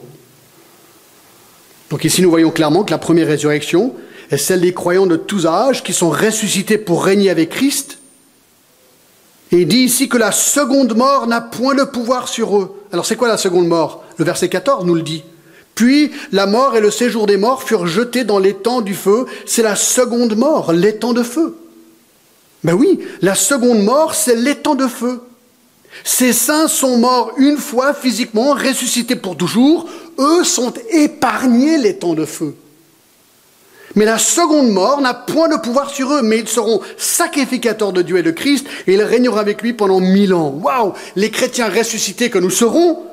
Donc 1.89 2.05
ici 2.05 2.21
nous 2.21 2.29
voyons 2.29 2.51
clairement 2.51 2.85
que 2.85 2.91
la 2.91 2.99
première 2.99 3.29
résurrection 3.29 3.95
est 4.31 4.37
celle 4.37 4.61
des 4.61 4.75
croyants 4.75 5.07
de 5.07 5.17
tous 5.17 5.47
âges 5.47 5.83
qui 5.83 5.95
sont 5.95 6.11
ressuscités 6.11 6.77
pour 6.77 7.07
régner 7.07 7.31
avec 7.31 7.49
Christ. 7.49 7.97
Et 9.53 9.63
il 9.63 9.69
dit 9.69 9.79
ici 9.79 10.11
que 10.11 10.19
la 10.19 10.33
seconde 10.33 10.95
mort 10.95 11.29
n'a 11.29 11.41
point 11.41 11.75
de 11.75 11.85
pouvoir 11.85 12.29
sur 12.29 12.59
eux. 12.59 12.79
Alors 12.93 13.07
c'est 13.07 13.17
quoi 13.17 13.29
la 13.29 13.39
seconde 13.39 13.69
mort? 13.69 14.05
Le 14.19 14.27
verset 14.27 14.51
14 14.51 14.85
nous 14.85 14.97
le 14.97 15.01
dit. 15.01 15.25
Puis 15.79 16.11
la 16.33 16.47
mort 16.47 16.75
et 16.75 16.81
le 16.81 16.91
séjour 16.91 17.29
des 17.29 17.37
morts 17.37 17.63
furent 17.63 17.87
jetés 17.87 18.25
dans 18.25 18.41
l'étang 18.41 18.81
du 18.81 18.95
feu. 18.95 19.27
C'est 19.47 19.63
la 19.63 19.77
seconde 19.77 20.37
mort, 20.37 20.73
l'étang 20.73 21.13
de 21.13 21.23
feu. 21.23 21.57
Ben 22.65 22.73
oui, 22.75 22.99
la 23.23 23.37
seconde 23.37 23.85
mort, 23.85 24.17
c'est 24.17 24.35
l'étang 24.35 24.75
de 24.75 24.89
feu. 24.89 25.21
Ces 26.03 26.33
saints 26.33 26.67
sont 26.67 26.97
morts 26.97 27.31
une 27.37 27.59
fois 27.59 27.95
physiquement, 27.95 28.55
ressuscités 28.55 29.15
pour 29.15 29.37
toujours. 29.37 29.89
Eux 30.19 30.43
sont 30.43 30.75
épargnés 30.91 31.79
l'étang 31.79 32.15
de 32.15 32.25
feu. 32.25 32.57
Mais 33.95 34.05
la 34.05 34.19
seconde 34.19 34.73
mort 34.73 35.01
n'a 35.01 35.15
point 35.15 35.49
de 35.49 35.59
pouvoir 35.59 35.91
sur 35.91 36.13
eux, 36.13 36.23
mais 36.23 36.41
ils 36.41 36.49
seront 36.49 36.81
sacrificateurs 36.97 37.93
de 37.93 38.03
Dieu 38.03 38.17
et 38.17 38.25
de 38.25 38.33
Christ, 38.33 38.67
et 38.89 38.95
ils 38.95 39.03
régneront 39.03 39.37
avec 39.37 39.63
lui 39.63 39.75
pendant 39.75 40.01
mille 40.01 40.35
ans. 40.35 40.59
Waouh 40.61 40.95
Les 41.15 41.31
chrétiens 41.31 41.69
ressuscités 41.69 42.31
que 42.31 42.41
nous 42.41 42.51
serons, 42.51 43.05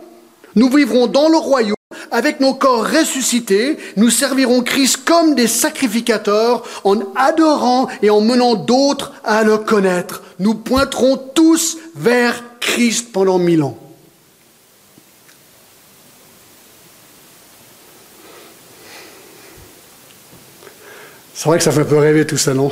nous 0.55 0.71
vivrons 0.71 1.05
dans 1.05 1.29
le 1.29 1.37
royaume 1.37 1.74
avec 2.11 2.39
nos 2.39 2.53
corps 2.53 2.85
ressuscités, 2.85 3.77
nous 3.95 4.09
servirons 4.09 4.61
Christ 4.61 4.97
comme 5.05 5.35
des 5.35 5.47
sacrificateurs 5.47 6.63
en 6.83 6.97
adorant 7.15 7.87
et 8.01 8.09
en 8.09 8.21
menant 8.21 8.55
d'autres 8.55 9.13
à 9.23 9.43
le 9.43 9.57
connaître. 9.57 10.23
Nous 10.39 10.55
pointerons 10.55 11.17
tous 11.17 11.77
vers 11.95 12.43
Christ 12.59 13.11
pendant 13.11 13.37
mille 13.37 13.63
ans. 13.63 13.77
C'est 21.33 21.49
vrai 21.49 21.57
que 21.57 21.63
ça 21.63 21.71
fait 21.71 21.81
un 21.81 21.85
peu 21.85 21.97
rêver 21.97 22.25
tout 22.25 22.37
ça, 22.37 22.53
non? 22.53 22.71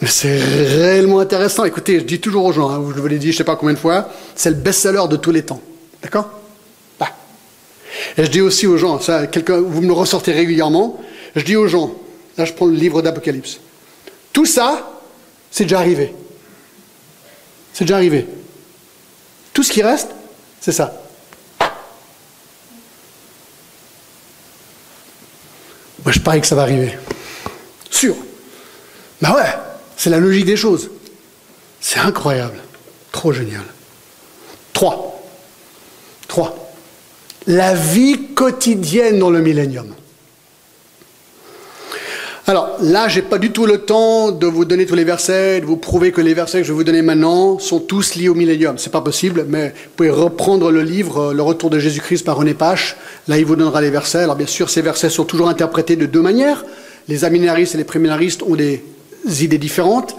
Mais 0.00 0.08
c'est 0.08 0.38
réellement 0.38 1.20
intéressant. 1.20 1.64
Écoutez, 1.64 2.00
je 2.00 2.04
dis 2.04 2.20
toujours 2.20 2.44
aux 2.44 2.52
gens, 2.52 2.70
hein, 2.70 2.82
je 2.94 3.00
vous 3.00 3.06
l'ai 3.06 3.18
dit 3.18 3.26
je 3.26 3.32
ne 3.32 3.38
sais 3.38 3.44
pas 3.44 3.56
combien 3.56 3.74
de 3.74 3.78
fois, 3.78 4.08
c'est 4.34 4.50
le 4.50 4.56
best-seller 4.56 5.04
de 5.08 5.16
tous 5.16 5.30
les 5.30 5.42
temps. 5.42 5.60
D'accord? 6.02 6.30
Et 8.16 8.24
je 8.24 8.30
dis 8.30 8.40
aussi 8.40 8.66
aux 8.66 8.76
gens, 8.76 9.00
ça, 9.00 9.26
vous 9.26 9.80
me 9.80 9.86
le 9.86 9.92
ressortez 9.92 10.32
régulièrement, 10.32 11.00
je 11.34 11.44
dis 11.44 11.56
aux 11.56 11.68
gens, 11.68 11.94
là 12.36 12.44
je 12.44 12.52
prends 12.52 12.66
le 12.66 12.74
livre 12.74 13.02
d'Apocalypse, 13.02 13.60
tout 14.32 14.46
ça, 14.46 14.90
c'est 15.50 15.64
déjà 15.64 15.78
arrivé. 15.78 16.14
C'est 17.72 17.84
déjà 17.84 17.96
arrivé. 17.96 18.26
Tout 19.52 19.62
ce 19.62 19.72
qui 19.72 19.82
reste, 19.82 20.08
c'est 20.60 20.72
ça. 20.72 21.02
Moi, 26.04 26.12
je 26.12 26.20
parie 26.20 26.40
que 26.40 26.46
ça 26.46 26.54
va 26.54 26.62
arriver. 26.62 26.96
Sûr. 27.90 28.14
Ben 29.20 29.32
ouais, 29.32 29.54
c'est 29.96 30.10
la 30.10 30.18
logique 30.18 30.44
des 30.44 30.56
choses. 30.56 30.90
C'est 31.80 31.98
incroyable. 31.98 32.60
Trop 33.12 33.32
génial. 33.32 33.64
Trois. 34.72 35.22
Trois. 36.28 36.65
La 37.46 37.74
vie 37.74 38.18
quotidienne 38.34 39.18
dans 39.20 39.30
le 39.30 39.40
millénium. 39.40 39.86
Alors 42.48 42.76
là, 42.80 43.08
j'ai 43.08 43.22
pas 43.22 43.38
du 43.38 43.50
tout 43.50 43.66
le 43.66 43.78
temps 43.78 44.30
de 44.30 44.46
vous 44.46 44.64
donner 44.64 44.86
tous 44.86 44.94
les 44.94 45.04
versets, 45.04 45.60
de 45.60 45.66
vous 45.66 45.76
prouver 45.76 46.12
que 46.12 46.20
les 46.20 46.32
versets 46.32 46.58
que 46.58 46.64
je 46.64 46.72
vais 46.72 46.76
vous 46.76 46.84
donner 46.84 47.02
maintenant 47.02 47.58
sont 47.58 47.80
tous 47.80 48.14
liés 48.14 48.28
au 48.28 48.34
millénium. 48.34 48.78
C'est 48.78 48.92
pas 48.92 49.00
possible, 49.00 49.46
mais 49.48 49.68
vous 49.68 49.90
pouvez 49.96 50.10
reprendre 50.10 50.70
le 50.70 50.82
livre 50.82 51.32
Le 51.34 51.42
Retour 51.42 51.70
de 51.70 51.80
Jésus-Christ 51.80 52.24
par 52.24 52.36
René 52.36 52.54
Pache. 52.54 52.96
Là, 53.26 53.38
il 53.38 53.44
vous 53.44 53.56
donnera 53.56 53.80
les 53.80 53.90
versets. 53.90 54.18
Alors 54.18 54.36
bien 54.36 54.46
sûr, 54.46 54.70
ces 54.70 54.82
versets 54.82 55.10
sont 55.10 55.24
toujours 55.24 55.48
interprétés 55.48 55.96
de 55.96 56.06
deux 56.06 56.22
manières. 56.22 56.64
Les 57.08 57.24
aminaristes 57.24 57.74
et 57.74 57.78
les 57.78 57.84
préminaristes 57.84 58.42
ont 58.42 58.54
des 58.54 58.82
idées 59.40 59.58
différentes. 59.58 60.16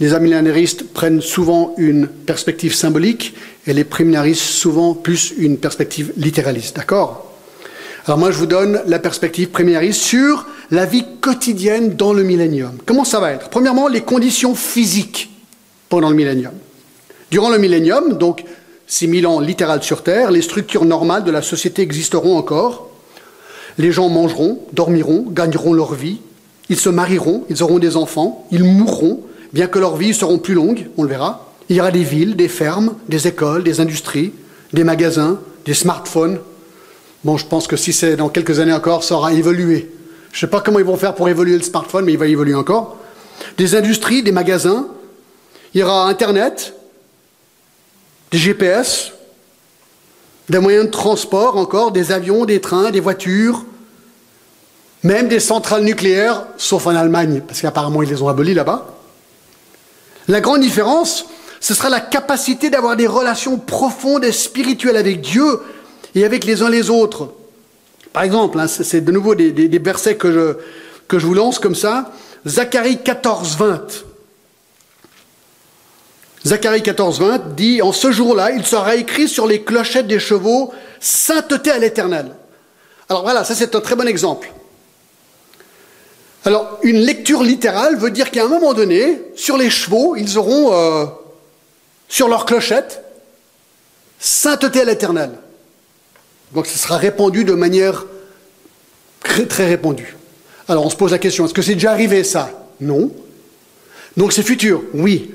Les 0.00 0.14
aminaristes 0.14 0.92
prennent 0.92 1.20
souvent 1.20 1.74
une 1.76 2.06
perspective 2.06 2.74
symbolique 2.74 3.34
et 3.66 3.72
les 3.72 3.84
préminaristes 3.84 4.42
souvent 4.42 4.94
plus 4.94 5.34
une 5.36 5.58
perspective 5.58 6.12
littéraliste. 6.16 6.76
D'accord? 6.76 7.32
Alors 8.06 8.18
moi, 8.18 8.30
je 8.30 8.38
vous 8.38 8.46
donne 8.46 8.80
la 8.86 8.98
perspective 8.98 9.48
préminariste 9.48 10.00
sur 10.00 10.46
la 10.70 10.86
vie 10.86 11.04
quotidienne 11.20 11.94
dans 11.94 12.12
le 12.12 12.22
millénium. 12.22 12.78
Comment 12.86 13.04
ça 13.04 13.20
va 13.20 13.32
être? 13.32 13.48
Premièrement, 13.48 13.88
les 13.88 14.02
conditions 14.02 14.54
physiques 14.54 15.30
pendant 15.88 16.10
le 16.10 16.16
millénium. 16.16 16.52
Durant 17.30 17.50
le 17.50 17.58
millénium, 17.58 18.16
donc 18.16 18.44
6000 18.86 19.26
ans 19.26 19.40
littéral 19.40 19.82
sur 19.82 20.02
Terre, 20.02 20.30
les 20.30 20.42
structures 20.42 20.84
normales 20.84 21.24
de 21.24 21.30
la 21.30 21.42
société 21.42 21.82
existeront 21.82 22.38
encore. 22.38 22.88
Les 23.76 23.92
gens 23.92 24.08
mangeront, 24.08 24.60
dormiront, 24.72 25.26
gagneront 25.28 25.72
leur 25.72 25.94
vie, 25.94 26.20
ils 26.68 26.78
se 26.78 26.88
marieront, 26.88 27.44
ils 27.50 27.62
auront 27.62 27.78
des 27.78 27.96
enfants, 27.96 28.46
ils 28.50 28.64
mourront, 28.64 29.20
bien 29.52 29.66
que 29.66 29.78
leurs 29.78 29.96
vies 29.96 30.14
seront 30.14 30.38
plus 30.38 30.54
longues, 30.54 30.88
on 30.96 31.02
le 31.02 31.08
verra. 31.08 31.52
Il 31.68 31.76
y 31.76 31.80
aura 31.80 31.90
des 31.90 32.02
villes, 32.02 32.36
des 32.36 32.48
fermes, 32.48 32.94
des 33.08 33.26
écoles, 33.26 33.62
des 33.62 33.80
industries, 33.80 34.32
des 34.72 34.84
magasins, 34.84 35.38
des 35.64 35.74
smartphones. 35.74 36.38
Bon, 37.24 37.36
je 37.36 37.46
pense 37.46 37.66
que 37.66 37.76
si 37.76 37.92
c'est 37.92 38.16
dans 38.16 38.28
quelques 38.28 38.60
années 38.60 38.72
encore, 38.72 39.04
ça 39.04 39.16
aura 39.16 39.32
évolué. 39.32 39.90
Je 40.32 40.36
ne 40.36 40.40
sais 40.40 40.46
pas 40.46 40.60
comment 40.60 40.78
ils 40.78 40.84
vont 40.84 40.96
faire 40.96 41.14
pour 41.14 41.28
évoluer 41.28 41.56
le 41.56 41.62
smartphone, 41.62 42.04
mais 42.04 42.12
il 42.12 42.18
va 42.18 42.26
évoluer 42.26 42.54
encore. 42.54 42.96
Des 43.56 43.74
industries, 43.74 44.22
des 44.22 44.32
magasins. 44.32 44.88
Il 45.74 45.80
y 45.80 45.82
aura 45.82 46.08
Internet, 46.08 46.74
des 48.30 48.38
GPS, 48.38 49.12
des 50.48 50.58
moyens 50.58 50.86
de 50.86 50.90
transport 50.90 51.56
encore, 51.56 51.92
des 51.92 52.12
avions, 52.12 52.44
des 52.44 52.60
trains, 52.60 52.90
des 52.90 53.00
voitures, 53.00 53.64
même 55.02 55.28
des 55.28 55.40
centrales 55.40 55.84
nucléaires, 55.84 56.44
sauf 56.56 56.86
en 56.86 56.94
Allemagne, 56.94 57.42
parce 57.46 57.60
qu'apparemment 57.60 58.02
ils 58.02 58.08
les 58.08 58.22
ont 58.22 58.28
abolies 58.28 58.54
là-bas. 58.54 58.97
La 60.28 60.40
grande 60.40 60.60
différence, 60.60 61.26
ce 61.60 61.74
sera 61.74 61.88
la 61.88 62.00
capacité 62.00 62.70
d'avoir 62.70 62.96
des 62.96 63.06
relations 63.06 63.58
profondes 63.58 64.24
et 64.24 64.32
spirituelles 64.32 64.96
avec 64.96 65.22
Dieu 65.22 65.60
et 66.14 66.24
avec 66.24 66.44
les 66.44 66.62
uns 66.62 66.68
les 66.68 66.90
autres. 66.90 67.32
Par 68.12 68.22
exemple, 68.22 68.60
hein, 68.60 68.68
c'est 68.68 69.00
de 69.00 69.12
nouveau 69.12 69.34
des, 69.34 69.78
versets 69.78 70.16
que 70.16 70.32
je, 70.32 70.56
que 71.08 71.18
je 71.18 71.26
vous 71.26 71.34
lance 71.34 71.58
comme 71.58 71.74
ça. 71.74 72.12
Zacharie 72.46 73.02
14, 73.02 73.56
20. 73.56 74.04
Zacharie 76.46 76.82
14, 76.82 77.20
20 77.20 77.54
dit 77.54 77.82
En 77.82 77.92
ce 77.92 78.12
jour-là, 78.12 78.52
il 78.52 78.64
sera 78.64 78.96
écrit 78.96 79.28
sur 79.28 79.46
les 79.46 79.62
clochettes 79.62 80.06
des 80.06 80.20
chevaux 80.20 80.72
Sainteté 81.00 81.70
à 81.70 81.78
l'éternel. 81.78 82.32
Alors 83.08 83.22
voilà, 83.22 83.44
ça 83.44 83.54
c'est 83.54 83.74
un 83.74 83.80
très 83.80 83.94
bon 83.94 84.06
exemple. 84.06 84.52
Alors, 86.44 86.78
une 86.82 86.98
lecture 86.98 87.42
littérale 87.42 87.96
veut 87.96 88.10
dire 88.10 88.30
qu'à 88.30 88.44
un 88.44 88.48
moment 88.48 88.74
donné, 88.74 89.20
sur 89.34 89.56
les 89.56 89.70
chevaux, 89.70 90.16
ils 90.16 90.38
auront 90.38 90.72
euh, 90.72 91.06
sur 92.08 92.28
leurs 92.28 92.46
clochettes 92.46 93.02
Sainteté 94.20 94.80
à 94.80 94.84
l'éternel. 94.84 95.30
Donc 96.52 96.66
ce 96.66 96.76
sera 96.76 96.96
répandu 96.96 97.44
de 97.44 97.52
manière 97.52 98.04
très, 99.22 99.46
très 99.46 99.66
répandue. 99.66 100.16
Alors 100.66 100.84
on 100.84 100.90
se 100.90 100.96
pose 100.96 101.12
la 101.12 101.18
question, 101.18 101.44
est-ce 101.44 101.54
que 101.54 101.62
c'est 101.62 101.74
déjà 101.74 101.92
arrivé 101.92 102.24
ça? 102.24 102.50
Non. 102.80 103.12
Donc 104.16 104.32
c'est 104.32 104.42
futur? 104.42 104.82
Oui. 104.92 105.32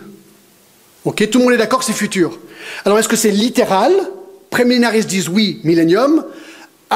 Ok, 1.05 1.29
tout 1.29 1.39
le 1.39 1.45
monde 1.45 1.53
est 1.53 1.57
d'accord 1.57 1.83
c'est 1.83 1.93
futur. 1.93 2.39
Alors 2.83 2.99
est-ce 2.99 3.07
que 3.07 3.15
c'est 3.15 3.31
littéral? 3.31 3.93
Prémillénaristes 4.49 5.07
disent 5.07 5.29
oui, 5.29 5.61
millénium. 5.63 6.25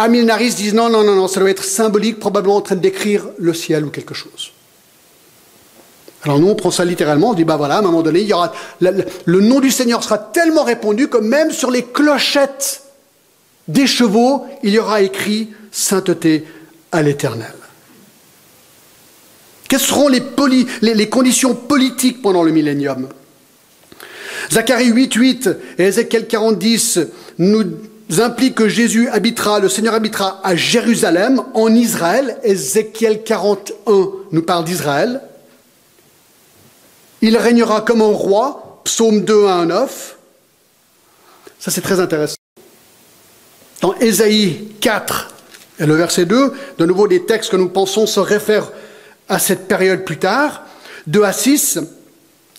Amillénaristes 0.03 0.57
disent 0.57 0.73
non, 0.73 0.89
non, 0.89 1.03
non, 1.03 1.15
non, 1.15 1.27
ça 1.27 1.39
doit 1.39 1.49
être 1.49 1.63
symbolique, 1.63 2.19
probablement 2.19 2.57
en 2.57 2.61
train 2.61 2.75
de 2.75 2.81
décrire 2.81 3.27
le 3.37 3.53
ciel 3.53 3.85
ou 3.85 3.89
quelque 3.89 4.13
chose. 4.13 4.51
Alors 6.23 6.39
nous, 6.39 6.47
on 6.47 6.55
prend 6.55 6.71
ça 6.71 6.85
littéralement, 6.85 7.31
on 7.31 7.33
dit, 7.33 7.45
bah 7.45 7.57
voilà, 7.57 7.75
à 7.75 7.79
un 7.79 7.83
moment 7.83 8.01
donné, 8.01 8.21
il 8.21 8.27
y 8.27 8.33
aura, 8.33 8.51
le 8.79 9.39
nom 9.39 9.59
du 9.59 9.71
Seigneur 9.71 10.03
sera 10.03 10.17
tellement 10.17 10.63
répandu 10.63 11.07
que 11.07 11.17
même 11.17 11.51
sur 11.51 11.71
les 11.71 11.83
clochettes 11.83 12.83
des 13.67 13.87
chevaux, 13.87 14.45
il 14.63 14.71
y 14.71 14.79
aura 14.79 15.01
écrit 15.01 15.49
sainteté 15.71 16.45
à 16.91 17.01
l'Éternel. 17.01 17.53
Quelles 19.67 19.79
seront 19.79 20.07
les, 20.07 21.09
conditions 21.09 21.53
politiques 21.53 22.21
pendant 22.21 22.43
le 22.43 22.51
millénium? 22.51 23.09
Zacharie 24.51 24.87
8, 24.87 25.13
8 25.13 25.49
et 25.77 25.83
Ézéchiel 25.83 26.27
40, 26.27 26.57
10 26.57 26.99
nous 27.39 27.63
impliquent 28.19 28.55
que 28.55 28.69
Jésus 28.69 29.09
habitera, 29.09 29.59
le 29.59 29.69
Seigneur 29.69 29.93
habitera 29.93 30.39
à 30.43 30.55
Jérusalem, 30.55 31.43
en 31.53 31.73
Israël. 31.73 32.37
Ézéchiel 32.43 33.23
41 33.23 34.09
nous 34.31 34.41
parle 34.41 34.65
d'Israël. 34.65 35.21
Il 37.21 37.35
régnera 37.37 37.81
comme 37.81 38.01
un 38.01 38.13
roi, 38.13 38.81
psaume 38.83 39.21
2 39.21 39.47
1, 39.47 39.65
9. 39.65 40.17
Ça 41.59 41.71
c'est 41.71 41.81
très 41.81 41.99
intéressant. 41.99 42.37
Dans 43.81 43.93
Ésaïe 43.95 44.69
4 44.79 45.33
et 45.79 45.85
le 45.85 45.95
verset 45.95 46.25
2, 46.25 46.53
de 46.77 46.85
nouveau 46.85 47.07
des 47.07 47.25
textes 47.25 47.51
que 47.51 47.57
nous 47.57 47.69
pensons 47.69 48.07
se 48.07 48.19
réfèrent 48.19 48.71
à 49.29 49.39
cette 49.39 49.67
période 49.67 50.05
plus 50.05 50.17
tard, 50.17 50.63
2 51.07 51.23
à 51.23 51.33
6, 51.33 51.79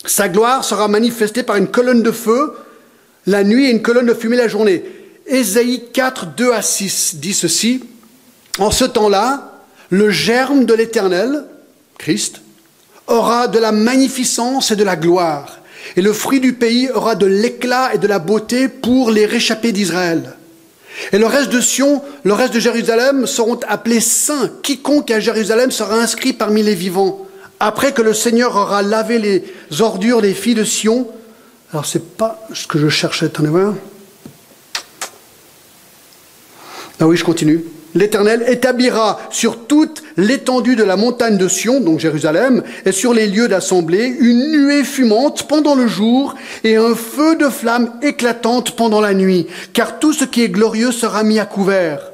sa 0.05 0.29
gloire 0.29 0.63
sera 0.63 0.87
manifestée 0.87 1.43
par 1.43 1.55
une 1.55 1.67
colonne 1.67 2.03
de 2.03 2.11
feu 2.11 2.53
la 3.25 3.43
nuit 3.43 3.67
et 3.67 3.71
une 3.71 3.81
colonne 3.81 4.05
de 4.05 4.13
fumée 4.13 4.37
la 4.37 4.47
journée. 4.47 4.83
Ésaïe 5.29 5.83
4, 5.93 6.35
2 6.35 6.51
à 6.51 6.61
6 6.61 7.15
dit 7.17 7.33
ceci, 7.33 7.83
En 8.57 8.71
ce 8.71 8.85
temps-là, 8.85 9.53
le 9.89 10.09
germe 10.09 10.65
de 10.65 10.73
l'Éternel, 10.73 11.45
Christ, 11.97 12.41
aura 13.07 13.47
de 13.47 13.59
la 13.59 13.71
magnificence 13.71 14.71
et 14.71 14.75
de 14.75 14.83
la 14.83 14.95
gloire, 14.95 15.59
et 15.95 16.01
le 16.01 16.13
fruit 16.13 16.39
du 16.39 16.53
pays 16.53 16.89
aura 16.93 17.15
de 17.15 17.25
l'éclat 17.25 17.93
et 17.93 17.97
de 17.97 18.07
la 18.07 18.19
beauté 18.19 18.67
pour 18.67 19.11
les 19.11 19.25
réchappés 19.25 19.71
d'Israël. 19.71 20.35
Et 21.11 21.17
le 21.17 21.25
reste 21.25 21.49
de 21.49 21.61
Sion, 21.61 22.01
le 22.23 22.33
reste 22.33 22.53
de 22.53 22.59
Jérusalem 22.59 23.25
seront 23.25 23.59
appelés 23.67 24.01
saints. 24.01 24.51
Quiconque 24.63 25.11
à 25.11 25.19
Jérusalem 25.19 25.71
sera 25.71 25.95
inscrit 25.95 26.33
parmi 26.33 26.61
les 26.61 26.75
vivants. 26.75 27.25
Après 27.59 27.93
que 27.93 28.01
le 28.01 28.13
Seigneur 28.13 28.55
aura 28.55 28.81
lavé 28.81 29.19
les 29.19 29.43
ordures 29.81 30.21
des 30.21 30.33
filles 30.33 30.55
de 30.55 30.63
Sion. 30.63 31.07
Alors 31.71 31.85
c'est 31.85 32.17
pas 32.17 32.45
ce 32.53 32.67
que 32.67 32.79
je 32.79 32.89
cherchais, 32.89 33.27
attendez 33.27 33.49
voir. 33.49 33.73
Ah 36.99 37.07
oui, 37.07 37.15
je 37.15 37.23
continue 37.23 37.63
l'Éternel 37.95 38.43
établira 38.47 39.19
sur 39.31 39.65
toute 39.65 40.03
l'étendue 40.17 40.75
de 40.75 40.83
la 40.83 40.95
montagne 40.95 41.37
de 41.37 41.47
Sion, 41.47 41.81
donc 41.81 41.99
Jérusalem, 41.99 42.63
et 42.85 42.91
sur 42.91 43.13
les 43.13 43.27
lieux 43.27 43.47
d'assemblée, 43.47 44.15
une 44.19 44.51
nuée 44.51 44.83
fumante 44.83 45.47
pendant 45.47 45.75
le 45.75 45.87
jour 45.87 46.35
et 46.63 46.75
un 46.75 46.95
feu 46.95 47.35
de 47.35 47.49
flamme 47.49 47.91
éclatante 48.01 48.75
pendant 48.75 49.01
la 49.01 49.13
nuit, 49.13 49.47
car 49.73 49.99
tout 49.99 50.13
ce 50.13 50.25
qui 50.25 50.43
est 50.43 50.49
glorieux 50.49 50.91
sera 50.91 51.23
mis 51.23 51.39
à 51.39 51.45
couvert. 51.45 52.11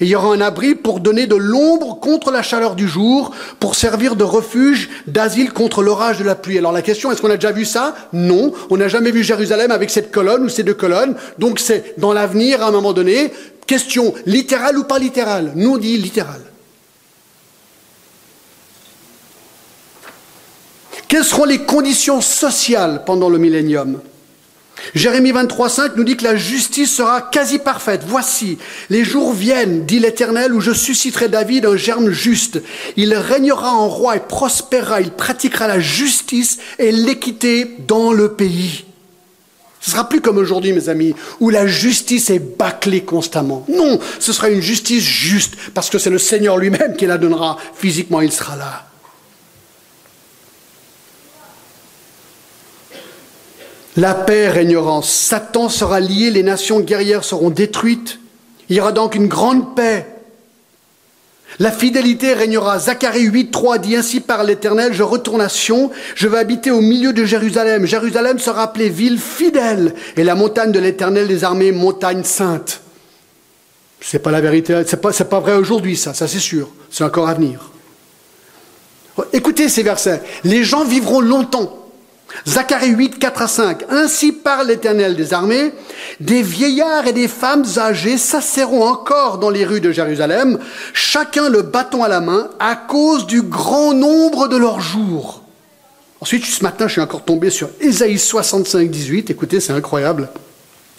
Et 0.00 0.06
il 0.06 0.08
y 0.08 0.16
aura 0.16 0.34
un 0.34 0.40
abri 0.40 0.74
pour 0.74 0.98
donner 0.98 1.26
de 1.26 1.36
l'ombre 1.36 2.00
contre 2.00 2.30
la 2.30 2.42
chaleur 2.42 2.74
du 2.74 2.88
jour, 2.88 3.30
pour 3.60 3.74
servir 3.74 4.16
de 4.16 4.24
refuge, 4.24 4.88
d'asile 5.06 5.52
contre 5.52 5.82
l'orage 5.82 6.18
de 6.18 6.24
la 6.24 6.34
pluie. 6.34 6.58
Alors 6.58 6.72
la 6.72 6.82
question, 6.82 7.12
est-ce 7.12 7.22
qu'on 7.22 7.30
a 7.30 7.36
déjà 7.36 7.52
vu 7.52 7.64
ça? 7.64 7.94
Non, 8.12 8.52
on 8.70 8.76
n'a 8.76 8.88
jamais 8.88 9.12
vu 9.12 9.22
Jérusalem 9.22 9.70
avec 9.70 9.90
cette 9.90 10.10
colonne 10.10 10.44
ou 10.44 10.48
ces 10.48 10.62
deux 10.62 10.74
colonnes. 10.74 11.14
Donc 11.38 11.60
c'est 11.60 11.94
dans 11.98 12.12
l'avenir, 12.12 12.62
à 12.62 12.68
un 12.68 12.70
moment 12.72 12.92
donné, 12.92 13.32
Question 13.66 14.14
littérale 14.26 14.78
ou 14.78 14.84
pas 14.84 14.98
littérale 14.98 15.52
Nous, 15.54 15.70
on 15.70 15.78
dit 15.78 15.96
littérale. 15.96 16.44
Quelles 21.08 21.24
seront 21.24 21.44
les 21.44 21.60
conditions 21.60 22.20
sociales 22.20 23.04
pendant 23.06 23.28
le 23.28 23.38
millénium? 23.38 24.00
Jérémie 24.94 25.32
23, 25.32 25.68
5 25.68 25.96
nous 25.96 26.04
dit 26.04 26.16
que 26.16 26.24
la 26.24 26.36
justice 26.36 26.94
sera 26.94 27.22
quasi 27.22 27.58
parfaite. 27.58 28.02
Voici, 28.06 28.58
les 28.90 29.04
jours 29.04 29.32
viennent, 29.32 29.86
dit 29.86 29.98
l'Éternel, 29.98 30.52
où 30.52 30.60
je 30.60 30.72
susciterai 30.72 31.28
David 31.28 31.66
un 31.66 31.76
germe 31.76 32.10
juste. 32.10 32.60
Il 32.96 33.14
régnera 33.14 33.72
en 33.72 33.88
roi 33.88 34.16
et 34.16 34.20
prospérera. 34.20 35.00
Il 35.00 35.12
pratiquera 35.12 35.68
la 35.68 35.80
justice 35.80 36.58
et 36.78 36.92
l'équité 36.92 37.76
dans 37.86 38.12
le 38.12 38.32
pays. 38.32 38.84
Ce 39.84 39.90
sera 39.90 40.08
plus 40.08 40.22
comme 40.22 40.38
aujourd'hui, 40.38 40.72
mes 40.72 40.88
amis, 40.88 41.14
où 41.40 41.50
la 41.50 41.66
justice 41.66 42.30
est 42.30 42.38
bâclée 42.38 43.02
constamment. 43.02 43.66
Non, 43.68 44.00
ce 44.18 44.32
sera 44.32 44.48
une 44.48 44.62
justice 44.62 45.04
juste, 45.04 45.56
parce 45.74 45.90
que 45.90 45.98
c'est 45.98 46.08
le 46.08 46.16
Seigneur 46.16 46.56
lui-même 46.56 46.96
qui 46.96 47.04
la 47.04 47.18
donnera. 47.18 47.58
Physiquement, 47.74 48.22
il 48.22 48.32
sera 48.32 48.56
là. 48.56 48.86
La 53.98 54.14
paix 54.14 54.48
régnera. 54.48 55.02
Satan 55.02 55.68
sera 55.68 56.00
lié, 56.00 56.30
les 56.30 56.42
nations 56.42 56.80
guerrières 56.80 57.22
seront 57.22 57.50
détruites. 57.50 58.20
Il 58.70 58.76
y 58.76 58.80
aura 58.80 58.92
donc 58.92 59.14
une 59.14 59.28
grande 59.28 59.76
paix. 59.76 60.13
La 61.60 61.70
fidélité 61.70 62.34
régnera. 62.34 62.78
Zacharie 62.78 63.24
8, 63.24 63.50
3 63.50 63.78
dit 63.78 63.96
ainsi 63.96 64.20
par 64.20 64.42
l'Éternel, 64.42 64.92
je 64.92 65.02
retourne 65.02 65.40
à 65.40 65.48
Sion, 65.48 65.90
je 66.14 66.26
vais 66.26 66.38
habiter 66.38 66.70
au 66.70 66.80
milieu 66.80 67.12
de 67.12 67.24
Jérusalem. 67.24 67.86
Jérusalem 67.86 68.38
sera 68.38 68.64
appelée 68.64 68.88
ville 68.88 69.18
fidèle 69.18 69.94
et 70.16 70.24
la 70.24 70.34
montagne 70.34 70.72
de 70.72 70.80
l'Éternel 70.80 71.28
des 71.28 71.44
armées, 71.44 71.70
montagne 71.70 72.24
sainte. 72.24 72.80
C'est 74.00 74.18
pas 74.18 74.32
la 74.32 74.40
vérité, 74.40 74.82
c'est 74.86 75.00
pas, 75.00 75.12
pas 75.12 75.40
vrai 75.40 75.54
aujourd'hui 75.54 75.96
ça, 75.96 76.12
ça 76.12 76.28
c'est 76.28 76.40
sûr. 76.40 76.68
C'est 76.90 77.04
encore 77.04 77.28
à 77.28 77.34
venir. 77.34 77.70
Écoutez 79.32 79.68
ces 79.68 79.82
versets. 79.82 80.22
Les 80.42 80.64
gens 80.64 80.84
vivront 80.84 81.20
longtemps. 81.20 81.83
Zacharie 82.46 82.90
8, 82.90 83.18
4 83.18 83.42
à 83.42 83.48
5. 83.48 83.84
Ainsi 83.90 84.32
parle 84.32 84.68
l'Éternel 84.68 85.16
des 85.16 85.32
armées, 85.32 85.72
des 86.20 86.42
vieillards 86.42 87.06
et 87.06 87.12
des 87.12 87.28
femmes 87.28 87.64
âgées 87.78 88.18
s'asserront 88.18 88.84
encore 88.84 89.38
dans 89.38 89.50
les 89.50 89.64
rues 89.64 89.80
de 89.80 89.92
Jérusalem, 89.92 90.58
chacun 90.92 91.48
le 91.48 91.62
bâton 91.62 92.02
à 92.02 92.08
la 92.08 92.20
main, 92.20 92.50
à 92.58 92.76
cause 92.76 93.26
du 93.26 93.42
grand 93.42 93.94
nombre 93.94 94.48
de 94.48 94.56
leurs 94.56 94.80
jours. 94.80 95.42
Ensuite, 96.20 96.44
ce 96.44 96.62
matin, 96.62 96.86
je 96.86 96.92
suis 96.92 97.00
encore 97.00 97.24
tombé 97.24 97.50
sur 97.50 97.68
Ésaïe 97.80 98.18
65, 98.18 98.90
18. 98.90 99.30
Écoutez, 99.30 99.60
c'est 99.60 99.72
incroyable. 99.72 100.28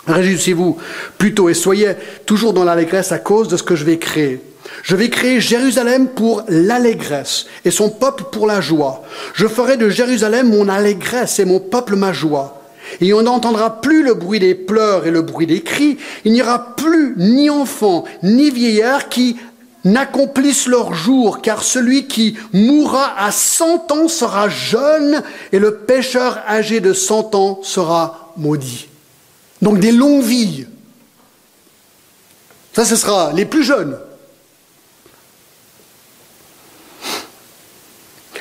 Réjouissez-vous 0.08 0.78
plutôt 1.18 1.50
et 1.50 1.54
soyez 1.54 1.94
toujours 2.26 2.54
dans 2.54 2.64
l'allégresse 2.64 3.12
à 3.12 3.18
cause 3.18 3.48
de 3.48 3.58
ce 3.58 3.64
que 3.64 3.76
je 3.76 3.86
vais 3.86 3.98
créer. 3.98 4.42
Je 4.84 4.95
vais 4.95 5.09
créer 5.09 5.41
Jérusalem 5.41 6.07
pour 6.07 6.43
l'allégresse 6.47 7.45
et 7.63 7.72
son 7.72 7.89
peuple 7.89 8.26
pour 8.32 8.47
la 8.47 8.61
joie. 8.61 9.03
Je 9.34 9.47
ferai 9.47 9.78
de 9.78 9.89
Jérusalem 9.89 10.49
mon 10.49 10.70
allégresse 10.70 11.39
et 11.39 11.45
mon 11.45 11.59
peuple 11.59 11.95
ma 11.95 12.13
joie. 12.13 12.61
Et 13.01 13.13
on 13.13 13.24
n'entendra 13.24 13.82
plus 13.82 14.03
le 14.03 14.13
bruit 14.13 14.39
des 14.39 14.55
pleurs 14.55 15.07
et 15.07 15.11
le 15.11 15.22
bruit 15.22 15.47
des 15.47 15.61
cris. 15.61 15.97
Il 16.24 16.34
n'y 16.34 16.41
aura 16.41 16.76
plus 16.76 17.16
ni 17.18 17.49
enfants 17.49 18.05
ni 18.22 18.51
vieillards 18.51 19.09
qui 19.09 19.38
n'accomplissent 19.86 20.68
leur 20.68 20.93
jour, 20.93 21.41
car 21.41 21.63
celui 21.63 22.07
qui 22.07 22.36
mourra 22.53 23.13
à 23.20 23.32
cent 23.32 23.91
ans 23.91 24.07
sera 24.07 24.49
jeune, 24.49 25.22
et 25.51 25.59
le 25.59 25.76
pécheur 25.76 26.39
âgé 26.47 26.80
de 26.80 26.91
cent 26.91 27.36
ans 27.36 27.59
sera 27.61 28.34
maudit. 28.36 28.88
Donc 29.61 29.80
des 29.80 29.91
longues 29.91 30.24
vies. 30.24 30.66
Ça, 32.74 32.84
ce 32.84 32.95
sera 32.95 33.32
les 33.34 33.45
plus 33.45 33.63
jeunes. 33.63 33.97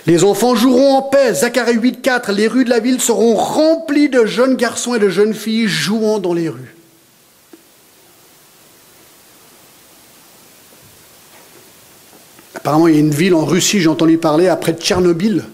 Les 0.07 0.23
enfants 0.23 0.55
joueront 0.55 0.97
en 0.97 1.03
paix. 1.03 1.35
Zacharie 1.35 1.77
8, 1.77 2.03
4. 2.03 2.33
Les 2.33 2.47
rues 2.47 2.65
de 2.65 2.71
la 2.71 2.81
ville 2.81 3.01
seront 3.01 3.35
remplies 3.35 4.11
de 4.11 4.27
jeunes 4.27 4.57
garçons 4.57 4.95
et 4.95 4.99
de 4.99 5.09
jeunes 5.09 5.35
filles 5.35 5.67
jouant 5.67 6.19
dans 6.19 6.35
les 6.35 6.49
rues. 6.49 6.75
Apparemment, 12.55 12.89
il 12.89 12.95
y 12.95 12.97
a 12.99 13.01
une 13.01 13.11
ville 13.11 13.35
en 13.35 13.45
Russie, 13.45 13.81
j'ai 13.81 13.89
entendu 13.89 14.17
parler, 14.19 14.49
après 14.49 14.73
Tchernobyl. 14.73 15.45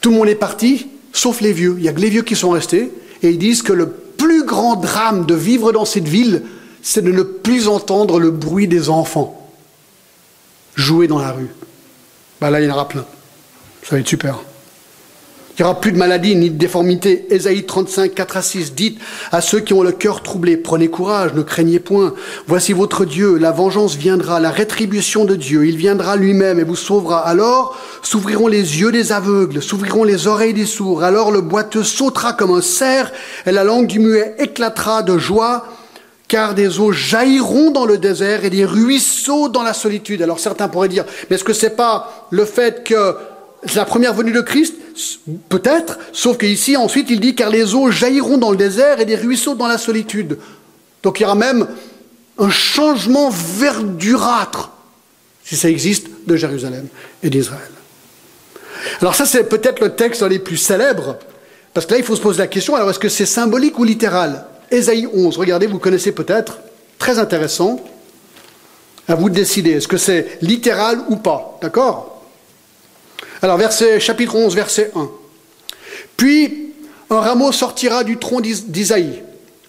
Tout 0.00 0.10
le 0.10 0.16
monde 0.16 0.28
est 0.28 0.34
parti, 0.34 0.88
sauf 1.12 1.40
les 1.40 1.52
vieux. 1.52 1.74
Il 1.78 1.82
n'y 1.82 1.88
a 1.88 1.92
que 1.92 2.00
les 2.00 2.10
vieux 2.10 2.22
qui 2.22 2.36
sont 2.36 2.50
restés. 2.50 2.92
Et 3.22 3.30
ils 3.30 3.38
disent 3.38 3.62
que 3.62 3.72
le 3.72 3.88
plus 3.88 4.44
grand 4.44 4.76
drame 4.76 5.26
de 5.26 5.34
vivre 5.34 5.72
dans 5.72 5.84
cette 5.84 6.08
ville, 6.08 6.42
c'est 6.82 7.02
de 7.02 7.12
ne 7.12 7.22
plus 7.22 7.68
entendre 7.68 8.18
le 8.18 8.30
bruit 8.30 8.68
des 8.68 8.88
enfants 8.88 9.34
jouer 10.74 11.08
dans 11.08 11.18
la 11.18 11.32
rue. 11.32 11.48
Ben 12.40 12.50
là, 12.50 12.60
il 12.60 12.68
y 12.68 12.70
en 12.70 12.74
aura 12.74 12.88
plein. 12.88 13.04
Ça 13.88 13.94
va 13.94 14.00
être 14.00 14.08
super. 14.08 14.40
Il 15.58 15.62
n'y 15.62 15.64
aura 15.64 15.80
plus 15.80 15.92
de 15.92 15.96
maladies 15.96 16.36
ni 16.36 16.50
de 16.50 16.58
déformités. 16.58 17.24
Ésaïe 17.30 17.64
35, 17.64 18.14
4 18.14 18.36
à 18.36 18.42
6. 18.42 18.74
Dites 18.74 19.00
à 19.32 19.40
ceux 19.40 19.60
qui 19.60 19.72
ont 19.72 19.82
le 19.82 19.92
cœur 19.92 20.22
troublé, 20.22 20.58
prenez 20.58 20.88
courage, 20.88 21.32
ne 21.32 21.40
craignez 21.40 21.78
point. 21.78 22.12
Voici 22.46 22.74
votre 22.74 23.06
Dieu, 23.06 23.38
la 23.38 23.50
vengeance 23.50 23.96
viendra, 23.96 24.40
la 24.40 24.50
rétribution 24.50 25.24
de 25.24 25.36
Dieu. 25.36 25.66
Il 25.66 25.78
viendra 25.78 26.16
lui-même 26.16 26.60
et 26.60 26.64
vous 26.64 26.76
sauvera. 26.76 27.26
Alors 27.26 27.78
s'ouvriront 28.02 28.46
les 28.46 28.78
yeux 28.78 28.92
des 28.92 29.10
aveugles, 29.10 29.62
s'ouvriront 29.62 30.04
les 30.04 30.26
oreilles 30.26 30.52
des 30.52 30.66
sourds. 30.66 31.02
Alors 31.02 31.32
le 31.32 31.40
boiteux 31.40 31.82
sautera 31.82 32.34
comme 32.34 32.52
un 32.52 32.60
cerf 32.60 33.10
et 33.46 33.52
la 33.52 33.64
langue 33.64 33.86
du 33.86 34.00
muet 34.00 34.34
éclatera 34.38 35.02
de 35.02 35.16
joie 35.16 35.64
car 36.28 36.54
des 36.54 36.78
eaux 36.78 36.92
jailliront 36.92 37.70
dans 37.70 37.86
le 37.86 37.96
désert 37.96 38.44
et 38.44 38.50
des 38.50 38.66
ruisseaux 38.66 39.48
dans 39.48 39.62
la 39.62 39.72
solitude. 39.72 40.20
Alors 40.20 40.40
certains 40.40 40.68
pourraient 40.68 40.90
dire, 40.90 41.06
mais 41.30 41.36
est-ce 41.36 41.44
que 41.44 41.54
c'est 41.54 41.74
pas 41.74 42.26
le 42.30 42.44
fait 42.44 42.84
que 42.84 43.16
la 43.74 43.84
première 43.84 44.14
venue 44.14 44.32
de 44.32 44.40
Christ 44.40 44.74
Peut-être, 45.48 45.98
sauf 46.12 46.38
qu'ici, 46.38 46.76
ensuite, 46.76 47.10
il 47.10 47.20
dit 47.20 47.34
car 47.34 47.50
les 47.50 47.74
eaux 47.74 47.90
jailliront 47.90 48.38
dans 48.38 48.50
le 48.50 48.56
désert 48.56 49.00
et 49.00 49.04
des 49.04 49.16
ruisseaux 49.16 49.54
dans 49.54 49.68
la 49.68 49.78
solitude. 49.78 50.38
Donc 51.02 51.20
il 51.20 51.22
y 51.22 51.26
aura 51.26 51.34
même 51.34 51.68
un 52.38 52.50
changement 52.50 53.30
verdurâtre, 53.30 54.72
si 55.44 55.56
ça 55.56 55.68
existe, 55.68 56.08
de 56.26 56.36
Jérusalem 56.36 56.88
et 57.22 57.30
d'Israël. 57.30 57.70
Alors 59.00 59.14
ça, 59.14 59.26
c'est 59.26 59.44
peut-être 59.44 59.80
le 59.80 59.94
texte 59.94 60.22
les 60.22 60.38
plus 60.38 60.56
célèbres, 60.56 61.16
parce 61.74 61.86
que 61.86 61.92
là, 61.92 61.98
il 61.98 62.04
faut 62.04 62.16
se 62.16 62.20
poser 62.20 62.38
la 62.38 62.46
question, 62.48 62.74
alors 62.74 62.90
est-ce 62.90 62.98
que 62.98 63.08
c'est 63.08 63.26
symbolique 63.26 63.78
ou 63.78 63.84
littéral? 63.84 64.46
Ésaïe 64.70 65.08
11, 65.12 65.36
regardez, 65.36 65.66
vous 65.66 65.78
connaissez 65.78 66.12
peut-être, 66.12 66.58
très 66.98 67.18
intéressant. 67.18 67.80
À 69.06 69.14
vous 69.14 69.30
de 69.30 69.34
décider, 69.34 69.70
est-ce 69.70 69.88
que 69.88 69.96
c'est 69.96 70.38
littéral 70.42 70.98
ou 71.08 71.16
pas, 71.16 71.58
d'accord? 71.62 72.07
Alors, 73.42 73.56
verset, 73.56 74.00
chapitre 74.00 74.34
11, 74.34 74.54
verset 74.54 74.90
1. 74.94 75.10
Puis, 76.16 76.72
un 77.10 77.20
rameau 77.20 77.52
sortira 77.52 78.04
du 78.04 78.16
tronc 78.16 78.40
d'Isaïe. 78.40 79.22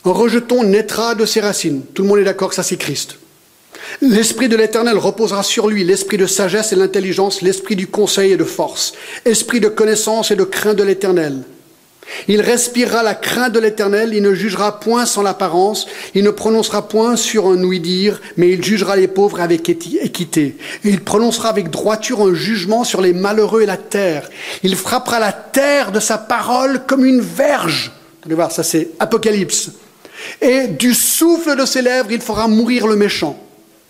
Un 0.05 0.11
rejeton 0.11 0.63
naîtra 0.63 1.15
de 1.15 1.26
ses 1.26 1.41
racines. 1.41 1.84
Tout 1.93 2.03
le 2.03 2.07
monde 2.07 2.20
est 2.20 2.24
d'accord 2.24 2.49
que 2.49 2.55
ça, 2.55 2.63
c'est 2.63 2.78
Christ. 2.78 3.17
L'Esprit 4.01 4.49
de 4.49 4.55
l'Éternel 4.55 4.97
reposera 4.97 5.43
sur 5.43 5.67
lui, 5.67 5.84
l'esprit 5.84 6.17
de 6.17 6.26
sagesse 6.26 6.74
et 6.74 6.76
l'intelligence, 6.76 7.41
l'esprit 7.41 7.76
du 7.76 7.88
conseil 7.88 8.34
et 8.34 8.38
de 8.38 8.43
force, 8.43 8.93
esprit 9.26 9.59
de 9.59 9.67
connaissance 9.67 10.32
et 10.32 10.36
de 10.36 10.43
crainte 10.43 10.78
de 10.78 10.84
l'Éternel 10.84 11.43
il 12.28 12.41
respirera 12.41 13.03
la 13.03 13.16
crainte 13.16 13.53
de 13.53 13.60
l'Éternel, 13.60 14.14
il 14.14 14.22
ne 14.22 14.34
jugera 14.34 14.80
point 14.80 15.05
sans 15.05 15.22
l'apparence, 15.22 15.88
il 16.16 16.24
ne 16.24 16.32
prononcera 16.32 16.88
point 16.88 17.16
sur 17.16 17.47
un 17.47 17.64
ouï-dire, 17.64 18.22
mais 18.38 18.49
il 18.49 18.64
jugera 18.64 18.95
les 18.95 19.07
pauvres 19.07 19.41
avec 19.41 19.70
équité. 19.70 20.57
Il 20.84 21.01
prononcera 21.01 21.49
avec 21.49 21.70
droiture 21.70 22.22
un 22.22 22.34
jugement 22.34 22.84
sur 22.84 23.01
les 23.01 23.14
malheureux 23.14 23.62
et 23.62 23.66
la 23.66 23.78
terre. 23.78 24.30
Il 24.64 24.76
frappera 24.76 25.20
la 25.20 25.32
terre 25.32 25.91
de 25.91 25.99
sa 25.99 26.18
parole 26.18 26.84
comme 26.88 27.05
une 27.05 27.22
verge. 27.22 27.91
Vous 28.22 28.28
allez 28.28 28.36
voir, 28.36 28.51
ça 28.51 28.64
c'est 28.64 28.89
Apocalypse. 28.99 29.72
Et 30.41 30.68
du 30.68 30.93
souffle 30.93 31.55
de 31.55 31.66
ses 31.66 31.82
lèvres, 31.82 32.12
il 32.12 32.22
fera 32.22 32.47
mourir 32.47 32.88
le 32.88 32.95
méchant. 32.95 33.39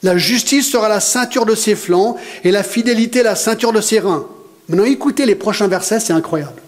La 0.03 0.17
justice 0.17 0.71
sera 0.71 0.87
la 0.87 0.99
ceinture 0.99 1.45
de 1.45 1.55
ses 1.55 1.75
flancs 1.75 2.15
et 2.43 2.51
la 2.51 2.63
fidélité 2.63 3.23
la 3.23 3.35
ceinture 3.35 3.73
de 3.73 3.81
ses 3.81 3.99
reins. 3.99 4.25
Maintenant, 4.69 4.85
écoutez 4.85 5.25
les 5.25 5.35
prochains 5.35 5.67
versets, 5.67 5.99
c'est 5.99 6.13
incroyable. 6.13 6.58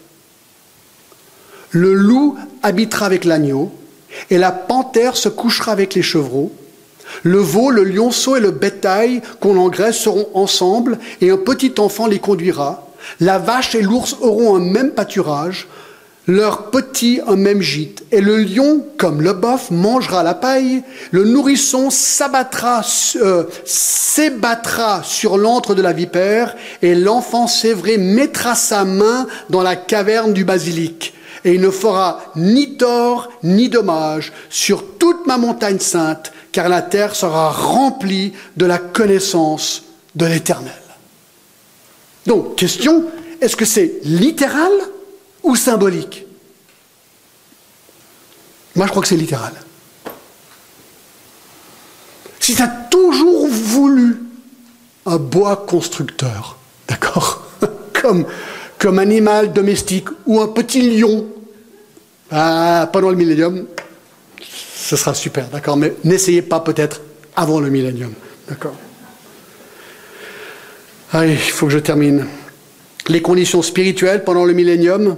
Le 1.72 1.94
loup 1.94 2.38
habitera 2.64 3.06
avec 3.06 3.24
l'agneau, 3.24 3.72
et 4.30 4.38
la 4.38 4.52
panthère 4.52 5.16
se 5.16 5.30
couchera 5.30 5.72
avec 5.72 5.96
les 5.96 6.02
chevreaux. 6.02 6.52
Le 7.24 7.38
veau, 7.38 7.72
le 7.72 7.84
lionceau 7.84 8.36
et 8.36 8.42
le 8.42 8.52
bétail 8.52 9.22
qu'on 9.40 9.58
engraisse 9.58 9.98
seront 9.98 10.28
ensemble, 10.34 11.00
et 11.22 11.32
un 11.32 11.38
petit 11.38 11.74
enfant 11.78 12.08
les 12.08 12.20
conduira. 12.20 12.88
La 13.22 13.40
vache 13.40 13.74
et 13.74 13.82
l'ours 13.82 14.18
auront 14.20 14.56
un 14.56 14.60
même 14.60 14.92
pâturage, 14.92 15.68
leurs 16.28 16.72
petits 16.72 17.22
un 17.26 17.38
même 17.38 17.62
gîte. 17.62 18.04
Et 18.12 18.22
le 18.22 18.38
lion, 18.38 18.86
comme 18.98 19.22
le 19.22 19.34
bœuf, 19.34 19.72
mangera 19.72 20.24
la 20.24 20.36
paille. 20.36 20.84
Le 21.12 21.24
nourrisson 21.24 21.90
s'abattra, 21.90 22.82
euh, 23.16 23.46
s'ébattra 23.66 25.04
sur 25.04 25.38
l'antre 25.38 25.74
de 25.74 25.82
la 25.82 25.94
vipère, 25.94 26.56
et 26.82 26.96
l'enfant 26.96 27.48
sévré 27.48 27.98
mettra 27.98 28.56
sa 28.56 28.84
main 28.84 29.26
dans 29.50 29.64
la 29.64 29.78
caverne 29.78 30.34
du 30.34 30.44
basilic 30.44 31.14
et 31.44 31.54
il 31.54 31.62
ne 31.62 31.70
fera 31.70 32.20
ni 32.36 32.78
tort 32.78 33.30
ni 33.44 33.70
dommage 33.70 34.32
sur 34.50 34.98
toute 34.98 35.26
ma 35.28 35.38
montagne 35.38 35.80
sainte, 35.80 36.32
car 36.52 36.70
la 36.70 36.82
terre 36.82 37.16
sera 37.16 37.52
remplie 37.52 38.34
de 38.58 38.66
la 38.66 38.78
connaissance 38.78 39.84
de 40.16 40.26
l'Éternel. 40.26 40.74
Donc, 42.26 42.56
question, 42.56 43.06
est-ce 43.40 43.56
que 43.56 43.66
c'est 43.66 44.00
littéral 44.04 44.72
ou 45.44 45.56
symbolique? 45.56 46.26
Moi, 48.76 48.86
je 48.86 48.92
crois 48.92 49.02
que 49.02 49.08
c'est 49.08 49.18
littéral. 49.18 49.54
Si 52.40 52.56
tu 52.56 52.62
as 52.62 52.68
toujours 52.68 53.48
voulu 53.48 54.24
un 55.06 55.18
bois 55.18 55.66
constructeur, 55.68 56.58
d'accord? 56.88 57.48
Comme, 58.02 58.26
comme 58.82 58.98
animal 58.98 59.54
domestique 59.54 60.08
ou 60.26 60.42
un 60.42 60.48
petit 60.48 60.98
lion, 60.98 61.28
ah, 62.32 62.90
pendant 62.92 63.12
le 63.12 63.16
millénium, 63.16 63.68
ce 64.76 64.96
sera 64.96 65.14
super, 65.14 65.50
d'accord 65.50 65.78
Mais 65.78 65.94
n'essayez 66.04 66.42
pas 66.42 66.62
peut-être 66.62 67.02
avant 67.36 67.60
le 67.60 67.70
millénium, 67.70 68.12
d'accord 68.50 68.74
Allez, 71.14 71.34
il 71.34 71.38
faut 71.38 71.68
que 71.68 71.74
je 71.74 71.78
termine. 71.78 72.26
Les 73.08 73.22
conditions 73.22 73.62
spirituelles 73.62 74.24
pendant 74.24 74.46
le 74.46 74.54
millénium, 74.54 75.16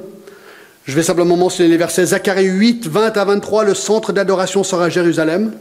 je 0.83 0.93
vais 0.93 1.03
simplement 1.03 1.37
mentionner 1.37 1.69
les 1.69 1.77
versets 1.77 2.07
Zacharie 2.07 2.47
8, 2.47 2.87
20 2.89 3.15
à 3.15 3.23
23, 3.23 3.63
le 3.63 3.75
centre 3.75 4.11
d'adoration 4.11 4.65
sera 4.65 4.89
Jérusalem. 4.89 5.53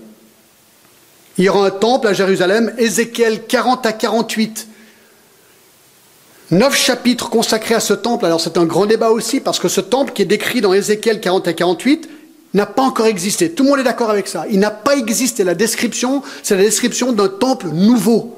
Il 1.39 1.45
y 1.45 1.49
aura 1.49 1.67
un 1.67 1.71
temple 1.71 2.09
à 2.09 2.13
Jérusalem, 2.15 2.73
Ézéchiel 2.79 3.45
40 3.47 3.87
à 3.87 3.93
48. 3.93 4.67
Neuf 6.53 6.77
chapitres 6.77 7.31
consacrés 7.31 7.75
à 7.75 7.81
ce 7.81 7.95
temple. 7.95 8.27
Alors 8.27 8.41
c'est 8.41 8.59
un 8.59 8.67
grand 8.67 8.85
débat 8.85 9.11
aussi, 9.11 9.41
parce 9.41 9.59
que 9.59 9.69
ce 9.69 9.81
temple 9.81 10.13
qui 10.13 10.21
est 10.21 10.27
décrit 10.27 10.61
dans 10.61 10.75
Ézéchiel 10.75 11.19
40 11.19 11.49
à 11.49 11.55
48 11.55 12.11
n'a 12.53 12.67
pas 12.67 12.83
encore 12.83 13.07
existé. 13.07 13.53
Tout 13.53 13.65
le 13.65 13.71
monde 13.71 13.79
est 13.81 13.85
d'accord 13.85 14.11
avec 14.11 14.29
ça. 14.29 14.45
Il 14.51 14.59
n'a 14.59 14.71
pas 14.71 14.97
existé. 14.97 15.45
La 15.45 15.55
description, 15.55 16.23
c'est 16.43 16.55
la 16.55 16.63
description 16.63 17.13
d'un 17.13 17.29
temple 17.29 17.69
nouveau. 17.69 18.37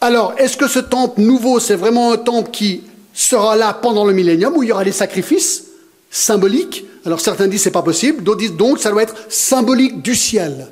Alors, 0.00 0.34
est-ce 0.38 0.56
que 0.56 0.68
ce 0.68 0.78
temple 0.78 1.20
nouveau, 1.20 1.58
c'est 1.58 1.74
vraiment 1.74 2.12
un 2.12 2.16
temple 2.16 2.52
qui 2.52 2.84
sera 3.12 3.56
là 3.56 3.72
pendant 3.74 4.04
le 4.04 4.12
millénium, 4.12 4.56
où 4.56 4.62
il 4.62 4.68
y 4.68 4.72
aura 4.72 4.84
des 4.84 4.92
sacrifices 4.92 5.64
symboliques? 6.12 6.84
Alors 7.04 7.20
certains 7.20 7.48
disent 7.48 7.62
c'est 7.62 7.72
pas 7.72 7.82
possible, 7.82 8.22
d'autres 8.22 8.38
disent 8.38 8.52
donc 8.52 8.78
ça 8.78 8.92
doit 8.92 9.02
être 9.02 9.16
symbolique 9.28 10.00
du 10.00 10.14
ciel. 10.14 10.68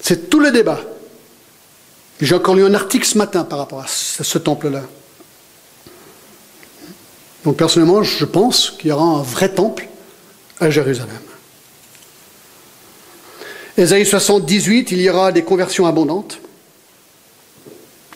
C'est 0.00 0.30
tout 0.30 0.38
le 0.38 0.52
débat. 0.52 0.80
J'ai 2.20 2.34
encore 2.34 2.54
lu 2.54 2.64
un 2.64 2.74
article 2.74 3.06
ce 3.06 3.16
matin 3.16 3.44
par 3.44 3.58
rapport 3.58 3.80
à 3.80 3.86
ce, 3.86 4.38
temple-là. 4.38 4.82
Donc 7.44 7.56
personnellement, 7.56 8.02
je 8.02 8.26
pense 8.26 8.70
qu'il 8.70 8.90
y 8.90 8.92
aura 8.92 9.04
un 9.04 9.22
vrai 9.22 9.48
temple 9.48 9.88
à 10.60 10.68
Jérusalem. 10.68 11.18
Ésaïe 13.78 14.04
78, 14.04 14.92
il 14.92 15.00
y 15.00 15.08
aura 15.08 15.32
des 15.32 15.42
conversions 15.42 15.86
abondantes. 15.86 16.40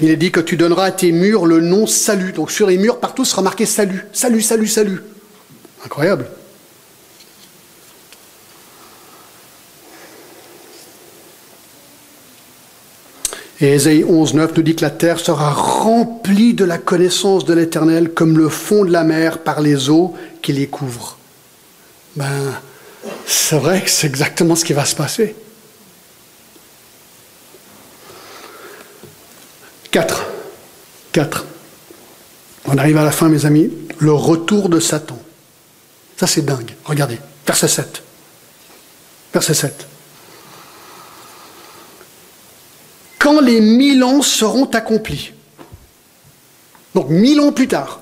Il 0.01 0.11
est 0.11 0.17
dit 0.17 0.31
que 0.31 0.41
tu 0.41 0.59
donneras 0.59 0.87
à 0.87 0.93
tes 0.93 1.11
murs 1.13 1.47
le 1.47 1.61
nom 1.61 1.87
salut. 1.87 2.33
Donc 2.33 2.51
sur 2.51 2.67
les 2.67 2.77
murs, 2.77 3.01
partout 3.01 3.25
sera 3.25 3.41
marqué 3.41 3.65
salut, 3.65 4.05
salut, 4.13 4.43
salut, 4.43 4.67
salut. 4.67 5.03
Incroyable. 5.83 6.27
Et 13.65 13.77
Ésaïe 13.77 14.05
11, 14.05 14.35
9 14.35 14.57
nous 14.59 14.63
dit 14.63 14.77
que 14.77 14.83
la 14.83 14.91
terre 14.91 15.19
sera 15.19 15.51
remplie 15.51 16.53
de 16.53 16.67
la 16.67 16.77
connaissance 16.77 17.47
de 17.47 17.55
l'Éternel 17.55 18.11
comme 18.11 18.37
le 18.37 18.51
fond 18.51 18.85
de 18.85 18.93
la 18.93 19.05
mer 19.05 19.39
par 19.39 19.63
les 19.63 19.89
eaux 19.89 20.15
qui 20.43 20.53
les 20.53 20.67
couvrent. 20.67 21.17
Ben, 22.15 22.61
c'est 23.27 23.57
vrai 23.57 23.81
que 23.81 23.89
c'est 23.89 24.07
exactement 24.07 24.55
ce 24.55 24.67
qui 24.67 24.75
va 24.75 24.85
se 24.85 24.95
passer. 24.95 25.35
4. 29.93 30.27
4. 31.13 31.47
On 32.67 32.77
arrive 32.77 32.99
à 32.99 33.05
la 33.05 33.13
fin, 33.13 33.31
mes 33.31 33.47
amis. 33.47 33.71
Le 33.99 34.13
retour 34.13 34.69
de 34.69 34.79
Satan. 34.79 35.19
Ça, 36.19 36.27
c'est 36.27 36.43
dingue. 36.43 36.75
Regardez, 36.85 37.19
verset 37.47 37.69
7. 37.69 38.03
Verset 39.33 39.55
7. 39.55 39.87
Les 43.45 43.61
mille 43.61 44.03
ans 44.03 44.23
seront 44.23 44.67
accomplis. 44.67 45.33
Donc 46.95 47.09
mille 47.11 47.41
ans 47.41 47.53
plus 47.53 47.69
tard, 47.69 48.01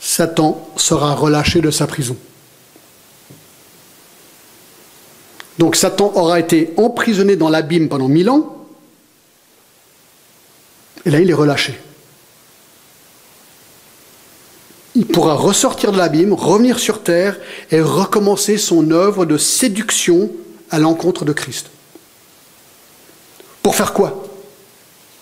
Satan 0.00 0.68
sera 0.76 1.14
relâché 1.14 1.60
de 1.60 1.70
sa 1.70 1.86
prison. 1.86 2.16
Donc 5.58 5.76
Satan 5.76 6.12
aura 6.14 6.40
été 6.40 6.74
emprisonné 6.76 7.36
dans 7.36 7.48
l'abîme 7.48 7.88
pendant 7.88 8.08
mille 8.08 8.28
ans, 8.28 8.56
et 11.06 11.10
là 11.10 11.20
il 11.20 11.30
est 11.30 11.34
relâché. 11.34 11.78
Il 14.96 15.06
pourra 15.06 15.34
ressortir 15.34 15.90
de 15.90 15.98
l'abîme, 15.98 16.32
revenir 16.32 16.78
sur 16.78 17.02
terre 17.02 17.36
et 17.70 17.80
recommencer 17.80 18.58
son 18.58 18.90
œuvre 18.92 19.26
de 19.26 19.36
séduction 19.36 20.30
à 20.70 20.78
l'encontre 20.78 21.24
de 21.24 21.32
Christ. 21.32 21.70
Pour 23.64 23.74
faire 23.74 23.94
quoi? 23.94 24.22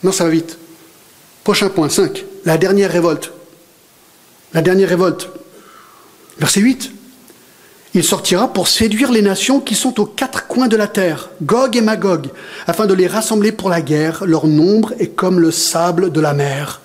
Non, 0.03 0.11
ça 0.11 0.25
va 0.25 0.31
vite. 0.31 0.59
Prochain 1.45 1.69
point, 1.69 1.89
5. 1.89 2.25
La 2.45 2.59
dernière 2.59 2.91
révolte. 2.91 3.31
La 4.53 4.63
dernière 4.63 4.89
révolte. 4.89 5.29
Verset 6.41 6.61
8. 6.61 6.91
Il 7.95 8.03
sortira 8.03 8.53
pour 8.53 8.67
séduire 8.67 9.13
les 9.13 9.23
nations 9.23 9.61
qui 9.61 9.77
sont 9.77 10.01
aux 10.01 10.07
quatre 10.07 10.49
coins 10.49 10.67
de 10.67 10.77
la 10.77 10.89
terre, 10.89 11.31
Gog 11.41 11.77
et 11.77 11.83
Magog, 11.83 12.31
afin 12.67 12.87
de 12.87 12.95
les 12.95 13.07
rassembler 13.07 13.53
pour 13.53 13.71
la 13.71 13.81
guerre. 13.81 14.25
Leur 14.25 14.49
nombre 14.49 14.93
est 14.99 15.15
comme 15.15 15.39
le 15.39 15.53
sable 15.53 16.11
de 16.11 16.21
la 16.21 16.35
mer. 16.35 16.81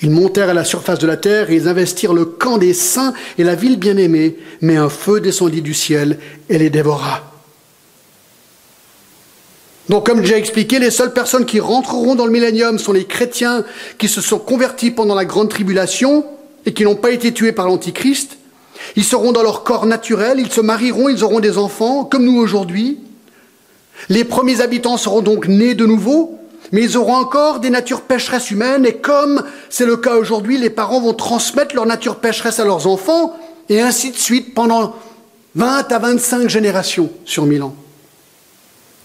Ils 0.00 0.10
montèrent 0.10 0.48
à 0.48 0.54
la 0.54 0.64
surface 0.64 1.00
de 1.00 1.06
la 1.06 1.18
terre 1.18 1.50
et 1.50 1.56
ils 1.56 1.68
investirent 1.68 2.14
le 2.14 2.24
camp 2.24 2.56
des 2.56 2.72
saints 2.72 3.12
et 3.36 3.44
la 3.44 3.56
ville 3.56 3.78
bien-aimée, 3.78 4.38
mais 4.62 4.76
un 4.76 4.88
feu 4.88 5.20
descendit 5.20 5.60
du 5.60 5.74
ciel 5.74 6.18
et 6.48 6.56
les 6.56 6.70
dévora. 6.70 7.31
Donc, 9.88 10.06
comme 10.06 10.24
j'ai 10.24 10.36
expliqué, 10.36 10.78
les 10.78 10.90
seules 10.90 11.12
personnes 11.12 11.44
qui 11.44 11.60
rentreront 11.60 12.14
dans 12.14 12.26
le 12.26 12.30
millénium 12.30 12.78
sont 12.78 12.92
les 12.92 13.04
chrétiens 13.04 13.64
qui 13.98 14.08
se 14.08 14.20
sont 14.20 14.38
convertis 14.38 14.90
pendant 14.90 15.14
la 15.14 15.24
grande 15.24 15.48
tribulation 15.48 16.24
et 16.66 16.72
qui 16.72 16.84
n'ont 16.84 16.94
pas 16.94 17.10
été 17.10 17.32
tués 17.32 17.52
par 17.52 17.66
l'Antichrist. 17.66 18.38
Ils 18.96 19.04
seront 19.04 19.32
dans 19.32 19.42
leur 19.42 19.64
corps 19.64 19.86
naturel, 19.86 20.38
ils 20.38 20.52
se 20.52 20.60
marieront, 20.60 21.08
ils 21.08 21.24
auront 21.24 21.40
des 21.40 21.58
enfants, 21.58 22.04
comme 22.04 22.24
nous 22.24 22.38
aujourd'hui. 22.38 22.98
Les 24.08 24.24
premiers 24.24 24.60
habitants 24.60 24.96
seront 24.96 25.20
donc 25.20 25.48
nés 25.48 25.74
de 25.74 25.86
nouveau, 25.86 26.38
mais 26.70 26.82
ils 26.82 26.96
auront 26.96 27.14
encore 27.14 27.60
des 27.60 27.70
natures 27.70 28.02
pécheresses 28.02 28.50
humaines, 28.50 28.86
et 28.86 28.94
comme 28.94 29.42
c'est 29.68 29.86
le 29.86 29.96
cas 29.96 30.16
aujourd'hui, 30.16 30.58
les 30.58 30.70
parents 30.70 31.00
vont 31.00 31.14
transmettre 31.14 31.74
leur 31.74 31.86
nature 31.86 32.16
pécheresse 32.16 32.60
à 32.60 32.64
leurs 32.64 32.86
enfants, 32.86 33.36
et 33.68 33.80
ainsi 33.80 34.10
de 34.10 34.16
suite 34.16 34.54
pendant 34.54 34.94
20 35.54 35.92
à 35.92 35.98
25 35.98 36.48
générations 36.48 37.10
sur 37.24 37.46
mille 37.46 37.62
ans. 37.62 37.76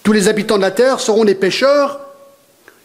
Tous 0.08 0.14
les 0.14 0.28
habitants 0.28 0.56
de 0.56 0.62
la 0.62 0.70
terre 0.70 1.00
seront 1.00 1.26
des 1.26 1.34
pécheurs. 1.34 2.00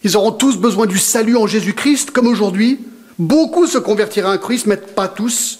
Ils 0.04 0.18
auront 0.18 0.34
tous 0.34 0.58
besoin 0.58 0.88
du 0.88 1.00
salut 1.00 1.38
en 1.38 1.48
Jésus-Christ, 1.48 2.12
comme 2.12 2.28
aujourd'hui. 2.28 2.80
Beaucoup 3.18 3.66
se 3.66 3.78
convertiront 3.78 4.34
en 4.34 4.38
Christ, 4.38 4.66
mais 4.66 4.76
pas 4.76 5.08
tous. 5.08 5.60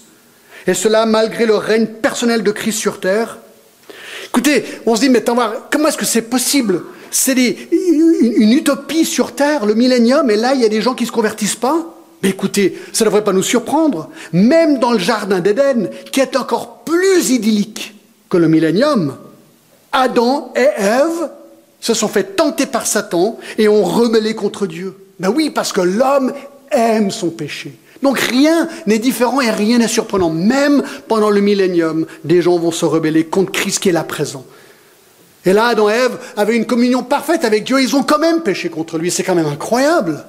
Et 0.66 0.74
cela 0.74 1.06
malgré 1.06 1.46
le 1.46 1.54
règne 1.54 1.86
personnel 1.86 2.42
de 2.42 2.50
Christ 2.50 2.78
sur 2.78 3.00
terre. 3.00 3.38
Écoutez, 4.26 4.62
on 4.84 4.94
se 4.94 5.00
dit, 5.00 5.08
mais 5.08 5.24
comment 5.24 5.88
est-ce 5.88 5.96
que 5.96 6.04
c'est 6.04 6.28
possible? 6.28 6.82
C'est 7.10 7.32
une, 7.32 8.52
utopie 8.52 9.06
sur 9.06 9.34
terre, 9.34 9.64
le 9.64 9.72
millénium, 9.72 10.30
et 10.30 10.36
là, 10.36 10.52
il 10.52 10.60
y 10.60 10.66
a 10.66 10.68
des 10.68 10.82
gens 10.82 10.92
qui 10.92 11.04
ne 11.04 11.08
se 11.08 11.12
convertissent 11.12 11.56
pas? 11.56 11.96
Mais 12.22 12.28
écoutez, 12.28 12.78
ça 12.92 13.06
ne 13.06 13.08
devrait 13.08 13.24
pas 13.24 13.32
nous 13.32 13.42
surprendre. 13.42 14.10
Même 14.34 14.80
dans 14.80 14.92
le 14.92 14.98
jardin 14.98 15.40
d'Éden, 15.40 15.88
qui 16.12 16.20
est 16.20 16.36
encore 16.36 16.80
plus 16.80 17.30
idyllique 17.30 17.94
que 18.28 18.36
le 18.36 18.48
millénium, 18.48 19.16
Adam 19.92 20.52
et 20.54 20.68
Ève 20.76 21.30
se 21.84 21.92
sont 21.92 22.08
fait 22.08 22.34
tenter 22.34 22.64
par 22.64 22.86
Satan 22.86 23.38
et 23.58 23.68
ont 23.68 23.84
rebellé 23.84 24.34
contre 24.34 24.66
Dieu. 24.66 24.96
Ben 25.20 25.28
oui, 25.28 25.50
parce 25.50 25.70
que 25.70 25.82
l'homme 25.82 26.32
aime 26.70 27.10
son 27.10 27.28
péché. 27.28 27.74
Donc 28.00 28.18
rien 28.18 28.68
n'est 28.86 28.98
différent 28.98 29.42
et 29.42 29.50
rien 29.50 29.76
n'est 29.76 29.86
surprenant. 29.88 30.30
Même 30.30 30.82
pendant 31.08 31.28
le 31.28 31.42
millénium, 31.42 32.06
des 32.24 32.40
gens 32.40 32.56
vont 32.56 32.70
se 32.70 32.86
rebeller 32.86 33.26
contre 33.26 33.52
Christ 33.52 33.80
qui 33.80 33.90
est 33.90 33.92
là 33.92 34.02
présent. 34.02 34.46
Et 35.44 35.52
là, 35.52 35.66
Adam 35.66 35.90
et 35.90 35.92
Ève 35.92 36.18
avaient 36.38 36.56
une 36.56 36.64
communion 36.64 37.02
parfaite 37.02 37.44
avec 37.44 37.64
Dieu, 37.64 37.82
ils 37.82 37.94
ont 37.94 38.02
quand 38.02 38.18
même 38.18 38.40
péché 38.40 38.70
contre 38.70 38.96
lui. 38.96 39.10
C'est 39.10 39.22
quand 39.22 39.34
même 39.34 39.44
incroyable. 39.44 40.24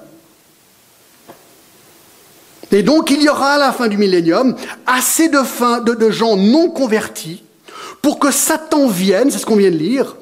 Et 2.69 2.83
donc, 2.83 3.11
il 3.11 3.21
y 3.21 3.29
aura 3.29 3.53
à 3.53 3.57
la 3.57 3.71
fin 3.71 3.87
du 3.87 3.95
millénium 3.95 4.57
assez 4.85 5.29
de, 5.29 5.93
de 5.95 6.11
gens 6.11 6.35
non 6.35 6.69
convertis 6.69 7.43
pour 8.01 8.19
que 8.19 8.29
Satan 8.29 8.89
vienne, 8.89 9.31
c'est 9.31 9.37
ce 9.37 9.45
qu'on 9.45 9.55
vient 9.55 9.71
de 9.71 9.77
lire, 9.77 10.17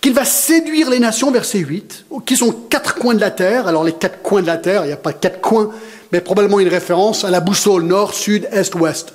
qu'il 0.00 0.14
va 0.14 0.24
séduire 0.24 0.88
les 0.88 0.98
nations, 0.98 1.30
verset 1.30 1.58
8, 1.58 2.06
qui 2.24 2.36
sont 2.36 2.52
quatre 2.52 2.94
coins 2.94 3.14
de 3.14 3.20
la 3.20 3.30
terre. 3.30 3.68
Alors 3.68 3.84
les 3.84 3.92
quatre 3.92 4.22
coins 4.22 4.42
de 4.42 4.46
la 4.46 4.56
terre, 4.56 4.84
il 4.84 4.88
n'y 4.88 4.92
a 4.92 4.96
pas 4.96 5.12
quatre 5.12 5.40
coins, 5.40 5.70
mais 6.12 6.20
probablement 6.20 6.60
une 6.60 6.68
référence 6.68 7.24
à 7.24 7.30
la 7.30 7.40
boussole 7.40 7.82
nord, 7.82 8.14
sud, 8.14 8.48
est, 8.50 8.74
ouest. 8.74 9.12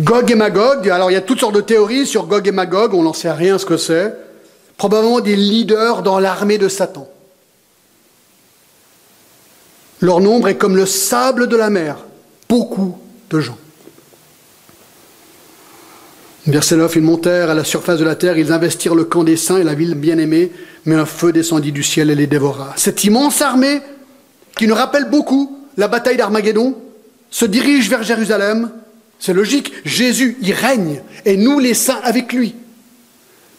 Gog 0.00 0.30
et 0.30 0.34
Magog, 0.34 0.88
alors 0.88 1.10
il 1.10 1.14
y 1.14 1.18
a 1.18 1.22
toutes 1.22 1.40
sortes 1.40 1.54
de 1.54 1.60
théories 1.60 2.06
sur 2.06 2.26
Gog 2.26 2.46
et 2.48 2.52
Magog, 2.52 2.94
on 2.94 3.02
n'en 3.02 3.12
sait 3.12 3.30
rien 3.30 3.58
ce 3.58 3.66
que 3.66 3.76
c'est. 3.76 4.14
Probablement 4.76 5.20
des 5.20 5.36
leaders 5.36 6.02
dans 6.02 6.18
l'armée 6.18 6.58
de 6.58 6.68
Satan. 6.68 7.08
Leur 10.00 10.20
nombre 10.20 10.48
est 10.48 10.56
comme 10.56 10.76
le 10.76 10.86
sable 10.86 11.46
de 11.46 11.56
la 11.56 11.70
mer. 11.70 11.98
Beaucoup 12.48 12.98
de 13.30 13.40
gens. 13.40 13.58
Verset 16.46 16.76
9, 16.76 16.96
ils 16.96 17.02
montèrent 17.02 17.50
à 17.50 17.54
la 17.54 17.62
surface 17.62 18.00
de 18.00 18.04
la 18.04 18.16
terre, 18.16 18.36
ils 18.36 18.50
investirent 18.50 18.96
le 18.96 19.04
camp 19.04 19.22
des 19.22 19.36
saints 19.36 19.58
et 19.58 19.64
la 19.64 19.74
ville 19.74 19.94
bien-aimée, 19.94 20.50
mais 20.84 20.96
un 20.96 21.06
feu 21.06 21.32
descendit 21.32 21.70
du 21.70 21.84
ciel 21.84 22.10
et 22.10 22.16
les 22.16 22.26
dévora. 22.26 22.74
Cette 22.76 23.04
immense 23.04 23.40
armée, 23.42 23.80
qui 24.56 24.66
nous 24.66 24.74
rappelle 24.74 25.08
beaucoup 25.08 25.56
la 25.76 25.86
bataille 25.86 26.16
d'Armageddon, 26.16 26.76
se 27.30 27.44
dirige 27.44 27.88
vers 27.88 28.02
Jérusalem. 28.02 28.70
C'est 29.20 29.32
logique, 29.32 29.72
Jésus 29.84 30.36
y 30.42 30.52
règne, 30.52 31.02
et 31.24 31.36
nous 31.36 31.60
les 31.60 31.74
saints 31.74 32.00
avec 32.02 32.32
lui. 32.32 32.56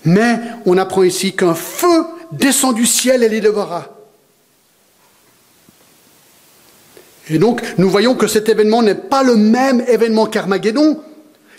Mais 0.03 0.37
on 0.65 0.77
apprend 0.77 1.03
ici 1.03 1.33
qu'un 1.33 1.55
feu 1.55 2.03
descend 2.33 2.75
du 2.75 2.85
ciel 2.85 3.23
et 3.23 3.29
les 3.29 3.39
dévora. 3.39 3.97
Et 7.29 7.37
donc, 7.37 7.61
nous 7.77 7.89
voyons 7.89 8.15
que 8.15 8.27
cet 8.27 8.49
événement 8.49 8.83
n'est 8.83 8.93
pas 8.93 9.23
le 9.23 9.37
même 9.37 9.81
événement 9.87 10.25
qu'Armageddon, 10.25 10.99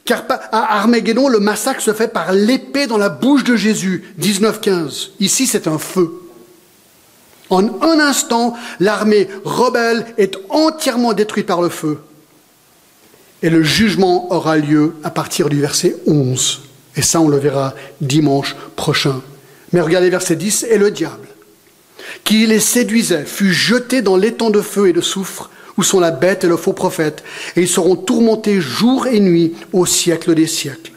car 0.05 0.24
à 0.28 0.78
Armageddon, 0.78 1.28
le 1.28 1.40
massacre 1.40 1.80
se 1.80 1.92
fait 1.92 2.09
par 2.09 2.32
l'épée 2.32 2.86
dans 2.86 2.98
la 2.98 3.09
bouche 3.09 3.44
de 3.44 3.57
Jésus, 3.57 4.05
19-15. 4.20 5.11
Ici, 5.20 5.46
c'est 5.46 5.66
un 5.66 5.78
feu. 5.78 6.12
En 7.50 7.82
un 7.82 8.00
instant, 8.00 8.55
l'armée 8.80 9.28
rebelle 9.44 10.07
est 10.18 10.36
entièrement 10.50 11.12
détruite 11.12 11.46
par 11.46 11.62
le 11.62 11.68
feu. 11.68 12.00
Et 13.42 13.50
le 13.50 13.62
jugement 13.62 14.32
aura 14.32 14.57
lieu 14.57 14.94
à 15.05 15.11
partir 15.11 15.48
du 15.48 15.61
verset 15.61 15.96
11. 16.07 16.62
Et 16.96 17.02
ça, 17.02 17.20
on 17.20 17.28
le 17.28 17.38
verra 17.38 17.74
dimanche 18.00 18.57
prochain. 18.76 19.20
Mais 19.72 19.80
regardez 19.80 20.11
verset 20.11 20.36
10, 20.36 20.66
et 20.70 20.78
le 20.78 20.90
diable, 20.90 21.28
qui 22.24 22.46
les 22.46 22.61
séduisait, 22.61 23.24
fut 23.24 23.52
jeté 23.52 24.02
dans 24.02 24.16
l'étang 24.16 24.50
de 24.50 24.61
feu 24.61 24.88
et 24.88 24.92
de 24.92 25.00
soufre, 25.00 25.50
où 25.77 25.83
sont 25.83 26.01
la 26.01 26.11
bête 26.11 26.45
et 26.45 26.49
le 26.49 26.57
faux 26.57 26.72
prophète, 26.72 27.25
et 27.57 27.62
ils 27.62 27.68
seront 27.68 27.97
tourmentés 27.97 28.61
jour 28.61 29.07
et 29.07 29.20
nuit 29.20 29.55
au 29.72 29.87
siècle 29.87 30.35
des 30.35 30.47
siècles. 30.47 30.93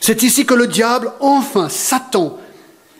C'est 0.00 0.22
ici 0.22 0.46
que 0.46 0.54
le 0.54 0.66
diable, 0.66 1.12
enfin 1.20 1.68
Satan, 1.68 2.38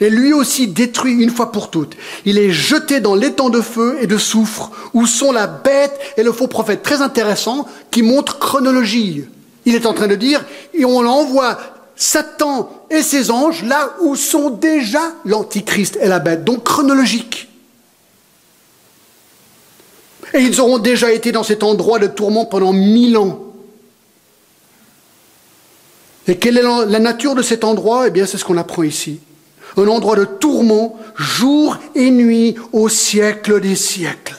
est 0.00 0.10
lui 0.10 0.32
aussi 0.32 0.68
détruit 0.68 1.14
une 1.14 1.30
fois 1.30 1.52
pour 1.52 1.70
toutes. 1.70 1.96
Il 2.24 2.38
est 2.38 2.50
jeté 2.50 3.00
dans 3.00 3.14
l'étang 3.14 3.50
de 3.50 3.60
feu 3.60 3.98
et 4.00 4.06
de 4.06 4.18
soufre, 4.18 4.70
où 4.94 5.06
sont 5.06 5.32
la 5.32 5.46
bête 5.46 5.98
et 6.16 6.22
le 6.22 6.32
faux 6.32 6.46
prophète. 6.46 6.82
Très 6.82 7.02
intéressant, 7.02 7.66
qui 7.90 8.02
montre 8.02 8.38
chronologie. 8.38 9.24
Il 9.64 9.74
est 9.74 9.86
en 9.86 9.94
train 9.94 10.06
de 10.06 10.14
dire, 10.14 10.44
et 10.74 10.84
on 10.84 11.02
l'envoie 11.02 11.58
Satan 11.96 12.70
et 12.90 13.02
ses 13.02 13.30
anges 13.30 13.64
là 13.64 13.96
où 14.00 14.14
sont 14.14 14.50
déjà 14.50 15.02
l'Antichrist 15.24 15.98
et 16.00 16.06
la 16.06 16.20
bête, 16.20 16.44
donc 16.44 16.64
chronologique. 16.64 17.47
Et 20.34 20.40
ils 20.40 20.60
auront 20.60 20.78
déjà 20.78 21.12
été 21.12 21.32
dans 21.32 21.42
cet 21.42 21.62
endroit 21.62 21.98
de 21.98 22.06
tourment 22.06 22.44
pendant 22.44 22.72
mille 22.72 23.16
ans. 23.16 23.44
Et 26.26 26.36
quelle 26.36 26.58
est 26.58 26.62
la 26.62 26.98
nature 26.98 27.34
de 27.34 27.42
cet 27.42 27.64
endroit? 27.64 28.08
Eh 28.08 28.10
bien, 28.10 28.26
c'est 28.26 28.36
ce 28.36 28.44
qu'on 28.44 28.58
apprend 28.58 28.82
ici. 28.82 29.20
Un 29.76 29.86
endroit 29.88 30.16
de 30.16 30.24
tourment, 30.24 30.98
jour 31.16 31.78
et 31.94 32.10
nuit, 32.10 32.56
au 32.72 32.88
siècle 32.88 33.60
des 33.60 33.76
siècles. 33.76 34.36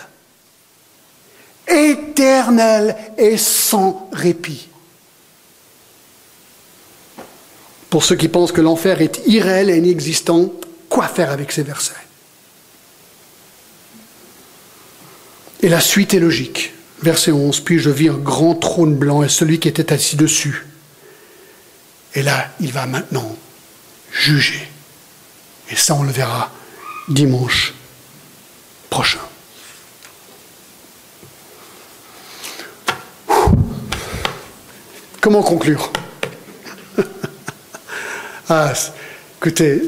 Éternel 1.67 2.95
et 3.17 3.37
sans 3.37 4.09
répit. 4.11 4.67
Pour 7.89 8.03
ceux 8.03 8.15
qui 8.15 8.27
pensent 8.27 8.51
que 8.51 8.61
l'enfer 8.61 9.01
est 9.01 9.21
irréel 9.25 9.71
et 9.71 9.77
inexistant, 9.77 10.51
quoi 10.89 11.07
faire 11.07 11.31
avec 11.31 11.51
ces 11.51 11.63
versets? 11.63 11.93
Et 15.61 15.69
la 15.69 15.81
suite 15.81 16.13
est 16.13 16.19
logique. 16.19 16.73
Verset 17.01 17.31
11, 17.31 17.61
puis 17.61 17.79
je 17.79 17.89
vis 17.89 18.09
un 18.09 18.17
grand 18.17 18.55
trône 18.55 18.95
blanc 18.95 19.23
et 19.23 19.29
celui 19.29 19.59
qui 19.59 19.67
était 19.67 19.93
assis 19.93 20.15
dessus. 20.15 20.65
Et 22.13 22.23
là, 22.23 22.51
il 22.59 22.71
va 22.71 22.85
maintenant 22.85 23.37
juger. 24.11 24.67
Et 25.69 25.75
ça, 25.75 25.95
on 25.95 26.03
le 26.03 26.11
verra 26.11 26.51
dimanche 27.07 27.73
prochain. 28.89 29.19
Comment 35.21 35.43
conclure? 35.43 35.91
Ah, 38.51 38.73
écoutez, 39.37 39.83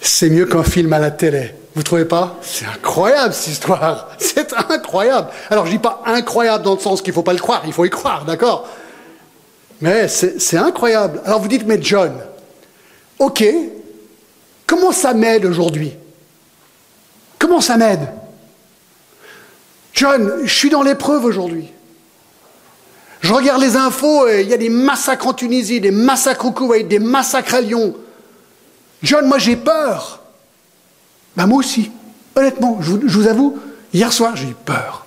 c'est 0.00 0.30
mieux 0.30 0.46
qu'un 0.46 0.64
film 0.64 0.90
à 0.94 0.98
la 0.98 1.10
télé. 1.10 1.52
Vous 1.76 1.82
trouvez 1.82 2.06
pas? 2.06 2.36
C'est 2.40 2.64
incroyable 2.64 3.34
cette 3.34 3.52
histoire. 3.52 4.08
C'est 4.18 4.50
incroyable. 4.70 5.28
Alors 5.50 5.66
je 5.66 5.72
dis 5.72 5.78
pas 5.78 6.02
incroyable 6.06 6.64
dans 6.64 6.74
le 6.74 6.80
sens 6.80 7.02
qu'il 7.02 7.12
faut 7.12 7.22
pas 7.22 7.34
le 7.34 7.38
croire, 7.38 7.62
il 7.66 7.72
faut 7.74 7.84
y 7.84 7.90
croire, 7.90 8.24
d'accord? 8.24 8.66
Mais 9.82 10.08
c'est 10.08 10.56
incroyable. 10.56 11.20
Alors 11.26 11.38
vous 11.38 11.48
dites, 11.48 11.66
mais 11.66 11.78
John, 11.82 12.18
ok, 13.18 13.44
comment 14.66 14.90
ça 14.90 15.12
m'aide 15.12 15.44
aujourd'hui? 15.44 15.92
Comment 17.38 17.60
ça 17.60 17.76
m'aide? 17.76 18.08
John, 19.92 20.32
je 20.44 20.54
suis 20.54 20.70
dans 20.70 20.82
l'épreuve 20.82 21.26
aujourd'hui. 21.26 21.70
Je 23.20 23.34
regarde 23.34 23.60
les 23.60 23.76
infos, 23.76 24.26
et 24.26 24.40
il 24.40 24.48
y 24.48 24.54
a 24.54 24.58
des 24.58 24.70
massacres 24.70 25.26
en 25.26 25.34
Tunisie, 25.34 25.82
des 25.82 25.90
massacres 25.90 26.46
au 26.46 26.52
Koweït, 26.52 26.88
des 26.88 26.98
massacres 26.98 27.56
à 27.56 27.60
Lyon. 27.60 27.94
John, 29.02 29.26
moi 29.26 29.36
j'ai 29.36 29.56
peur. 29.56 30.22
Ben 31.36 31.46
moi 31.46 31.58
aussi. 31.58 31.90
Honnêtement, 32.34 32.78
je 32.82 32.92
vous, 32.92 33.26
avoue, 33.26 33.58
hier 33.94 34.12
soir, 34.12 34.36
j'ai 34.36 34.48
eu 34.48 34.54
peur. 34.54 35.06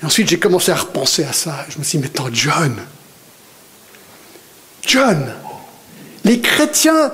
Et 0.00 0.04
ensuite, 0.04 0.28
j'ai 0.28 0.38
commencé 0.38 0.70
à 0.70 0.76
repenser 0.76 1.24
à 1.24 1.32
ça. 1.32 1.64
Je 1.70 1.78
me 1.78 1.84
suis 1.84 1.98
dit, 1.98 2.04
mais 2.04 2.10
attends, 2.10 2.28
John, 2.32 2.76
John, 4.82 5.32
les 6.24 6.40
chrétiens, 6.40 7.12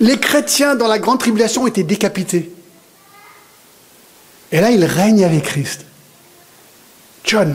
les 0.00 0.18
chrétiens 0.18 0.74
dans 0.74 0.88
la 0.88 0.98
grande 0.98 1.20
tribulation 1.20 1.66
étaient 1.66 1.82
décapités. 1.82 2.52
Et 4.50 4.60
là, 4.60 4.70
ils 4.70 4.84
règnent 4.84 5.24
avec 5.24 5.44
Christ. 5.44 5.84
John, 7.24 7.54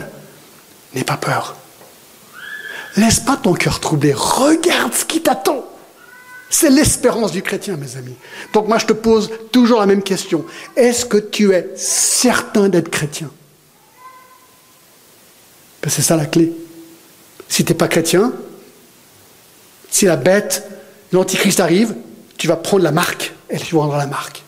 n'aie 0.94 1.04
pas 1.04 1.16
peur. 1.16 1.56
Laisse 2.96 3.20
pas 3.20 3.36
ton 3.36 3.54
cœur 3.54 3.80
troublé. 3.80 4.12
Regarde 4.14 4.94
ce 4.94 5.04
qui 5.04 5.22
t'attend. 5.22 5.67
C'est 6.50 6.70
l'espérance 6.70 7.32
du 7.32 7.42
chrétien, 7.42 7.76
mes 7.76 7.96
amis. 7.96 8.14
Donc 8.52 8.68
moi, 8.68 8.78
je 8.78 8.86
te 8.86 8.92
pose 8.92 9.30
toujours 9.52 9.80
la 9.80 9.86
même 9.86 10.02
question. 10.02 10.44
Est-ce 10.76 11.04
que 11.04 11.18
tu 11.18 11.52
es 11.52 11.68
certain 11.76 12.68
d'être 12.68 12.90
chrétien? 12.90 13.30
Ben, 15.82 15.90
C'est 15.90 16.02
ça 16.02 16.16
la 16.16 16.26
clé. 16.26 16.52
Si 17.48 17.64
tu 17.64 17.72
n'es 17.72 17.76
pas 17.76 17.88
chrétien, 17.88 18.32
si 19.90 20.06
la 20.06 20.16
bête, 20.16 20.64
l'antichrist 21.12 21.60
arrive, 21.60 21.94
tu 22.36 22.46
vas 22.46 22.56
prendre 22.56 22.82
la 22.82 22.92
marque 22.92 23.34
et 23.50 23.58
tu 23.58 23.76
rendras 23.76 23.98
la 23.98 24.06
marque. 24.06 24.42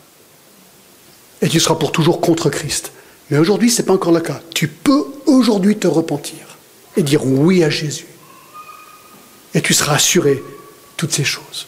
Et 1.41 1.49
tu 1.49 1.59
seras 1.59 1.75
pour 1.75 1.91
toujours 1.91 2.21
contre 2.21 2.49
Christ. 2.49 2.91
Mais 3.29 3.37
aujourd'hui, 3.37 3.69
ce 3.69 3.81
n'est 3.81 3.85
pas 3.85 3.93
encore 3.93 4.11
le 4.11 4.21
cas. 4.21 4.41
Tu 4.53 4.67
peux 4.67 5.05
aujourd'hui 5.25 5.77
te 5.77 5.87
repentir 5.87 6.57
et 6.97 7.03
dire 7.03 7.25
oui 7.25 7.63
à 7.63 7.69
Jésus. 7.69 8.07
Et 9.53 9.61
tu 9.61 9.73
seras 9.73 9.95
assuré 9.95 10.41
toutes 10.97 11.11
ces 11.11 11.23
choses. 11.23 11.67